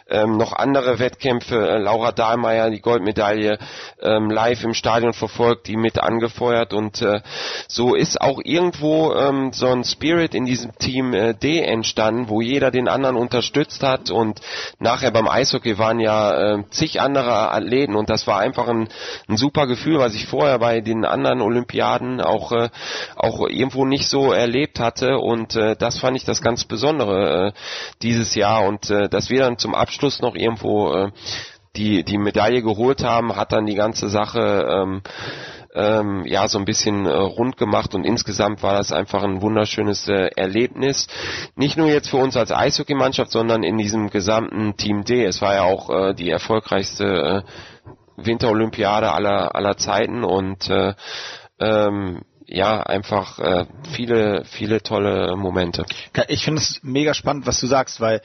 ähm, 0.10 0.38
noch 0.38 0.54
andere 0.54 1.00
Wettkämpfe. 1.00 1.56
Äh, 1.56 1.78
Laura 1.78 2.12
Dahlmeier 2.12 2.70
die 2.70 2.82
Goldmedaille 2.82 3.58
ähm, 4.02 4.30
live 4.30 4.64
im 4.64 4.74
Stadion 4.74 5.14
verfolgt, 5.14 5.68
die 5.68 5.78
mit 5.78 6.00
angefeuert 6.00 6.74
und 6.74 7.02
äh, 7.02 7.22
so 7.68 7.96
ist 7.96 8.22
auch 8.22 8.40
irgendwo 8.44 9.14
ähm, 9.14 9.52
so 9.54 9.68
ein 9.68 9.84
Spirit 9.84 10.34
in 10.34 10.46
diesem 10.46 10.76
Team 10.78 11.14
äh, 11.14 11.34
D 11.34 11.62
entstanden, 11.62 12.30
wo 12.30 12.42
jeder 12.42 12.72
den 12.72 12.88
anderen 12.88 13.16
unterstützt 13.16 13.84
hat 13.84 14.12
und 14.12 14.42
nachher 14.89 15.12
beim 15.12 15.28
Eishockey 15.28 15.78
waren 15.78 15.99
ja 15.99 16.56
äh, 16.56 16.63
zig 16.71 16.99
andere 16.99 17.52
Athleten 17.52 17.95
und 17.95 18.10
das 18.10 18.25
war 18.25 18.39
einfach 18.39 18.67
ein, 18.67 18.89
ein 19.28 19.38
super 19.38 19.67
Gefühl, 19.67 19.99
was 19.99 20.15
ich 20.15 20.25
vorher 20.25 20.58
bei 20.58 20.82
den 20.82 21.06
anderen 21.06 21.41
Olympiaden 21.41 22.21
auch 22.21 22.52
äh, 22.52 22.69
auch 23.15 23.47
irgendwo 23.47 23.86
nicht 23.86 24.08
so 24.08 24.34
erlebt 24.34 24.80
hatte 24.80 25.19
und 25.19 25.56
äh, 25.56 25.75
das 25.75 25.99
fand 25.99 26.17
ich 26.17 26.25
das 26.25 26.41
ganz 26.41 26.65
Besondere 26.65 27.49
äh, 27.49 27.52
dieses 28.02 28.34
Jahr 28.34 28.65
und 28.65 28.89
äh, 28.89 29.10
dass 29.10 29.30
wir 29.30 29.41
dann 29.41 29.60
zum 29.60 29.75
Abschluss 29.75 30.21
noch 30.21 30.34
irgendwo 30.34 30.91
äh, 30.91 31.12
die 31.75 32.04
die 32.04 32.17
Medaille 32.17 32.63
geholt 32.63 33.04
haben, 33.04 33.36
hat 33.36 33.52
dann 33.52 33.67
die 33.67 33.75
ganze 33.75 34.10
Sache 34.10 34.67
ähm, 34.71 35.02
ähm, 35.74 36.26
ja 36.26 36.48
so 36.48 36.58
ein 36.58 36.66
bisschen 36.66 37.06
äh, 37.06 37.10
rund 37.10 37.58
gemacht 37.58 37.94
und 37.94 38.04
insgesamt 38.04 38.64
war 38.64 38.76
das 38.78 38.92
einfach 38.92 39.24
ein 39.24 39.42
wunderschönes 39.42 40.08
äh, 40.08 40.30
Erlebnis. 40.36 41.08
Nicht 41.56 41.78
nur 41.78 41.88
jetzt 41.88 42.10
für 42.10 42.18
uns 42.18 42.36
als 42.36 42.52
Eishockeymannschaft, 42.52 43.32
sondern 43.32 43.64
in 43.64 43.78
diesem 43.78 44.10
gesamten 44.10 44.78
Team 44.78 45.04
D. 45.04 45.24
Es 45.26 45.42
war 45.42 45.56
ja 45.56 45.64
auch 45.64 45.90
äh, 45.90 46.14
die 46.14 46.30
erfolgreichste 46.30 47.44
äh, 47.46 48.26
Winterolympiade 48.26 49.12
aller 49.12 49.56
aller 49.56 49.78
Zeiten 49.78 50.24
und 50.24 50.70
äh, 50.70 50.94
ähm, 51.60 52.22
ja, 52.52 52.82
einfach 52.82 53.38
äh, 53.40 53.66
viele, 53.94 54.44
viele 54.44 54.82
tolle 54.82 55.36
Momente. 55.36 55.86
Ich 56.30 56.44
finde 56.44 56.62
es 56.62 56.80
mega 56.82 57.14
spannend, 57.14 57.46
was 57.46 57.60
du 57.60 57.68
sagst, 57.68 58.02
weil 58.02 58.22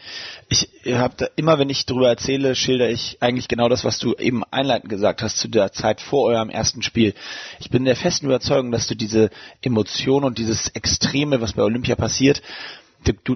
ich 0.48 0.68
habe 0.86 1.30
immer, 1.36 1.58
wenn 1.58 1.68
ich 1.68 1.84
darüber 1.84 2.08
erzähle, 2.08 2.54
schilder 2.54 2.88
ich 2.88 3.18
eigentlich 3.20 3.48
genau 3.48 3.68
das, 3.68 3.84
was 3.84 3.98
du 3.98 4.14
eben 4.14 4.42
einleitend 4.50 4.88
gesagt 4.88 5.22
hast 5.22 5.36
zu 5.36 5.48
der 5.48 5.72
Zeit 5.72 6.00
vor 6.00 6.24
eurem 6.24 6.48
ersten 6.48 6.82
Spiel. 6.82 7.14
Ich 7.60 7.68
bin 7.68 7.84
der 7.84 7.96
festen 7.96 8.26
Überzeugung, 8.26 8.72
dass 8.72 8.86
du 8.86 8.94
diese 8.94 9.28
Emotion 9.60 10.24
und 10.24 10.38
dieses 10.38 10.68
Extreme, 10.68 11.42
was 11.42 11.52
bei 11.52 11.62
Olympia 11.62 11.94
passiert, 11.94 12.40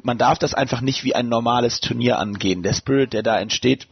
man 0.04 0.16
darf 0.16 0.38
das 0.38 0.54
einfach 0.54 0.80
nicht 0.80 1.04
wie 1.04 1.14
ein 1.14 1.28
normales 1.28 1.80
Turnier 1.80 2.18
angehen. 2.18 2.62
Der 2.62 2.72
Spirit, 2.72 3.12
der 3.12 3.22
da 3.22 3.38
entsteht, 3.38 3.86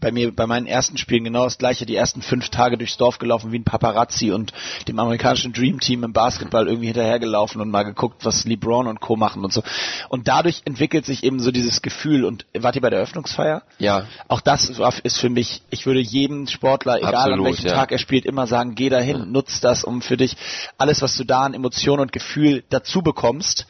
bei 0.00 0.12
mir 0.12 0.34
bei 0.34 0.46
meinen 0.46 0.66
ersten 0.66 0.96
Spielen 0.96 1.24
genau 1.24 1.44
das 1.44 1.58
gleiche, 1.58 1.86
die 1.86 1.96
ersten 1.96 2.22
fünf 2.22 2.48
Tage 2.48 2.78
durchs 2.78 2.96
Dorf 2.96 3.18
gelaufen 3.18 3.52
wie 3.52 3.58
ein 3.58 3.64
Paparazzi 3.64 4.30
und 4.30 4.52
dem 4.88 4.98
amerikanischen 4.98 5.52
Dream 5.52 5.80
Team 5.80 6.04
im 6.04 6.12
Basketball 6.12 6.66
irgendwie 6.66 6.86
hinterhergelaufen 6.86 7.60
und 7.60 7.70
mal 7.70 7.84
geguckt, 7.84 8.24
was 8.24 8.44
LeBron 8.44 8.86
und 8.86 9.00
Co. 9.00 9.16
machen 9.16 9.44
und 9.44 9.52
so. 9.52 9.62
Und 10.08 10.28
dadurch 10.28 10.62
entwickelt 10.64 11.06
sich 11.06 11.24
eben 11.24 11.40
so 11.40 11.50
dieses 11.50 11.82
Gefühl 11.82 12.24
und 12.24 12.46
wart 12.58 12.76
ihr 12.76 12.82
bei 12.82 12.90
der 12.90 13.00
Eröffnungsfeier? 13.00 13.62
Ja. 13.78 14.06
Auch 14.28 14.40
das 14.40 14.70
ist 15.02 15.18
für 15.18 15.30
mich, 15.30 15.62
ich 15.70 15.86
würde 15.86 16.00
jedem 16.00 16.46
Sportler, 16.46 16.98
egal 16.98 17.14
Absolut, 17.14 17.38
an 17.38 17.44
welchem 17.44 17.66
ja. 17.66 17.74
Tag 17.74 17.92
er 17.92 17.98
spielt, 17.98 18.24
immer 18.24 18.46
sagen, 18.46 18.74
geh 18.74 18.88
dahin, 18.88 19.18
ja. 19.18 19.24
nutz 19.24 19.60
das, 19.60 19.84
um 19.84 20.02
für 20.02 20.16
dich 20.16 20.36
alles, 20.78 21.02
was 21.02 21.16
du 21.16 21.24
da 21.24 21.42
an 21.42 21.54
Emotionen 21.54 22.00
und 22.00 22.12
Gefühl 22.12 22.64
dazu 22.70 23.02
bekommst, 23.02 23.66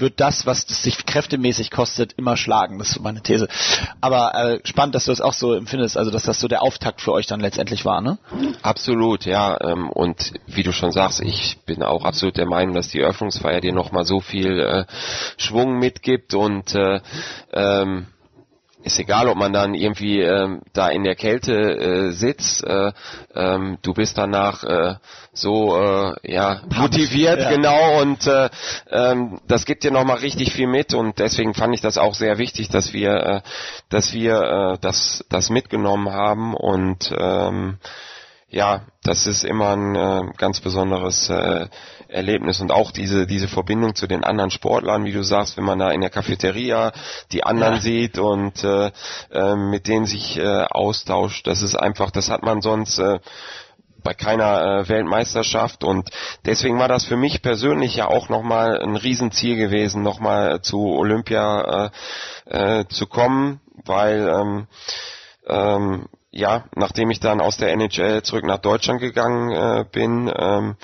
wird 0.00 0.20
das, 0.20 0.46
was 0.46 0.64
es 0.68 0.82
sich 0.82 1.06
kräftemäßig 1.06 1.70
kostet, 1.70 2.12
immer 2.14 2.36
schlagen. 2.36 2.78
Das 2.78 2.88
ist 2.88 2.94
so 2.94 3.02
meine 3.02 3.22
These. 3.22 3.48
Aber 4.00 4.34
äh, 4.34 4.60
spannend, 4.64 4.94
dass 4.94 5.04
du 5.04 5.12
das 5.12 5.20
auch 5.20 5.32
so 5.32 5.54
empfindest, 5.54 5.96
also 5.96 6.10
dass 6.10 6.24
das 6.24 6.40
so 6.40 6.48
der 6.48 6.62
Auftakt 6.62 7.00
für 7.00 7.12
euch 7.12 7.26
dann 7.26 7.40
letztendlich 7.40 7.84
war, 7.84 8.00
ne? 8.00 8.18
Absolut, 8.62 9.24
ja. 9.24 9.58
Ähm, 9.60 9.90
und 9.90 10.32
wie 10.46 10.62
du 10.62 10.72
schon 10.72 10.92
sagst, 10.92 11.20
ich 11.20 11.58
bin 11.66 11.82
auch 11.82 12.04
absolut 12.04 12.36
der 12.36 12.46
Meinung, 12.46 12.74
dass 12.74 12.88
die 12.88 13.00
Eröffnungsfeier 13.00 13.60
dir 13.60 13.72
nochmal 13.72 14.04
so 14.04 14.20
viel 14.20 14.60
äh, 14.60 14.84
Schwung 15.36 15.78
mitgibt 15.78 16.34
und 16.34 16.74
äh, 16.74 17.00
ähm, 17.52 18.06
ist 18.82 18.98
egal, 18.98 19.28
ob 19.28 19.36
man 19.36 19.52
dann 19.52 19.74
irgendwie 19.74 20.20
ähm, 20.20 20.62
da 20.72 20.88
in 20.88 21.04
der 21.04 21.16
Kälte 21.16 21.52
äh, 21.52 22.12
sitzt, 22.12 22.64
äh, 22.64 22.92
ähm, 23.34 23.78
du 23.82 23.92
bist 23.92 24.16
danach 24.16 24.62
äh, 24.62 24.94
so 25.32 25.76
äh, 25.76 26.14
ja 26.22 26.62
motiviert, 26.74 27.40
ja. 27.40 27.50
genau, 27.50 28.00
und 28.00 28.26
äh, 28.26 28.48
ähm, 28.90 29.40
das 29.46 29.64
gibt 29.64 29.84
dir 29.84 29.90
nochmal 29.90 30.18
richtig 30.18 30.52
viel 30.52 30.68
mit 30.68 30.94
und 30.94 31.18
deswegen 31.18 31.54
fand 31.54 31.74
ich 31.74 31.80
das 31.80 31.98
auch 31.98 32.14
sehr 32.14 32.38
wichtig, 32.38 32.68
dass 32.68 32.92
wir, 32.92 33.12
äh, 33.14 33.40
dass 33.88 34.12
wir 34.12 34.40
äh, 34.74 34.78
das, 34.80 35.24
das 35.28 35.50
mitgenommen 35.50 36.10
haben 36.12 36.54
und 36.54 37.12
ähm, 37.18 37.78
ja, 38.50 38.82
das 39.02 39.26
ist 39.26 39.44
immer 39.44 39.76
ein 39.76 39.94
äh, 39.94 40.32
ganz 40.38 40.60
besonderes 40.60 41.28
äh, 41.28 41.66
Erlebnis 42.08 42.60
und 42.60 42.72
auch 42.72 42.92
diese 42.92 43.26
diese 43.26 43.46
Verbindung 43.46 43.94
zu 43.94 44.06
den 44.06 44.24
anderen 44.24 44.50
Sportlern, 44.50 45.04
wie 45.04 45.12
du 45.12 45.22
sagst, 45.22 45.58
wenn 45.58 45.64
man 45.64 45.78
da 45.78 45.90
in 45.90 46.00
der 46.00 46.08
Cafeteria 46.08 46.92
die 47.30 47.44
anderen 47.44 47.74
ja. 47.74 47.80
sieht 47.80 48.18
und 48.18 48.64
äh, 48.64 48.90
äh, 49.30 49.54
mit 49.54 49.86
denen 49.86 50.06
sich 50.06 50.38
äh, 50.38 50.64
austauscht, 50.70 51.46
das 51.46 51.60
ist 51.60 51.74
einfach, 51.74 52.10
das 52.10 52.30
hat 52.30 52.42
man 52.42 52.62
sonst 52.62 52.98
äh, 52.98 53.18
bei 54.02 54.14
keiner 54.14 54.62
äh, 54.62 54.88
Weltmeisterschaft 54.88 55.84
und 55.84 56.08
deswegen 56.46 56.78
war 56.78 56.88
das 56.88 57.04
für 57.04 57.16
mich 57.16 57.42
persönlich 57.42 57.96
ja 57.96 58.06
auch 58.06 58.30
nochmal 58.30 58.80
ein 58.80 58.96
Riesenziel 58.96 59.56
gewesen, 59.56 60.02
nochmal 60.02 60.62
zu 60.62 60.78
Olympia 60.78 61.90
äh, 62.48 62.80
äh, 62.80 62.88
zu 62.88 63.06
kommen, 63.06 63.60
weil 63.84 64.32
ähm, 64.32 64.66
ähm, 65.46 66.06
ja, 66.30 66.64
nachdem 66.74 67.10
ich 67.10 67.20
dann 67.20 67.40
aus 67.40 67.56
der 67.56 67.72
NHL 67.72 68.22
zurück 68.22 68.44
nach 68.44 68.58
Deutschland 68.58 69.00
gegangen 69.00 69.50
äh, 69.50 69.84
bin, 69.90 70.32
ähm, 70.34 70.76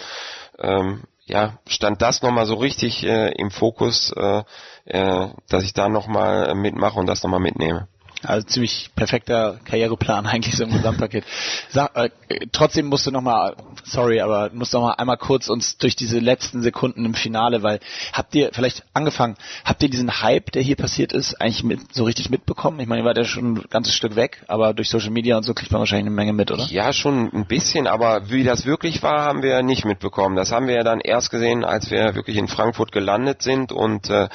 ähm, 0.59 1.03
ja, 1.27 1.59
stand 1.67 2.03
das 2.03 2.23
nochmal 2.23 2.47
so 2.47 2.55
richtig 2.55 3.03
äh, 3.05 3.33
im 3.33 3.51
Fokus, 3.51 4.13
äh, 4.17 4.43
äh, 4.85 5.29
dass 5.49 5.65
ich 5.65 5.73
da 5.73 5.89
nochmal 5.89 6.55
mitmache 6.55 6.99
und 6.99 7.07
das 7.07 7.23
nochmal 7.23 7.41
mitnehme. 7.41 7.89
Also 8.27 8.47
ziemlich 8.47 8.91
perfekter 8.95 9.61
Karriereplan 9.65 10.27
eigentlich 10.27 10.57
so 10.57 10.65
im 10.65 10.73
Gesamtpaket. 10.73 11.25
Sag, 11.71 11.97
äh, 11.97 12.11
trotzdem 12.53 12.87
musst 12.87 13.07
du 13.07 13.11
nochmal, 13.11 13.57
sorry, 13.85 14.21
aber 14.21 14.51
musst 14.53 14.73
du 14.73 14.79
noch 14.79 14.89
mal 14.89 14.95
einmal 14.95 15.17
kurz 15.17 15.49
uns 15.49 15.79
durch 15.79 15.97
diese 15.97 16.19
letzten 16.19 16.63
Sekunden 16.63 17.05
im 17.05 17.15
Finale, 17.15 17.63
weil 17.63 17.81
habt 18.13 18.35
ihr 18.35 18.51
vielleicht 18.53 18.85
angefangen, 18.93 19.37
habt 19.65 19.83
ihr 19.83 19.91
diesen 19.91 20.23
Hype, 20.23 20.53
der 20.53 20.63
hier 20.63 20.77
passiert 20.77 21.13
ist, 21.13 21.41
eigentlich 21.41 21.65
mit, 21.65 21.95
so 21.95 22.05
richtig 22.05 22.31
mitbekommen? 22.31 22.81
Ich 22.81 22.87
meine, 22.87 23.03
ihr 23.03 23.05
wart 23.05 23.17
ja 23.17 23.25
schon 23.25 23.55
ein 23.55 23.65
ganzes 23.71 23.95
Stück 23.95 24.17
weg, 24.17 24.43
aber 24.49 24.75
durch 24.75 24.89
Social 24.89 25.11
Media 25.11 25.37
und 25.37 25.43
so 25.43 25.55
kriegt 25.55 25.73
man 25.73 25.81
wahrscheinlich 25.81 26.07
eine 26.07 26.15
Menge 26.15 26.33
mit, 26.33 26.51
oder? 26.51 26.65
Ja, 26.67 26.93
schon 26.93 27.31
ein 27.33 27.47
bisschen, 27.47 27.87
aber 27.87 28.31
wie 28.31 28.45
das 28.45 28.67
wirklich 28.67 29.03
war, 29.03 29.23
haben 29.23 29.43
wir 29.43 29.63
nicht 29.63 29.85
mitbekommen. 29.85 30.37
Das 30.37 30.53
haben 30.53 30.67
wir 30.67 30.75
ja 30.75 30.85
dann 30.85 31.01
erst 31.01 31.31
gesehen, 31.31 31.65
als 31.65 31.91
wir 31.91 32.15
wirklich 32.15 32.37
in 32.37 32.49
Frankfurt 32.49 32.93
gelandet 32.93 33.43
sind 33.43 33.73
und 33.73 34.11
äh, 34.11 34.29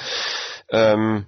ähm, 0.70 1.26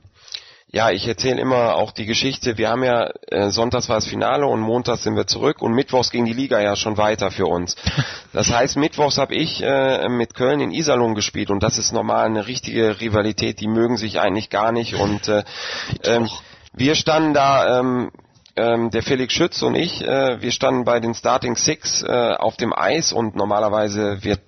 ja, 0.74 0.90
ich 0.90 1.06
erzähle 1.06 1.38
immer 1.38 1.74
auch 1.74 1.92
die 1.92 2.06
Geschichte. 2.06 2.56
Wir 2.56 2.70
haben 2.70 2.82
ja 2.82 3.10
äh, 3.30 3.50
sonntags 3.50 3.90
war 3.90 3.96
das 3.96 4.06
Finale 4.06 4.46
und 4.46 4.60
montags 4.60 5.02
sind 5.02 5.16
wir 5.16 5.26
zurück 5.26 5.60
und 5.60 5.74
mittwochs 5.74 6.10
ging 6.10 6.24
die 6.24 6.32
Liga 6.32 6.60
ja 6.60 6.76
schon 6.76 6.96
weiter 6.96 7.30
für 7.30 7.46
uns. 7.46 7.76
Das 8.34 8.50
heißt, 8.50 8.78
mittwochs 8.78 9.18
habe 9.18 9.34
ich 9.34 9.62
äh, 9.62 10.08
mit 10.08 10.32
Köln 10.32 10.60
in 10.60 10.70
Iserlohn 10.70 11.14
gespielt 11.14 11.50
und 11.50 11.62
das 11.62 11.76
ist 11.76 11.92
normal 11.92 12.24
eine 12.24 12.46
richtige 12.46 12.98
Rivalität. 12.98 13.60
Die 13.60 13.68
mögen 13.68 13.98
sich 13.98 14.20
eigentlich 14.20 14.48
gar 14.48 14.72
nicht 14.72 14.94
und 14.94 15.28
äh, 15.28 15.44
ähm, 16.04 16.30
wir 16.72 16.94
standen 16.94 17.34
da. 17.34 17.80
Ähm, 17.80 18.10
ähm, 18.54 18.90
der 18.90 19.02
Felix 19.02 19.32
Schütz 19.32 19.62
und 19.62 19.74
ich, 19.74 20.02
äh, 20.06 20.42
wir 20.42 20.52
standen 20.52 20.84
bei 20.84 21.00
den 21.00 21.14
Starting 21.14 21.56
Six 21.56 22.02
äh, 22.02 22.34
auf 22.38 22.56
dem 22.56 22.74
Eis 22.74 23.12
und 23.12 23.34
normalerweise 23.34 24.24
wird 24.24 24.40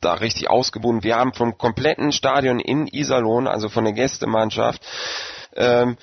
da 0.00 0.14
richtig 0.14 0.50
ausgebunden. 0.50 1.04
Wir 1.04 1.16
haben 1.16 1.32
vom 1.32 1.56
kompletten 1.56 2.12
Stadion 2.12 2.58
in 2.60 2.86
Iserlohn, 2.86 3.46
also 3.46 3.68
von 3.68 3.84
der 3.84 3.94
Gästemannschaft, 3.94 4.82
ähm, 5.56 5.96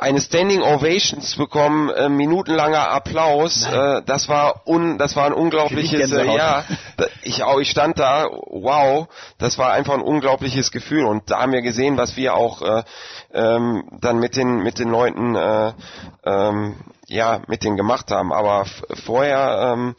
eine 0.00 0.20
Standing 0.20 0.62
Ovations 0.62 1.34
bekommen, 1.34 1.90
äh, 1.90 2.08
minutenlanger 2.08 2.88
Applaus. 2.90 3.66
Äh, 3.66 4.02
das 4.06 4.28
war 4.28 4.66
un, 4.66 4.96
das 4.96 5.16
war 5.16 5.26
ein 5.26 5.32
unglaubliches, 5.32 6.12
äh, 6.12 6.24
ja. 6.24 6.64
Ich 7.22 7.42
auch, 7.42 7.58
ich 7.58 7.68
stand 7.68 7.98
da, 7.98 8.26
wow, 8.30 9.08
das 9.38 9.58
war 9.58 9.72
einfach 9.72 9.94
ein 9.94 10.00
unglaubliches 10.00 10.70
Gefühl 10.70 11.04
und 11.04 11.30
da 11.30 11.40
haben 11.40 11.52
wir 11.52 11.62
gesehen, 11.62 11.96
was 11.96 12.16
wir 12.16 12.34
auch 12.34 12.62
äh, 12.62 12.84
ähm, 13.34 13.88
dann 14.00 14.20
mit 14.20 14.36
den 14.36 14.62
mit 14.62 14.78
den 14.78 14.88
Leuten, 14.88 15.34
äh, 15.34 15.72
ähm, 16.24 16.76
ja, 17.08 17.42
mit 17.48 17.64
denen 17.64 17.76
gemacht 17.76 18.12
haben. 18.12 18.32
Aber 18.32 18.66
vorher 19.04 19.72
ähm, 19.74 19.96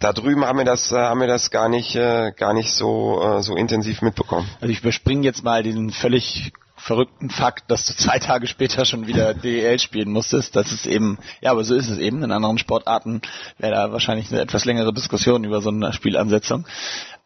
da 0.00 0.14
drüben 0.14 0.44
haben 0.46 0.58
wir 0.58 0.64
das, 0.64 0.90
äh, 0.90 0.96
haben 0.96 1.20
wir 1.20 1.26
das 1.28 1.50
gar 1.50 1.68
nicht, 1.68 1.94
äh, 1.94 2.32
gar 2.32 2.54
nicht 2.54 2.72
so, 2.72 3.22
äh, 3.22 3.42
so 3.42 3.54
intensiv 3.54 4.02
mitbekommen. 4.02 4.50
Also 4.60 4.72
ich 4.72 4.80
überspringe 4.80 5.22
jetzt 5.22 5.44
mal 5.44 5.62
diesen 5.62 5.90
völlig 5.90 6.52
verrückten 6.80 7.30
Fakt, 7.30 7.70
dass 7.70 7.84
du 7.84 7.94
zwei 7.94 8.18
Tage 8.18 8.46
später 8.46 8.84
schon 8.84 9.06
wieder 9.06 9.34
DEL 9.34 9.78
spielen 9.78 10.10
musstest. 10.10 10.56
Das 10.56 10.72
ist 10.72 10.86
eben, 10.86 11.18
ja, 11.40 11.50
aber 11.50 11.64
so 11.64 11.74
ist 11.74 11.88
es 11.88 11.98
eben. 11.98 12.22
In 12.22 12.32
anderen 12.32 12.58
Sportarten 12.58 13.20
wäre 13.58 13.74
da 13.74 13.92
wahrscheinlich 13.92 14.30
eine 14.30 14.40
etwas 14.40 14.64
längere 14.64 14.92
Diskussion 14.92 15.44
über 15.44 15.60
so 15.60 15.70
eine 15.70 15.92
Spielansetzung. 15.92 16.66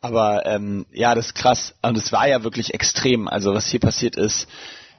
Aber 0.00 0.44
ähm, 0.44 0.86
ja, 0.92 1.14
das 1.14 1.26
ist 1.26 1.34
krass. 1.34 1.74
Und 1.82 1.96
es 1.96 2.12
war 2.12 2.28
ja 2.28 2.42
wirklich 2.42 2.74
extrem. 2.74 3.28
Also 3.28 3.54
was 3.54 3.66
hier 3.68 3.80
passiert 3.80 4.16
ist, 4.16 4.48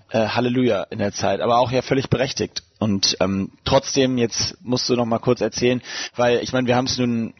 äh, 0.09 0.27
Halleluja 0.27 0.83
in 0.83 0.99
der 0.99 1.11
Zeit, 1.11 1.41
aber 1.41 1.59
auch 1.59 1.71
ja 1.71 1.81
völlig 1.81 2.09
berechtigt. 2.09 2.63
Und 2.79 3.17
ähm, 3.19 3.51
trotzdem, 3.65 4.17
jetzt 4.17 4.57
musst 4.63 4.89
du 4.89 4.95
noch 4.95 5.05
mal 5.05 5.19
kurz 5.19 5.41
erzählen, 5.41 5.81
weil 6.15 6.39
ich 6.39 6.53
meine, 6.53 6.67
wir 6.67 6.75
haben 6.75 6.85
es 6.85 6.97
nun, 6.97 7.33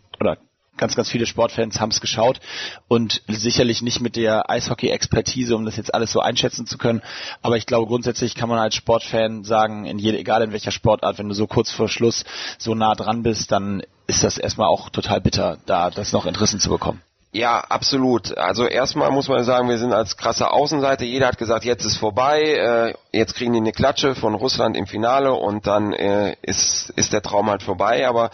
ganz, 0.78 0.96
ganz 0.96 1.10
viele 1.10 1.26
Sportfans 1.26 1.80
haben 1.80 1.92
es 1.92 2.02
geschaut 2.02 2.40
und 2.88 3.22
sicherlich 3.28 3.82
nicht 3.82 4.02
mit 4.02 4.16
der 4.16 4.50
Eishockey-Expertise, 4.50 5.56
um 5.56 5.66
das 5.66 5.78
jetzt 5.78 5.94
alles 5.94 6.12
so 6.12 6.20
einschätzen 6.20 6.66
zu 6.66 6.78
können. 6.78 7.02
Aber 7.42 7.58
ich 7.58 7.66
glaube, 7.66 7.88
grundsätzlich 7.88 8.36
kann 8.36 8.50
man 8.50 8.60
als 8.60 8.76
Sportfan 8.76 9.44
sagen, 9.44 9.86
in 9.86 10.00
jede, 10.00 10.18
egal 10.18 10.42
in 10.42 10.52
welcher 10.52 10.72
Sportart, 10.72 11.18
wenn 11.18 11.30
du 11.30 11.36
so 11.36 11.48
kurz 11.48 11.72
vor 11.72 11.90
Schluss 11.90 12.26
so 12.58 12.76
nah 12.76 12.96
dran 12.96 13.24
bist, 13.24 13.52
dann 13.52 13.84
ist 14.08 14.24
das 14.24 14.38
erstmal 14.38 14.68
auch 14.68 14.90
total 14.90 15.22
bitter, 15.22 15.58
da 15.66 15.90
das 15.90 16.12
noch 16.12 16.26
Interessen 16.26 16.60
zu 16.60 16.70
bekommen. 16.70 17.02
Ja, 17.36 17.60
absolut. 17.60 18.38
Also 18.38 18.65
erstmal 18.65 19.12
muss 19.12 19.28
man 19.28 19.43
sagen, 19.43 19.67
wir 19.67 19.78
sind 19.78 19.91
als 19.91 20.15
krasse 20.15 20.52
Außenseite. 20.52 21.04
Jeder 21.04 21.28
hat 21.28 21.38
gesagt, 21.38 21.65
jetzt 21.65 21.84
ist 21.84 21.98
vorbei, 21.98 22.41
äh, 22.41 22.93
jetzt 23.12 23.36
kriegen 23.36 23.52
die 23.52 23.60
eine 23.60 23.74
Klatsche 23.74 24.15
von 24.15 24.36
Russland 24.36 24.78
im 24.78 24.88
Finale 24.88 25.34
und 25.34 25.67
dann 25.67 25.91
äh, 25.91 26.38
ist, 26.43 26.91
ist 26.91 27.12
der 27.12 27.21
Traum 27.21 27.50
halt 27.50 27.62
vorbei. 27.62 28.08
Aber 28.08 28.32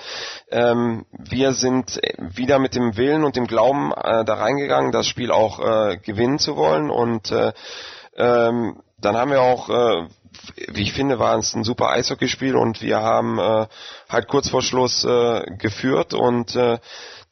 ähm, 0.52 1.08
wir 1.14 1.54
sind 1.54 2.00
wieder 2.20 2.60
mit 2.60 2.76
dem 2.76 2.96
Willen 2.96 3.24
und 3.24 3.38
dem 3.38 3.48
Glauben 3.48 3.92
äh, 3.92 4.24
da 4.24 4.36
reingegangen, 4.36 4.92
das 4.92 5.08
Spiel 5.08 5.32
auch 5.32 5.60
äh, 5.60 5.98
gewinnen 5.98 6.38
zu 6.38 6.56
wollen. 6.56 6.92
Und 6.92 7.32
äh, 7.32 7.54
ähm, 8.18 8.84
dann 9.00 9.18
haben 9.18 9.32
wir 9.32 9.42
auch 9.42 9.68
äh, 9.70 10.06
wie 10.70 10.84
ich 10.84 10.94
finde, 10.94 11.20
war 11.20 11.38
es 11.38 11.54
ein 11.54 11.64
super 11.64 11.90
Eishockeyspiel 11.90 12.56
und 12.56 12.82
wir 12.82 13.02
haben 13.02 13.38
äh, 13.38 13.68
halt 14.10 14.28
kurz 14.28 14.50
vor 14.50 14.62
Schluss 14.62 15.04
äh, 15.04 15.44
geführt 15.58 16.14
und 16.14 16.56
äh, 16.56 16.80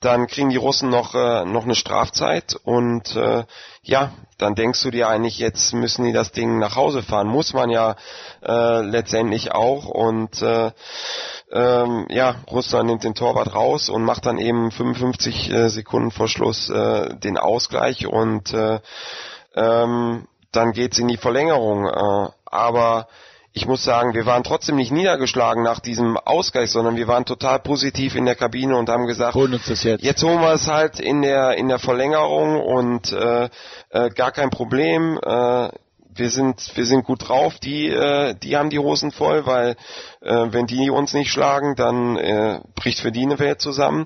dann 0.02 0.28
kriegen 0.28 0.50
die 0.50 0.58
Russen 0.58 0.90
noch, 0.90 1.14
äh, 1.14 1.44
noch 1.46 1.64
eine 1.64 1.76
Strafzeit 1.76 2.56
und 2.64 3.16
äh, 3.16 3.44
ja, 3.84 4.12
dann 4.38 4.56
denkst 4.56 4.82
du 4.82 4.92
dir 4.92 5.10
eigentlich, 5.10 5.40
jetzt 5.40 5.74
müssen 5.74 6.06
die 6.06 6.14
das 6.14 6.32
Ding 6.32 6.60
nach 6.60 6.78
Hause 6.78 7.04
fahren. 7.04 7.28
Muss 7.28 7.54
man 7.54 7.70
ja 7.70 7.96
äh, 8.42 8.82
letztendlich 8.82 9.52
auch 9.52 9.86
und 9.86 10.42
äh, 10.42 10.72
ähm, 11.52 12.06
ja, 12.10 12.36
Russland 12.50 12.88
nimmt 12.88 13.04
den 13.04 13.16
Torwart 13.16 13.54
raus 13.54 13.90
und 13.90 14.04
macht 14.04 14.26
dann 14.26 14.38
eben 14.38 14.72
55 14.72 15.52
äh, 15.52 15.70
Sekunden 15.70 16.12
vor 16.12 16.30
Schluss 16.30 16.70
äh, 16.70 17.16
den 17.16 17.38
Ausgleich 17.38 18.08
und 18.08 18.54
äh, 18.54 18.80
ähm, 19.56 20.28
dann 20.52 20.72
geht's 20.72 21.00
in 21.00 21.08
die 21.10 21.18
Verlängerung. 21.18 21.88
Äh, 21.88 22.30
aber 22.46 23.08
ich 23.52 23.66
muss 23.66 23.84
sagen, 23.84 24.14
wir 24.14 24.26
waren 24.26 24.44
trotzdem 24.44 24.76
nicht 24.76 24.92
niedergeschlagen 24.92 25.64
nach 25.64 25.80
diesem 25.80 26.18
Ausgleich, 26.18 26.72
sondern 26.72 26.96
wir 26.96 27.08
waren 27.08 27.26
total 27.26 27.60
positiv 27.60 28.16
in 28.16 28.26
der 28.26 28.36
Kabine 28.36 28.78
und 28.78 28.90
haben 28.90 29.08
gesagt, 29.08 29.34
holen 29.36 29.54
uns 29.54 29.66
das 29.66 29.84
jetzt. 29.84 30.04
Jetzt 30.04 30.24
holen 30.24 30.40
wir 30.40 30.54
es 30.54 30.68
halt 30.68 31.00
in 31.00 31.22
der 31.22 31.58
in 31.58 31.68
der 31.68 31.80
Verlängerung 31.80 32.62
und 32.62 33.12
äh, 33.12 33.50
äh, 33.90 34.10
gar 34.12 34.32
kein 34.32 34.52
Problem. 34.52 35.18
Äh, 35.18 35.70
wir 36.12 36.30
sind 36.30 36.76
wir 36.76 36.86
sind 36.86 37.06
gut 37.06 37.28
drauf. 37.28 37.58
Die 37.60 37.88
äh, 37.88 38.36
die 38.36 38.56
haben 38.56 38.70
die 38.70 38.80
Hosen 38.80 39.12
voll, 39.12 39.46
weil 39.46 39.76
äh, 40.22 40.48
wenn 40.52 40.68
die 40.68 40.90
uns 40.92 41.14
nicht 41.14 41.32
schlagen, 41.32 41.76
dann 41.76 42.18
äh, 42.18 42.60
bricht 42.76 43.00
für 43.00 43.12
die 43.12 43.24
eine 43.24 43.40
Welt 43.40 43.62
zusammen. 43.62 44.06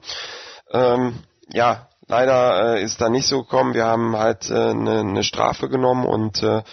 Ähm, 0.71 1.19
ja, 1.49 1.89
leider 2.07 2.75
äh, 2.75 2.83
ist 2.83 3.01
da 3.01 3.09
nicht 3.09 3.27
so 3.27 3.43
gekommen. 3.43 3.73
Wir 3.73 3.85
haben 3.85 4.15
halt 4.15 4.49
äh, 4.49 4.53
eine, 4.53 4.99
eine 4.99 5.23
Strafe 5.23 5.67
genommen 5.67 6.05
und 6.05 6.41
äh, 6.43 6.63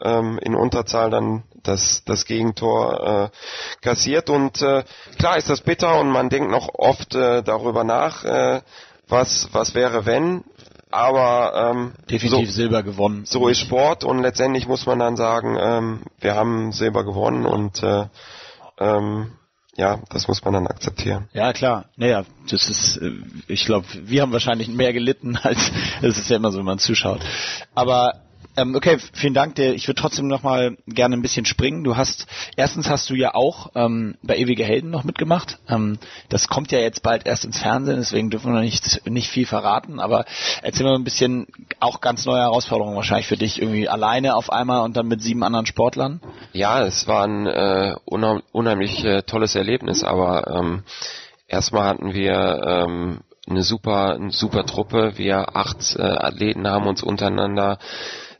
ähm, 0.00 0.38
in 0.38 0.54
Unterzahl 0.54 1.10
dann 1.10 1.44
das, 1.62 2.02
das 2.04 2.24
Gegentor 2.24 3.30
äh, 3.32 3.84
kassiert. 3.84 4.30
Und 4.30 4.62
äh, 4.62 4.84
klar 5.18 5.36
ist 5.36 5.50
das 5.50 5.60
bitter 5.60 6.00
und 6.00 6.10
man 6.10 6.28
denkt 6.28 6.50
noch 6.50 6.68
oft 6.74 7.14
äh, 7.14 7.42
darüber 7.42 7.84
nach, 7.84 8.24
äh, 8.24 8.60
was, 9.08 9.48
was 9.52 9.74
wäre 9.74 10.06
wenn. 10.06 10.44
Aber 10.90 11.72
ähm, 11.72 11.92
definitiv 12.10 12.48
so, 12.48 12.54
Silber 12.54 12.82
gewonnen. 12.82 13.26
So 13.26 13.48
ist 13.48 13.60
Sport 13.60 14.04
und 14.04 14.22
letztendlich 14.22 14.66
muss 14.66 14.86
man 14.86 14.98
dann 14.98 15.16
sagen, 15.16 15.58
ähm, 15.60 16.02
wir 16.18 16.34
haben 16.34 16.72
Silber 16.72 17.04
gewonnen 17.04 17.44
und 17.44 17.82
äh, 17.82 18.06
ähm, 18.78 19.32
ja, 19.76 20.00
das 20.10 20.26
muss 20.26 20.44
man 20.44 20.54
dann 20.54 20.66
akzeptieren. 20.66 21.28
Ja, 21.32 21.52
klar. 21.52 21.84
Naja, 21.96 22.24
das 22.50 22.68
ist, 22.68 22.96
äh, 22.96 23.12
ich 23.46 23.64
glaube, 23.64 23.86
wir 23.92 24.22
haben 24.22 24.32
wahrscheinlich 24.32 24.68
mehr 24.68 24.92
gelitten, 24.92 25.36
als 25.42 25.70
es 26.02 26.18
ist 26.18 26.30
ja 26.30 26.36
immer 26.36 26.50
so, 26.50 26.58
wenn 26.58 26.64
man 26.64 26.78
zuschaut. 26.78 27.20
Aber 27.74 28.14
ähm, 28.58 28.74
okay, 28.74 28.98
vielen 29.12 29.34
Dank. 29.34 29.58
Ich 29.58 29.86
würde 29.86 30.00
trotzdem 30.00 30.26
noch 30.26 30.42
mal 30.42 30.76
gerne 30.86 31.16
ein 31.16 31.22
bisschen 31.22 31.44
springen. 31.44 31.84
Du 31.84 31.96
hast 31.96 32.26
erstens 32.56 32.88
hast 32.88 33.08
du 33.08 33.14
ja 33.14 33.34
auch 33.34 33.70
ähm, 33.76 34.16
bei 34.22 34.36
Ewige 34.36 34.64
Helden 34.64 34.90
noch 34.90 35.04
mitgemacht. 35.04 35.58
Ähm, 35.68 35.98
das 36.28 36.48
kommt 36.48 36.72
ja 36.72 36.80
jetzt 36.80 37.02
bald 37.02 37.26
erst 37.26 37.44
ins 37.44 37.60
Fernsehen, 37.60 37.98
deswegen 37.98 38.30
dürfen 38.30 38.50
wir 38.50 38.54
noch 38.54 38.62
nicht 38.62 39.06
nicht 39.08 39.30
viel 39.30 39.46
verraten. 39.46 40.00
Aber 40.00 40.24
erzähl 40.62 40.84
mal 40.84 40.96
ein 40.96 41.04
bisschen 41.04 41.46
auch 41.78 42.00
ganz 42.00 42.24
neue 42.26 42.40
Herausforderungen 42.40 42.96
wahrscheinlich 42.96 43.28
für 43.28 43.36
dich 43.36 43.62
irgendwie 43.62 43.88
alleine 43.88 44.34
auf 44.34 44.50
einmal 44.50 44.82
und 44.82 44.96
dann 44.96 45.06
mit 45.06 45.22
sieben 45.22 45.44
anderen 45.44 45.66
Sportlern. 45.66 46.20
Ja, 46.52 46.82
es 46.82 47.06
war 47.06 47.24
ein 47.24 47.46
äh, 47.46 47.94
unheimlich 48.04 49.04
äh, 49.04 49.22
tolles 49.22 49.54
Erlebnis. 49.54 50.02
Aber 50.02 50.48
ähm, 50.48 50.82
erstmal 51.46 51.84
hatten 51.84 52.12
wir 52.12 52.60
ähm, 52.64 53.20
eine 53.48 53.62
super, 53.62 54.14
eine 54.14 54.30
super 54.30 54.66
Truppe. 54.66 55.12
Wir 55.16 55.56
acht 55.56 55.96
äh, 55.96 56.02
Athleten 56.02 56.66
haben 56.66 56.86
uns 56.86 57.02
untereinander 57.02 57.78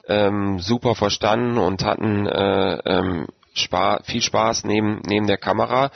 ähm, 0.09 0.59
super 0.59 0.95
verstanden 0.95 1.59
und 1.59 1.85
hatten 1.85 2.27
äh, 2.27 2.79
ähm, 2.85 3.27
Spaß, 3.59 4.01
viel 4.05 4.23
Spaß 4.23 4.65
neben, 4.65 5.01
neben 5.07 5.27
der 5.27 5.37
Kamera. 5.37 5.91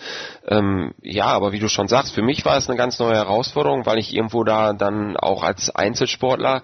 Ähm, 0.47 0.93
ja, 1.03 1.27
aber 1.27 1.53
wie 1.53 1.59
du 1.59 1.69
schon 1.69 1.89
sagst, 1.89 2.15
für 2.15 2.23
mich 2.23 2.45
war 2.45 2.57
es 2.57 2.69
eine 2.69 2.77
ganz 2.77 2.99
neue 2.99 3.15
Herausforderung, 3.15 3.87
weil 3.87 3.99
ich 3.99 4.15
irgendwo 4.15 4.45
da 4.45 4.73
dann 4.73 5.17
auch 5.17 5.43
als 5.43 5.75
Einzelsportler 5.75 6.63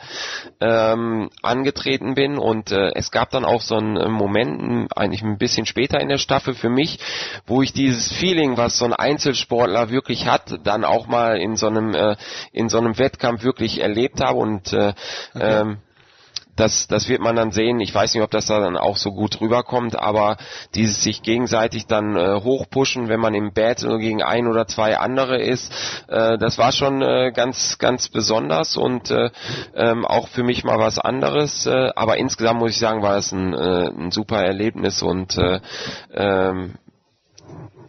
ähm, 0.60 1.30
angetreten 1.42 2.14
bin 2.14 2.38
und 2.38 2.72
äh, 2.72 2.92
es 2.94 3.10
gab 3.10 3.30
dann 3.30 3.44
auch 3.44 3.60
so 3.60 3.76
einen 3.76 4.10
Moment, 4.10 4.90
eigentlich 4.96 5.22
ein 5.22 5.38
bisschen 5.38 5.66
später 5.66 6.00
in 6.00 6.08
der 6.08 6.18
Staffel 6.18 6.54
für 6.54 6.70
mich, 6.70 6.98
wo 7.46 7.62
ich 7.62 7.72
dieses 7.72 8.12
Feeling, 8.12 8.56
was 8.56 8.78
so 8.78 8.84
ein 8.84 8.92
Einzelsportler 8.92 9.90
wirklich 9.90 10.26
hat, 10.26 10.58
dann 10.64 10.84
auch 10.84 11.06
mal 11.06 11.38
in 11.38 11.56
so 11.56 11.68
einem 11.68 11.94
äh, 11.94 12.16
in 12.52 12.68
so 12.68 12.78
einem 12.78 12.98
Wettkampf 12.98 13.44
wirklich 13.44 13.80
erlebt 13.80 14.20
habe 14.20 14.38
und 14.38 14.72
äh, 14.72 14.94
okay. 15.34 15.60
ähm, 15.60 15.78
das, 16.58 16.88
das 16.88 17.08
wird 17.08 17.20
man 17.20 17.36
dann 17.36 17.52
sehen. 17.52 17.80
Ich 17.80 17.94
weiß 17.94 18.14
nicht, 18.14 18.22
ob 18.22 18.30
das 18.30 18.46
da 18.46 18.58
dann 18.58 18.76
auch 18.76 18.96
so 18.96 19.12
gut 19.12 19.40
rüberkommt, 19.40 19.98
aber 19.98 20.36
dieses 20.74 21.02
sich 21.02 21.22
gegenseitig 21.22 21.86
dann 21.86 22.16
äh, 22.16 22.40
hochpushen, 22.42 23.08
wenn 23.08 23.20
man 23.20 23.34
im 23.34 23.52
Battle 23.52 23.98
gegen 23.98 24.22
ein 24.22 24.48
oder 24.48 24.66
zwei 24.66 24.98
andere 24.98 25.40
ist, 25.40 25.72
äh, 26.08 26.36
das 26.38 26.58
war 26.58 26.72
schon 26.72 27.00
äh, 27.00 27.32
ganz, 27.32 27.78
ganz 27.78 28.08
besonders 28.08 28.76
und 28.76 29.10
äh, 29.10 29.30
ähm, 29.74 30.04
auch 30.04 30.28
für 30.28 30.42
mich 30.42 30.64
mal 30.64 30.78
was 30.78 30.98
anderes. 30.98 31.66
Äh, 31.66 31.90
aber 31.94 32.16
insgesamt 32.16 32.58
muss 32.58 32.72
ich 32.72 32.78
sagen, 32.78 33.02
war 33.02 33.16
es 33.16 33.30
ein, 33.32 33.54
äh, 33.54 33.88
ein 33.88 34.10
super 34.10 34.42
Erlebnis 34.42 35.02
und 35.02 35.38
äh, 35.38 35.60
ähm, 36.12 36.74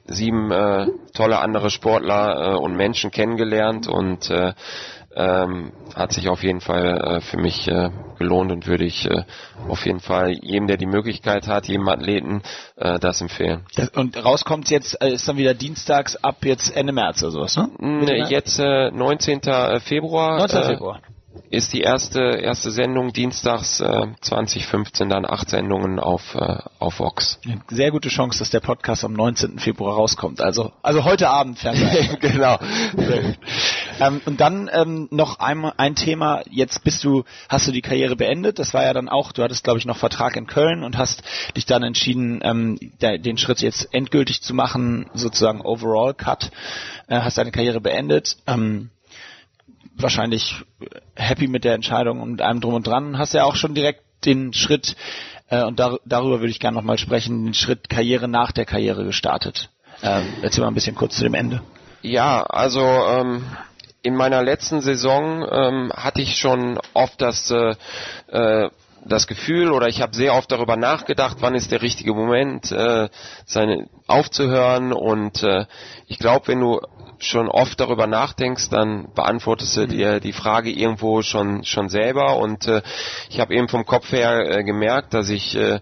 sieben 0.06 0.52
äh, 0.52 0.88
tolle 1.14 1.40
andere 1.40 1.70
Sportler 1.70 2.54
äh, 2.54 2.56
und 2.56 2.76
Menschen 2.76 3.12
kennengelernt 3.12 3.88
und 3.88 4.30
äh, 4.30 4.54
ähm, 5.20 5.74
hat 5.96 6.14
sich 6.14 6.30
auf 6.30 6.44
jeden 6.44 6.62
Fall 6.62 7.18
äh, 7.18 7.22
für 7.22 7.38
mich 7.38 7.68
äh, 7.68 7.90
gelohnt 8.18 8.52
und 8.52 8.68
würde 8.68 8.86
ich 8.86 9.06
äh, 9.06 9.24
auf 9.68 9.86
jeden 9.86 10.00
Fall 10.00 10.32
jedem, 10.32 10.68
der 10.68 10.78
die 10.78 10.86
Möglichkeit 10.86 11.48
hat, 11.48 11.68
jedem 11.68 11.90
Athleten, 11.90 12.42
äh, 12.78 13.00
das 13.00 13.20
empfehlen. 13.20 13.66
Das, 13.76 13.90
und 13.90 14.24
rauskommt 14.24 14.70
jetzt, 14.70 15.02
äh, 15.02 15.12
ist 15.12 15.28
dann 15.28 15.38
wieder 15.38 15.54
dienstags 15.54 16.16
ab 16.16 16.38
jetzt 16.44 16.74
Ende 16.76 16.94
März 16.94 17.22
oder 17.22 17.32
sowas, 17.32 17.58
ne? 17.58 17.70
Nee, 17.80 18.24
jetzt 18.30 18.60
äh, 18.60 18.92
19. 18.92 19.42
Februar. 19.82 20.38
19. 20.38 20.64
Februar 20.64 21.02
ist 21.50 21.74
die 21.74 21.82
erste 21.82 22.20
erste 22.22 22.72
Sendung 22.72 23.14
dienstags 23.14 23.80
äh, 23.80 24.08
2015 24.22 25.10
dann 25.10 25.26
acht 25.26 25.50
Sendungen 25.50 26.00
auf 26.00 26.36
äh, 26.36 26.58
auf 26.80 27.00
Vox. 27.00 27.40
Sehr 27.70 27.92
gute 27.92 28.10
Chance, 28.10 28.40
dass 28.40 28.50
der 28.50 28.60
Podcast 28.60 29.04
am 29.04 29.14
19. 29.14 29.60
Februar 29.60 29.96
rauskommt. 29.96 30.42
Also 30.42 30.72
also 30.82 31.04
heute 31.04 31.30
Abend 31.30 31.60
Fernsehen. 31.60 32.18
genau. 32.22 32.58
ähm, 34.00 34.22
und 34.26 34.40
dann 34.40 34.70
ähm, 34.74 35.08
noch 35.12 35.40
einmal 35.40 35.74
ein 35.78 35.96
Thema. 35.96 36.42
Jetzt 36.50 36.84
bist 36.84 37.04
du 37.04 37.24
hast 37.48 37.68
du 37.68 37.72
die 37.72 37.82
Karriere 37.82 38.16
beendet. 38.16 38.60
Das 38.60 38.74
war 38.74 38.84
ja 38.84 38.94
dann 38.94 39.10
auch. 39.10 39.32
Du 39.32 39.44
hattest 39.44 39.64
glaube 39.64 39.80
ich 39.80 39.86
noch 39.86 39.98
Vertrag 39.98 40.36
in 40.36 40.48
Köln 40.48 40.84
und 40.84 40.98
hast 40.98 41.24
dich 41.56 41.66
dann 41.66 41.84
entschieden, 41.84 42.40
ähm, 42.44 42.78
der, 43.02 43.18
den 43.18 43.38
Schritt 43.38 43.62
jetzt 43.62 43.94
endgültig 43.94 44.42
zu 44.42 44.54
machen, 44.54 45.10
sozusagen 45.14 45.62
Overall 45.62 46.14
Cut. 46.14 46.52
Äh, 47.08 47.22
hast 47.22 47.38
deine 47.38 47.52
Karriere 47.52 47.82
beendet. 47.82 48.38
Ähm, 48.48 48.92
wahrscheinlich 50.02 50.56
happy 51.16 51.48
mit 51.48 51.64
der 51.64 51.74
Entscheidung 51.74 52.22
und 52.22 52.42
allem 52.42 52.62
drum 52.62 52.74
und 52.76 52.88
dran. 52.88 53.18
Hast 53.18 53.34
ja 53.34 53.44
auch 53.44 53.56
schon 53.56 53.74
direkt 53.74 54.02
den 54.26 54.54
Schritt, 54.54 54.96
äh, 55.50 55.64
und 55.64 55.80
dar 55.80 56.00
darüber 56.06 56.40
würde 56.40 56.52
ich 56.52 56.60
gerne 56.60 56.78
nochmal 56.78 56.98
sprechen, 56.98 57.46
den 57.46 57.54
Schritt 57.54 57.90
Karriere 57.90 58.28
nach 58.28 58.52
der 58.52 58.66
Karriere 58.66 59.06
gestartet. 59.06 59.70
Ähm, 60.02 60.26
erzähl 60.42 60.62
mal 60.62 60.70
ein 60.70 60.76
bisschen 60.76 60.96
kurz 60.96 61.16
zu 61.16 61.24
dem 61.24 61.34
Ende. 61.34 61.62
Ja, 62.02 62.44
also 62.44 62.82
ähm, 62.82 63.44
in 64.02 64.16
meiner 64.16 64.42
letzten 64.44 64.82
Saison 64.82 65.46
ähm, 65.52 65.92
hatte 65.94 66.22
ich 66.22 66.38
schon 66.38 66.80
oft 66.94 67.22
das 67.22 67.52
äh, 67.52 67.76
äh, 68.28 68.70
das 69.06 69.28
Gefühl 69.28 69.72
oder 69.72 69.88
ich 69.88 70.02
habe 70.02 70.16
sehr 70.16 70.34
oft 70.34 70.52
darüber 70.52 70.76
nachgedacht, 70.76 71.38
wann 71.40 71.56
ist 71.56 71.72
der 71.72 71.82
richtige 71.82 72.14
Moment, 72.14 72.72
äh, 72.72 73.10
seine 73.46 73.88
aufzuhören. 74.08 74.94
Und 74.94 75.44
äh, 75.44 75.66
ich 76.08 76.20
glaube, 76.20 76.50
wenn 76.50 76.60
du 76.60 76.80
schon 77.20 77.50
oft 77.50 77.80
darüber 77.80 78.08
nachdenkst, 78.08 78.70
dann 78.70 79.14
beantwortest 79.14 79.76
du 79.78 79.88
dir 79.88 80.20
die 80.20 80.34
Frage 80.34 80.72
irgendwo 80.72 81.22
schon 81.22 81.64
schon 81.64 81.90
selber. 81.90 82.38
Und 82.38 82.68
äh, 82.68 82.82
ich 83.30 83.40
habe 83.40 83.54
eben 83.54 83.68
vom 83.68 83.86
Kopf 83.86 84.12
her 84.12 84.60
äh, 84.60 84.64
gemerkt, 84.64 85.14
dass 85.14 85.30
ich 85.30 85.56
äh, 85.56 85.80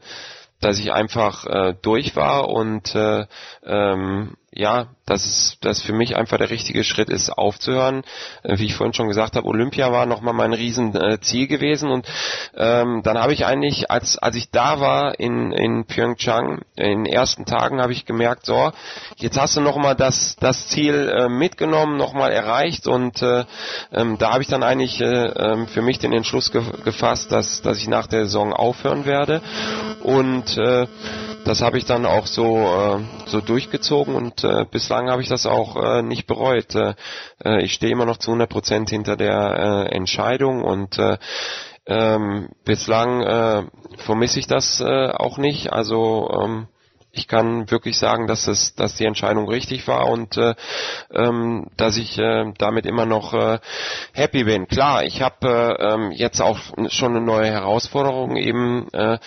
dass 0.59 0.79
ich 0.79 0.91
einfach 0.91 1.45
äh, 1.45 1.75
durch 1.81 2.15
war. 2.15 2.49
Und 2.49 2.95
äh, 2.95 3.25
ähm, 3.63 4.35
ja, 4.53 4.87
dass 5.05 5.25
es 5.25 5.57
dass 5.61 5.81
für 5.81 5.93
mich 5.93 6.15
einfach 6.15 6.37
der 6.37 6.49
richtige 6.49 6.83
Schritt 6.83 7.09
ist, 7.09 7.29
aufzuhören. 7.29 8.03
Äh, 8.43 8.57
wie 8.57 8.65
ich 8.65 8.75
vorhin 8.75 8.93
schon 8.93 9.09
gesagt 9.09 9.35
habe, 9.35 9.47
Olympia 9.47 9.91
war 9.91 10.05
nochmal 10.05 10.33
mein 10.33 10.53
Riesenziel 10.53 11.43
äh, 11.43 11.47
gewesen 11.47 11.89
und 11.89 12.07
ähm, 12.55 13.01
dann 13.03 13.17
habe 13.17 13.33
ich 13.33 13.45
eigentlich, 13.45 13.91
als 13.91 14.17
als 14.17 14.35
ich 14.37 14.49
da 14.49 14.79
war 14.79 15.19
in 15.19 15.51
in 15.51 15.85
Pyeongchang, 15.85 16.61
in 16.75 17.03
den 17.03 17.05
ersten 17.05 17.45
Tagen 17.45 17.81
habe 17.81 17.91
ich 17.91 18.05
gemerkt, 18.05 18.45
so, 18.45 18.71
jetzt 19.17 19.39
hast 19.39 19.57
du 19.57 19.61
nochmal 19.61 19.95
das 19.95 20.37
das 20.39 20.67
Ziel 20.69 21.09
äh, 21.09 21.27
mitgenommen, 21.27 21.97
nochmal 21.97 22.31
erreicht 22.31 22.87
und 22.87 23.21
äh, 23.21 23.43
ähm, 23.91 24.17
da 24.17 24.31
habe 24.31 24.43
ich 24.43 24.49
dann 24.49 24.63
eigentlich 24.63 25.01
äh, 25.01 25.25
ähm, 25.25 25.67
für 25.67 25.81
mich 25.81 25.99
den 25.99 26.13
Entschluss 26.13 26.51
ge 26.51 26.63
gefasst, 26.85 27.31
dass 27.33 27.61
dass 27.61 27.77
ich 27.77 27.89
nach 27.89 28.07
der 28.07 28.25
Saison 28.25 28.53
aufhören 28.53 29.05
werde 29.05 29.41
und 30.03 30.57
äh, 30.57 30.87
das 31.43 31.61
habe 31.61 31.77
ich 31.77 31.85
dann 31.85 32.05
auch 32.05 32.27
so 32.27 32.57
äh, 32.57 33.29
so 33.29 33.41
durchgezogen 33.41 34.15
und 34.15 34.36
äh, 34.43 34.65
bislang 34.69 35.09
habe 35.09 35.21
ich 35.21 35.29
das 35.29 35.45
auch 35.45 35.75
äh, 35.75 36.01
nicht 36.01 36.27
bereut. 36.27 36.75
Äh, 36.75 36.93
äh 37.43 37.63
ich 37.63 37.73
stehe 37.73 37.91
immer 37.91 38.05
noch 38.05 38.17
zu 38.17 38.31
100 38.31 38.49
Prozent 38.49 38.89
hinter 38.89 39.15
der 39.15 39.87
äh, 39.89 39.95
Entscheidung 39.95 40.63
und 40.63 40.97
äh, 40.97 41.17
ähm, 41.85 42.49
bislang 42.65 43.21
äh, 43.21 43.63
vermisse 43.97 44.39
ich 44.39 44.47
das 44.47 44.81
äh, 44.81 45.09
auch 45.09 45.37
nicht. 45.37 45.71
Also 45.71 46.29
ähm, 46.41 46.67
ich 47.17 47.27
kann 47.27 47.69
wirklich 47.71 47.97
sagen, 47.97 48.27
dass 48.27 48.47
es, 48.47 48.75
dass 48.75 48.95
die 48.95 49.05
Entscheidung 49.05 49.49
richtig 49.49 49.87
war 49.87 50.07
und 50.07 50.37
äh, 50.37 50.53
ähm, 51.11 51.67
dass 51.75 51.97
ich 51.97 52.17
äh, 52.19 52.53
damit 52.57 52.85
immer 52.85 53.05
noch 53.05 53.33
äh, 53.33 53.59
happy 54.13 54.43
bin. 54.43 54.67
Klar, 54.67 55.03
ich 55.03 55.21
habe 55.21 55.47
äh, 55.47 55.93
ähm, 55.93 56.11
jetzt 56.11 56.41
auch 56.41 56.59
schon 56.89 57.15
eine 57.15 57.25
neue 57.25 57.49
Herausforderung 57.49 58.35
eben 58.35 58.87
äh, 58.93 59.17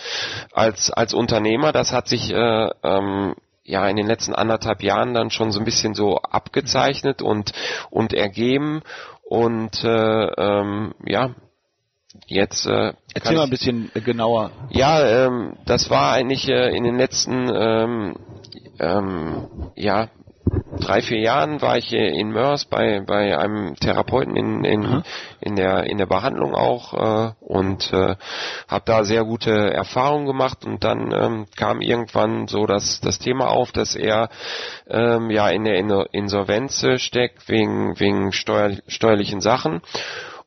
als 0.53 0.91
als 0.91 1.13
Unternehmer. 1.13 1.71
Das 1.71 1.91
hat 1.91 2.07
sich 2.07 2.31
äh, 2.31 2.69
ähm, 2.83 3.35
ja 3.63 3.87
in 3.87 3.95
den 3.95 4.07
letzten 4.07 4.33
anderthalb 4.33 4.83
Jahren 4.83 5.13
dann 5.13 5.29
schon 5.29 5.51
so 5.51 5.59
ein 5.59 5.65
bisschen 5.65 5.93
so 5.93 6.17
abgezeichnet 6.17 7.21
und 7.21 7.51
und 7.89 8.13
ergeben 8.13 8.81
und 9.23 9.83
äh, 9.83 10.25
ähm, 10.25 10.93
ja 11.05 11.35
Jetzt 12.25 12.65
äh, 12.65 12.93
erzähl 13.13 13.37
mal 13.37 13.43
ein 13.43 13.49
bisschen 13.49 13.89
genauer. 13.93 14.51
Ja, 14.69 15.27
ähm, 15.27 15.55
das 15.65 15.89
war 15.89 16.11
eigentlich 16.11 16.47
äh, 16.49 16.75
in 16.75 16.83
den 16.83 16.97
letzten 16.97 17.49
ähm, 17.53 18.15
ähm, 18.79 19.71
ja 19.75 20.09
drei 20.79 21.01
vier 21.01 21.19
Jahren 21.19 21.61
war 21.61 21.77
ich 21.77 21.93
in 21.93 22.31
Mörs 22.31 22.65
bei 22.65 23.01
bei 23.01 23.37
einem 23.37 23.75
Therapeuten 23.75 24.35
in 24.35 24.63
in, 24.63 25.03
in 25.39 25.55
der 25.55 25.83
in 25.83 25.97
der 25.97 26.05
Behandlung 26.05 26.55
auch 26.55 26.93
äh, 26.93 27.31
und 27.39 27.91
äh, 27.93 28.15
habe 28.67 28.83
da 28.85 29.03
sehr 29.03 29.23
gute 29.23 29.51
Erfahrungen 29.51 30.25
gemacht 30.25 30.65
und 30.65 30.83
dann 30.83 31.11
ähm, 31.11 31.45
kam 31.55 31.81
irgendwann 31.81 32.47
so 32.47 32.65
das 32.65 32.99
das 33.01 33.19
Thema 33.19 33.49
auf, 33.49 33.71
dass 33.71 33.95
er 33.95 34.29
ähm, 34.89 35.29
ja 35.29 35.49
in 35.49 35.63
der 35.63 35.77
Insolvenz 36.11 36.85
steckt 36.97 37.47
wegen 37.47 37.99
wegen 37.99 38.31
steuer, 38.31 38.77
steuerlichen 38.87 39.41
Sachen 39.41 39.81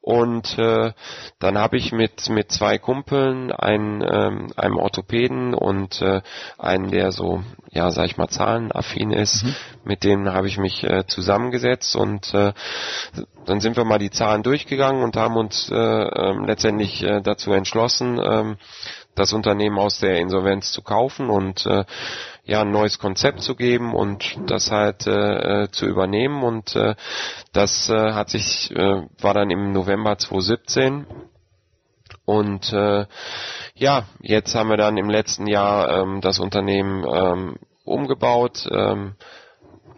und 0.04 0.58
äh, 0.58 0.92
dann 1.38 1.56
habe 1.56 1.78
ich 1.78 1.90
mit 1.90 2.28
mit 2.28 2.52
zwei 2.52 2.76
Kumpeln, 2.76 3.50
einen, 3.50 4.02
ähm, 4.02 4.52
einem 4.54 4.76
Orthopäden 4.76 5.54
und 5.54 6.02
äh, 6.02 6.20
einen, 6.58 6.90
der 6.90 7.10
so, 7.10 7.42
ja, 7.70 7.90
sag 7.90 8.04
ich 8.04 8.18
mal, 8.18 8.28
zahlenaffin 8.28 9.12
ist, 9.12 9.44
mhm. 9.44 9.54
mit 9.84 10.04
denen 10.04 10.30
habe 10.30 10.46
ich 10.46 10.58
mich 10.58 10.84
äh, 10.84 11.06
zusammengesetzt 11.06 11.96
und 11.96 12.34
äh, 12.34 12.52
dann 13.46 13.60
sind 13.60 13.78
wir 13.78 13.86
mal 13.86 13.98
die 13.98 14.10
Zahlen 14.10 14.42
durchgegangen 14.42 15.02
und 15.02 15.16
haben 15.16 15.36
uns 15.38 15.70
äh, 15.70 15.74
äh, 15.74 16.34
letztendlich 16.44 17.02
äh, 17.02 17.22
dazu 17.22 17.52
entschlossen, 17.52 18.18
äh, 18.18 18.56
das 19.14 19.32
Unternehmen 19.32 19.78
aus 19.78 20.00
der 20.00 20.18
Insolvenz 20.18 20.70
zu 20.70 20.82
kaufen 20.82 21.30
und 21.30 21.64
äh, 21.64 21.84
ja 22.44 22.60
ein 22.60 22.70
neues 22.70 22.98
Konzept 22.98 23.40
zu 23.40 23.56
geben 23.56 23.94
und 23.94 24.36
das 24.46 24.70
halt 24.70 25.06
äh, 25.06 25.64
äh, 25.64 25.70
zu 25.70 25.86
übernehmen. 25.86 26.42
Und 26.42 26.76
äh, 26.76 26.94
das 27.52 27.88
äh, 27.88 28.12
hat 28.12 28.30
sich 28.30 28.70
äh, 28.70 29.02
war 29.20 29.34
dann 29.34 29.50
im 29.50 29.72
November 29.72 30.16
2017 30.18 31.06
und 32.26 32.72
äh, 32.72 33.06
ja 33.74 34.04
jetzt 34.20 34.54
haben 34.54 34.70
wir 34.70 34.76
dann 34.76 34.96
im 34.96 35.10
letzten 35.10 35.46
Jahr 35.46 36.02
ähm, 36.02 36.20
das 36.20 36.38
Unternehmen 36.38 37.04
ähm, 37.06 37.56
umgebaut. 37.84 38.68
Ähm, 38.70 39.14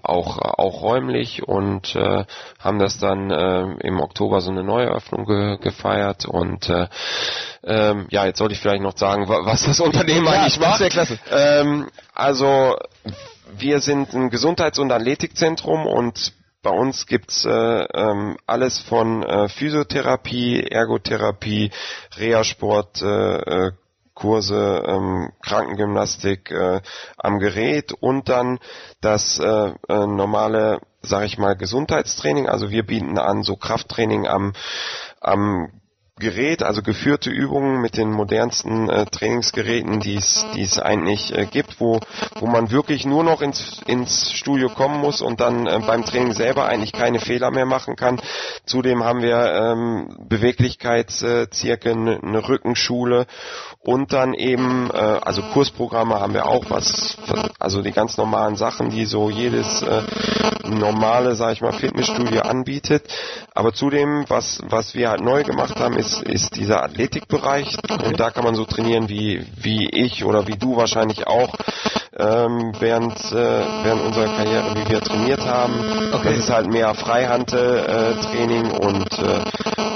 auch 0.08 0.38
auch 0.38 0.82
räumlich 0.82 1.46
und 1.46 1.94
äh, 1.94 2.24
haben 2.58 2.78
das 2.78 2.98
dann 2.98 3.30
äh, 3.30 3.62
im 3.86 4.00
Oktober 4.00 4.40
so 4.40 4.50
eine 4.50 4.64
Neueröffnung 4.64 5.26
ge 5.26 5.58
gefeiert 5.58 6.26
und 6.26 6.68
äh, 6.68 6.88
ähm, 7.64 8.06
ja 8.10 8.26
jetzt 8.26 8.38
sollte 8.38 8.54
ich 8.54 8.60
vielleicht 8.60 8.82
noch 8.82 8.96
sagen 8.96 9.28
was 9.28 9.64
das 9.64 9.80
Unternehmen 9.80 10.26
ja, 10.26 10.32
eigentlich 10.32 10.60
macht. 10.60 10.78
Sehr 10.78 10.90
klasse. 10.90 11.18
Ähm, 11.30 11.88
also 12.14 12.76
wir 13.56 13.80
sind 13.80 14.12
ein 14.14 14.30
Gesundheits- 14.30 14.78
und 14.78 14.92
Athletikzentrum 14.92 15.86
und 15.86 16.32
bei 16.62 16.70
uns 16.70 17.06
gibt's 17.06 17.44
äh, 17.44 17.50
ähm, 17.50 18.36
alles 18.46 18.80
von 18.80 19.22
äh, 19.22 19.48
Physiotherapie, 19.48 20.62
Ergotherapie, 20.62 21.70
Reha-Sport, 22.18 23.02
äh, 23.02 23.36
äh 23.66 23.72
Kurse 24.16 24.82
ähm, 24.86 25.30
Krankengymnastik 25.42 26.50
äh, 26.50 26.80
am 27.18 27.38
Gerät 27.38 27.92
und 27.92 28.28
dann 28.28 28.58
das 29.00 29.38
äh, 29.38 29.44
äh, 29.88 30.06
normale, 30.06 30.80
sag 31.02 31.24
ich 31.24 31.38
mal, 31.38 31.54
Gesundheitstraining. 31.54 32.48
Also 32.48 32.70
wir 32.70 32.84
bieten 32.84 33.18
an 33.18 33.44
so 33.44 33.56
Krafttraining 33.56 34.26
am 34.26 34.54
am 35.20 35.70
Gerät, 36.18 36.62
also 36.62 36.80
geführte 36.80 37.28
Übungen 37.28 37.82
mit 37.82 37.98
den 37.98 38.10
modernsten 38.10 38.88
äh, 38.88 39.04
Trainingsgeräten, 39.04 40.00
die 40.00 40.16
es 40.16 40.78
eigentlich 40.78 41.36
äh, 41.36 41.44
gibt, 41.44 41.78
wo, 41.78 42.00
wo 42.40 42.46
man 42.46 42.70
wirklich 42.70 43.04
nur 43.04 43.22
noch 43.22 43.42
ins, 43.42 43.82
ins 43.86 44.32
Studio 44.32 44.70
kommen 44.70 44.98
muss 44.98 45.20
und 45.20 45.40
dann 45.40 45.66
äh, 45.66 45.78
beim 45.86 46.06
Training 46.06 46.32
selber 46.32 46.64
eigentlich 46.64 46.94
keine 46.94 47.20
Fehler 47.20 47.50
mehr 47.50 47.66
machen 47.66 47.96
kann. 47.96 48.18
Zudem 48.64 49.04
haben 49.04 49.20
wir 49.20 49.36
ähm, 49.36 50.16
Beweglichkeitszirkel, 50.26 52.08
äh, 52.08 52.18
eine 52.22 52.48
Rückenschule 52.48 53.26
und 53.80 54.14
dann 54.14 54.32
eben, 54.32 54.88
äh, 54.94 54.96
also 54.96 55.42
Kursprogramme 55.42 56.18
haben 56.18 56.32
wir 56.32 56.46
auch, 56.46 56.64
was, 56.70 57.18
also 57.58 57.82
die 57.82 57.92
ganz 57.92 58.16
normalen 58.16 58.56
Sachen, 58.56 58.88
die 58.88 59.04
so 59.04 59.28
jedes 59.28 59.82
äh, 59.82 60.00
normale, 60.66 61.36
sag 61.36 61.52
ich 61.52 61.60
mal, 61.60 61.74
Fitnessstudio 61.74 62.40
anbietet. 62.40 63.04
Aber 63.54 63.74
zudem, 63.74 64.24
was, 64.28 64.62
was 64.66 64.94
wir 64.94 65.10
halt 65.10 65.20
neu 65.20 65.44
gemacht 65.44 65.78
haben, 65.78 65.98
ist, 65.98 66.05
ist 66.22 66.56
dieser 66.56 66.82
Athletikbereich. 66.82 67.76
Und 68.04 68.18
da 68.18 68.30
kann 68.30 68.44
man 68.44 68.54
so 68.54 68.64
trainieren 68.64 69.08
wie, 69.08 69.46
wie 69.56 69.88
ich 69.88 70.24
oder 70.24 70.46
wie 70.46 70.56
du 70.56 70.76
wahrscheinlich 70.76 71.26
auch 71.26 71.54
ähm, 72.18 72.72
während, 72.78 73.18
äh, 73.32 73.84
während 73.84 74.02
unserer 74.02 74.34
Karriere, 74.36 74.74
wie 74.74 74.90
wir 74.90 75.00
trainiert 75.00 75.44
haben. 75.44 75.74
Okay. 76.12 76.30
Das 76.30 76.38
ist 76.38 76.50
halt 76.50 76.68
mehr 76.68 76.94
Freihandeltraining 76.94 78.70
äh, 78.70 78.78
und 78.78 79.18
äh, 79.18 79.44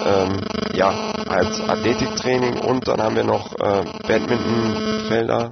ähm, 0.06 0.40
ja, 0.74 1.12
als 1.28 1.60
Athletiktraining 1.60 2.58
und 2.58 2.88
dann 2.88 3.02
haben 3.02 3.16
wir 3.16 3.24
noch 3.24 3.52
äh, 3.58 3.84
Badmintonfelder, 4.06 5.50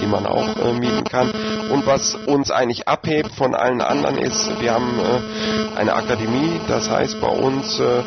die 0.00 0.06
man 0.06 0.26
auch 0.26 0.56
äh, 0.56 0.72
mieten 0.72 1.04
kann. 1.04 1.30
Und 1.70 1.86
was 1.86 2.14
uns 2.14 2.50
eigentlich 2.50 2.88
abhebt 2.88 3.32
von 3.34 3.54
allen 3.54 3.80
anderen 3.80 4.18
ist, 4.18 4.60
wir 4.60 4.74
haben 4.74 4.98
äh, 4.98 5.78
eine 5.78 5.94
Akademie, 5.94 6.60
das 6.66 6.90
heißt 6.90 7.20
bei 7.20 7.28
uns 7.28 7.78
äh, 7.78 8.02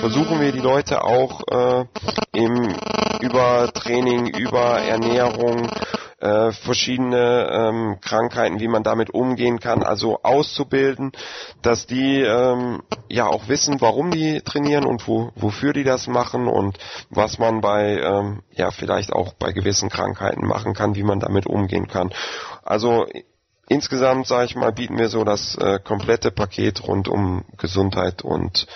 versuchen 0.00 0.40
wir 0.40 0.52
die 0.52 0.60
Leute 0.60 1.02
auch 1.02 1.40
äh, 1.48 1.84
im, 2.32 2.74
über 3.20 3.72
Training, 3.72 4.26
über 4.26 4.80
Ernährung 4.80 5.70
äh, 6.18 6.52
verschiedene 6.52 7.48
ähm, 7.52 7.98
Krankheiten, 8.00 8.58
wie 8.58 8.68
man 8.68 8.82
damit 8.82 9.10
umgehen 9.10 9.60
kann, 9.60 9.82
also 9.82 10.20
auszubilden, 10.22 11.12
dass 11.62 11.86
die 11.86 12.22
ähm, 12.22 12.82
ja 13.08 13.26
auch 13.26 13.48
wissen, 13.48 13.80
warum 13.80 14.10
die 14.10 14.40
trainieren 14.40 14.86
und 14.86 15.06
wo, 15.06 15.30
wofür 15.34 15.72
die 15.72 15.84
das 15.84 16.06
machen 16.06 16.48
und 16.48 16.78
was 17.10 17.38
man 17.38 17.60
bei 17.60 17.98
ähm, 18.00 18.42
ja 18.52 18.70
vielleicht 18.70 19.12
auch 19.12 19.34
bei 19.34 19.52
gewissen 19.52 19.90
Krankheiten 19.90 20.46
machen 20.46 20.72
kann, 20.72 20.94
wie 20.94 21.02
man 21.02 21.20
damit 21.20 21.46
umgehen 21.46 21.86
kann. 21.86 22.10
Also 22.66 23.06
insgesamt 23.68 24.26
sage 24.26 24.46
ich 24.46 24.56
mal 24.56 24.72
bieten 24.72 24.98
wir 24.98 25.08
so 25.08 25.24
das 25.24 25.56
äh, 25.56 25.78
komplette 25.78 26.30
Paket 26.30 26.86
rund 26.86 27.08
um 27.08 27.44
Gesundheit 27.56 28.22
und 28.22 28.66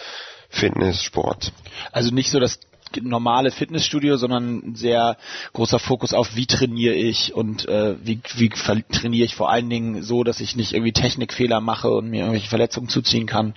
Fitness, 0.49 1.03
Sport. 1.03 1.53
Also 1.93 2.12
nicht 2.12 2.30
so 2.30 2.41
das 2.41 2.61
normale 3.01 3.51
Fitnessstudio, 3.51 4.16
sondern 4.16 4.70
ein 4.70 4.74
sehr 4.74 5.16
großer 5.53 5.78
Fokus 5.78 6.12
auf, 6.12 6.34
wie 6.34 6.47
trainiere 6.47 6.95
ich 6.95 7.34
und 7.34 7.68
äh, 7.68 7.97
wie, 8.05 8.20
wie 8.34 8.49
trainiere 8.49 9.24
ich 9.24 9.36
vor 9.36 9.51
allen 9.51 9.70
Dingen 9.70 10.03
so, 10.03 10.24
dass 10.24 10.41
ich 10.41 10.57
nicht 10.57 10.72
irgendwie 10.72 10.93
Technikfehler 10.93 11.61
mache 11.61 11.91
und 11.91 12.11
mir 12.11 12.20
irgendwelche 12.20 12.49
Verletzungen 12.49 12.88
zuziehen 12.88 13.26
kann. 13.26 13.55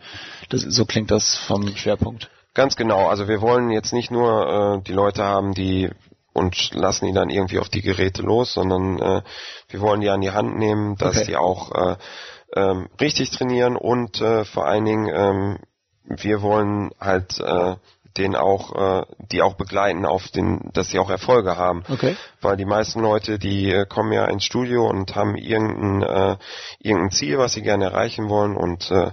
Das, 0.50 0.62
so 0.62 0.86
klingt 0.86 1.10
das 1.10 1.36
vom 1.36 1.76
Schwerpunkt. 1.76 2.30
Ganz 2.54 2.76
genau. 2.76 3.08
Also 3.08 3.28
wir 3.28 3.42
wollen 3.42 3.72
jetzt 3.72 3.94
nicht 3.94 4.12
nur 4.12 4.78
äh, 4.78 4.84
die 4.88 4.94
Leute 4.94 5.24
haben, 5.24 5.54
die 5.56 5.90
und 6.34 6.74
lassen 6.74 7.06
die 7.06 7.14
dann 7.14 7.30
irgendwie 7.30 7.60
auf 7.60 7.70
die 7.70 7.82
Geräte 7.82 8.22
los, 8.22 8.54
sondern 8.54 9.00
äh, 9.00 9.22
wir 9.70 9.82
wollen 9.82 10.02
die 10.02 10.10
an 10.10 10.22
die 10.22 10.32
Hand 10.32 10.58
nehmen, 10.58 10.96
dass 10.98 11.18
okay. 11.18 11.26
die 11.28 11.36
auch 11.36 11.72
äh, 11.72 11.96
ähm, 12.56 12.90
richtig 13.00 13.32
trainieren 13.32 13.76
und 13.76 14.22
äh, 14.22 14.46
vor 14.46 14.66
allen 14.66 14.86
Dingen 14.86 15.10
ähm, 15.14 15.58
wir 16.06 16.42
wollen 16.42 16.92
halt 17.00 17.40
äh, 17.40 17.76
den 18.18 18.36
auch, 18.36 18.76
äh, 18.76 19.06
die 19.32 19.42
auch 19.42 19.56
begleiten 19.56 20.06
auf 20.06 20.28
den, 20.28 20.70
dass 20.74 20.90
sie 20.90 21.00
auch 21.00 21.10
Erfolge 21.10 21.58
haben. 21.58 21.84
Okay. 21.90 22.16
Weil 22.42 22.58
die 22.58 22.66
meisten 22.66 23.02
Leute, 23.02 23.40
die 23.40 23.72
äh, 23.72 23.86
kommen 23.86 24.12
ja 24.12 24.26
ins 24.26 24.44
Studio 24.44 24.88
und 24.88 25.16
haben 25.16 25.36
irgendein, 25.36 26.04
äh, 26.04 26.38
irgendein 26.80 27.12
Ziel, 27.12 27.38
was 27.38 27.54
sie 27.54 27.64
gerne 27.64 27.86
erreichen 27.86 28.30
wollen 28.30 28.56
und 28.56 28.92
äh, 28.92 29.12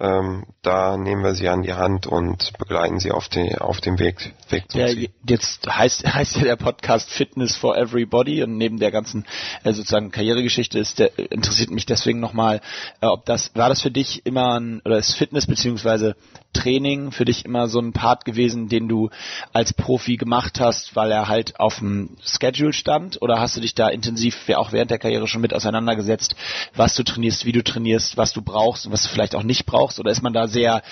ähm, 0.00 0.44
da 0.62 0.96
nehmen 0.96 1.24
wir 1.24 1.34
sie 1.34 1.48
an 1.48 1.62
die 1.62 1.72
Hand 1.72 2.06
und 2.06 2.52
begleiten 2.56 3.00
sie 3.00 3.10
auf, 3.10 3.28
die, 3.28 3.56
auf 3.58 3.80
dem 3.80 3.98
Weg, 3.98 4.32
Weg 4.48 4.70
zum 4.70 4.80
ja, 4.80 4.86
Ziel. 4.86 5.10
Jetzt 5.28 5.66
heißt, 5.66 6.06
heißt 6.14 6.36
ja 6.36 6.44
der 6.44 6.56
Podcast 6.56 7.10
Fitness 7.10 7.56
for 7.56 7.76
Everybody 7.76 8.42
und 8.42 8.56
neben 8.56 8.78
der 8.78 8.92
ganzen 8.92 9.26
äh, 9.64 9.72
sozusagen 9.72 10.12
Karrieregeschichte 10.12 10.78
ist 10.78 11.00
der, 11.00 11.18
interessiert 11.18 11.70
mich 11.70 11.84
deswegen 11.84 12.20
nochmal, 12.20 12.60
äh, 13.00 13.06
ob 13.06 13.24
das, 13.24 13.50
war 13.54 13.68
das 13.68 13.82
für 13.82 13.90
dich 13.90 14.24
immer 14.24 14.60
ein, 14.60 14.80
oder 14.84 14.98
ist 14.98 15.14
Fitness 15.14 15.46
beziehungsweise 15.46 16.14
Training 16.52 17.12
für 17.12 17.24
dich 17.24 17.44
immer 17.44 17.68
so 17.68 17.78
ein 17.80 17.92
Part 17.92 18.24
gewesen, 18.24 18.68
den 18.68 18.88
du 18.88 19.10
als 19.52 19.72
Profi 19.72 20.16
gemacht 20.16 20.60
hast, 20.60 20.96
weil 20.96 21.10
er 21.10 21.28
halt 21.28 21.60
auf 21.60 21.78
dem 21.78 22.16
Schedule 22.24 22.72
stand? 22.72 23.20
Oder 23.20 23.38
hast 23.38 23.56
du 23.56 23.60
dich 23.60 23.74
da 23.74 23.88
intensiv 23.88 24.48
auch 24.54 24.72
während 24.72 24.90
der 24.90 24.98
Karriere 24.98 25.28
schon 25.28 25.42
mit 25.42 25.52
auseinandergesetzt, 25.52 26.36
was 26.74 26.94
du 26.94 27.02
trainierst, 27.02 27.44
wie 27.44 27.52
du 27.52 27.62
trainierst, 27.62 28.16
was 28.16 28.32
du 28.32 28.42
brauchst 28.42 28.86
und 28.86 28.92
was 28.92 29.02
du 29.02 29.08
vielleicht 29.10 29.34
auch 29.34 29.42
nicht 29.42 29.66
brauchst? 29.66 29.87
Oder 29.98 30.10
ist 30.10 30.22
man 30.22 30.32
da 30.32 30.48
sehr, 30.48 30.82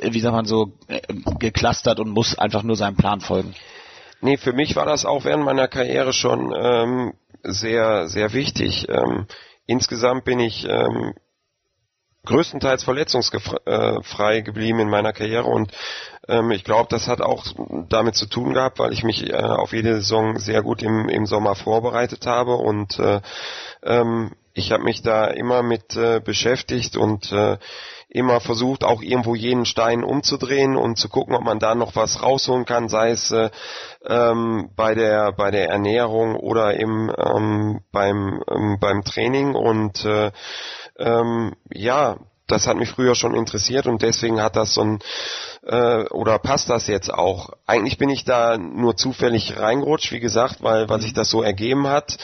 wie 0.00 0.20
sagt 0.20 0.34
man 0.34 0.44
so, 0.44 0.72
äh, 0.86 1.00
geklustert 1.38 1.98
und 2.00 2.10
muss 2.10 2.38
einfach 2.38 2.62
nur 2.62 2.76
seinem 2.76 2.96
Plan 2.96 3.20
folgen? 3.20 3.54
Nee, 4.20 4.36
für 4.36 4.52
mich 4.52 4.76
war 4.76 4.86
das 4.86 5.04
auch 5.04 5.24
während 5.24 5.44
meiner 5.44 5.66
Karriere 5.66 6.12
schon 6.12 6.54
ähm, 6.56 7.14
sehr, 7.42 8.08
sehr 8.08 8.32
wichtig. 8.32 8.86
Ähm, 8.88 9.26
insgesamt 9.66 10.24
bin 10.24 10.40
ich 10.40 10.66
ähm, 10.68 11.14
größtenteils 12.26 12.84
verletzungsfrei 12.84 14.42
geblieben 14.42 14.80
in 14.80 14.90
meiner 14.90 15.12
Karriere 15.12 15.44
und 15.44 15.72
ähm, 16.28 16.50
ich 16.50 16.64
glaube, 16.64 16.88
das 16.90 17.08
hat 17.08 17.22
auch 17.22 17.46
damit 17.88 18.14
zu 18.14 18.26
tun 18.26 18.52
gehabt, 18.52 18.78
weil 18.78 18.92
ich 18.92 19.02
mich 19.04 19.30
äh, 19.30 19.36
auf 19.36 19.72
jede 19.72 19.94
Saison 19.94 20.38
sehr 20.38 20.62
gut 20.62 20.82
im, 20.82 21.08
im 21.08 21.24
Sommer 21.24 21.54
vorbereitet 21.54 22.26
habe 22.26 22.56
und 22.56 22.98
äh, 22.98 23.20
ähm, 23.82 24.32
ich 24.52 24.72
habe 24.72 24.82
mich 24.82 25.00
da 25.00 25.28
immer 25.28 25.62
mit 25.62 25.96
äh, 25.96 26.20
beschäftigt 26.20 26.96
und 26.96 27.32
äh, 27.32 27.56
immer 28.10 28.40
versucht, 28.40 28.84
auch 28.84 29.02
irgendwo 29.02 29.34
jeden 29.34 29.64
Stein 29.64 30.02
umzudrehen 30.02 30.76
und 30.76 30.98
zu 30.98 31.08
gucken, 31.08 31.34
ob 31.34 31.42
man 31.42 31.60
da 31.60 31.74
noch 31.74 31.94
was 31.94 32.22
rausholen 32.22 32.64
kann, 32.64 32.88
sei 32.88 33.10
es 33.10 33.30
äh, 33.30 33.50
ähm, 34.04 34.70
bei 34.74 34.94
der 34.94 35.32
bei 35.32 35.50
der 35.50 35.68
Ernährung 35.68 36.34
oder 36.34 36.74
im 36.74 37.12
ähm, 37.16 37.80
beim 37.92 38.42
ähm, 38.50 38.78
beim 38.80 39.04
Training 39.04 39.54
und 39.54 40.04
äh, 40.04 40.32
ähm, 40.98 41.54
ja, 41.72 42.16
das 42.48 42.66
hat 42.66 42.76
mich 42.76 42.90
früher 42.90 43.14
schon 43.14 43.34
interessiert 43.34 43.86
und 43.86 44.02
deswegen 44.02 44.42
hat 44.42 44.56
das 44.56 44.74
so 44.74 44.82
ein 44.82 44.98
äh, 45.62 46.04
oder 46.08 46.38
passt 46.40 46.68
das 46.68 46.88
jetzt 46.88 47.12
auch. 47.12 47.50
Eigentlich 47.66 47.96
bin 47.96 48.10
ich 48.10 48.24
da 48.24 48.58
nur 48.58 48.96
zufällig 48.96 49.58
reingerutscht, 49.58 50.10
wie 50.10 50.20
gesagt, 50.20 50.62
weil 50.62 50.88
weil 50.88 51.00
sich 51.00 51.12
das 51.14 51.30
so 51.30 51.42
ergeben 51.42 51.86
hat. 51.86 52.18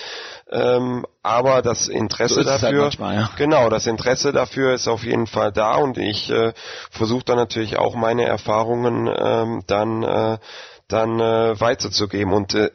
Ähm, 0.50 1.04
aber 1.22 1.60
das 1.60 1.88
Interesse 1.88 2.44
so 2.44 2.50
halt 2.50 2.62
dafür, 2.62 2.68
halt 2.68 2.98
manchmal, 2.98 3.14
ja. 3.16 3.30
genau, 3.36 3.68
das 3.68 3.86
Interesse 3.86 4.32
dafür 4.32 4.74
ist 4.74 4.86
auf 4.86 5.02
jeden 5.02 5.26
Fall 5.26 5.50
da 5.50 5.74
und 5.74 5.98
ich 5.98 6.30
äh, 6.30 6.52
versuche 6.90 7.24
dann 7.24 7.36
natürlich 7.36 7.78
auch 7.78 7.96
meine 7.96 8.26
Erfahrungen 8.26 9.08
ähm, 9.12 9.62
dann 9.66 10.02
äh, 10.04 10.38
dann 10.86 11.18
äh, 11.18 11.60
weiterzugeben 11.60 12.32
und 12.32 12.54
äh, 12.54 12.70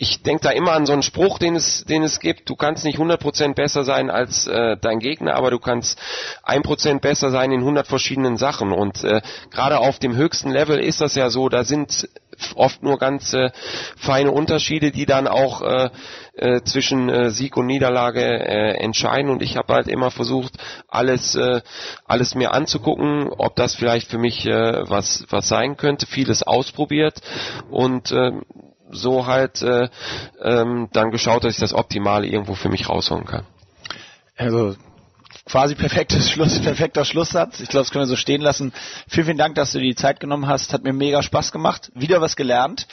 ich 0.00 0.22
denke 0.22 0.44
da 0.44 0.50
immer 0.50 0.72
an 0.72 0.86
so 0.86 0.92
einen 0.92 1.02
Spruch, 1.02 1.38
den 1.38 1.56
es, 1.56 1.84
den 1.84 2.04
es 2.04 2.20
gibt. 2.20 2.48
Du 2.48 2.54
kannst 2.54 2.84
nicht 2.84 2.98
100% 2.98 3.54
besser 3.54 3.82
sein 3.82 4.10
als 4.10 4.46
äh, 4.46 4.76
dein 4.80 5.00
Gegner, 5.00 5.34
aber 5.34 5.50
du 5.50 5.58
kannst 5.58 5.98
1% 6.44 7.00
besser 7.00 7.30
sein 7.30 7.50
in 7.50 7.60
100 7.60 7.86
verschiedenen 7.86 8.36
Sachen. 8.36 8.70
Und 8.70 9.02
äh, 9.02 9.20
gerade 9.50 9.78
auf 9.80 9.98
dem 9.98 10.14
höchsten 10.14 10.52
Level 10.52 10.78
ist 10.78 11.00
das 11.00 11.16
ja 11.16 11.30
so, 11.30 11.48
da 11.48 11.64
sind 11.64 12.08
oft 12.54 12.82
nur 12.82 12.98
ganz 12.98 13.32
äh, 13.32 13.50
feine 13.96 14.30
Unterschiede, 14.30 14.90
die 14.90 15.06
dann 15.06 15.26
auch 15.26 15.62
äh, 15.62 15.90
äh, 16.34 16.62
zwischen 16.62 17.08
äh, 17.08 17.30
Sieg 17.30 17.56
und 17.56 17.66
Niederlage 17.66 18.22
äh, 18.22 18.74
entscheiden. 18.78 19.30
Und 19.30 19.42
ich 19.42 19.56
habe 19.56 19.74
halt 19.74 19.88
immer 19.88 20.10
versucht, 20.10 20.54
alles, 20.88 21.34
äh, 21.34 21.60
alles 22.04 22.34
mir 22.34 22.52
anzugucken, 22.52 23.28
ob 23.30 23.56
das 23.56 23.74
vielleicht 23.74 24.10
für 24.10 24.18
mich 24.18 24.46
äh, 24.46 24.88
was, 24.88 25.24
was 25.30 25.48
sein 25.48 25.76
könnte. 25.76 26.06
Vieles 26.06 26.42
ausprobiert 26.42 27.20
und 27.70 28.12
äh, 28.12 28.32
so 28.90 29.26
halt 29.26 29.60
äh, 29.62 29.88
ähm, 30.42 30.88
dann 30.92 31.10
geschaut, 31.10 31.44
dass 31.44 31.54
ich 31.54 31.60
das 31.60 31.74
Optimale 31.74 32.26
irgendwo 32.26 32.54
für 32.54 32.68
mich 32.68 32.88
rausholen 32.88 33.26
kann. 33.26 33.44
Also 34.36 34.76
quasi 35.48 35.74
perfektes 35.74 36.30
Schluss, 36.30 36.58
perfekter 36.60 37.04
Schlusssatz. 37.04 37.60
Ich 37.60 37.68
glaube, 37.68 37.84
das 37.84 37.90
können 37.90 38.02
wir 38.02 38.08
so 38.08 38.16
stehen 38.16 38.40
lassen. 38.40 38.72
Vielen, 39.08 39.26
vielen 39.26 39.38
Dank, 39.38 39.54
dass 39.54 39.72
du 39.72 39.78
dir 39.78 39.88
die 39.88 39.94
Zeit 39.94 40.20
genommen 40.20 40.46
hast. 40.46 40.72
Hat 40.72 40.84
mir 40.84 40.92
mega 40.92 41.22
Spaß 41.22 41.52
gemacht. 41.52 41.90
Wieder 41.94 42.20
was 42.20 42.36
gelernt. 42.36 42.86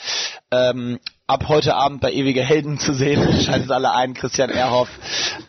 Ähm, 0.50 0.98
ab 1.26 1.48
heute 1.48 1.74
Abend 1.74 2.00
bei 2.00 2.12
Ewige 2.12 2.42
Helden 2.42 2.78
zu 2.78 2.94
sehen. 2.94 3.40
Schaltet 3.44 3.70
alle 3.70 3.92
ein. 3.92 4.14
Christian 4.14 4.50
Erhoff. 4.50 4.88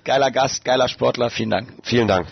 Geiler 0.03 0.31
Gast, 0.31 0.65
geiler 0.65 0.87
Sportler. 0.87 1.29
Vielen 1.29 1.49
Dank. 1.49 1.73
Vielen 1.83 2.07
Dank. 2.07 2.27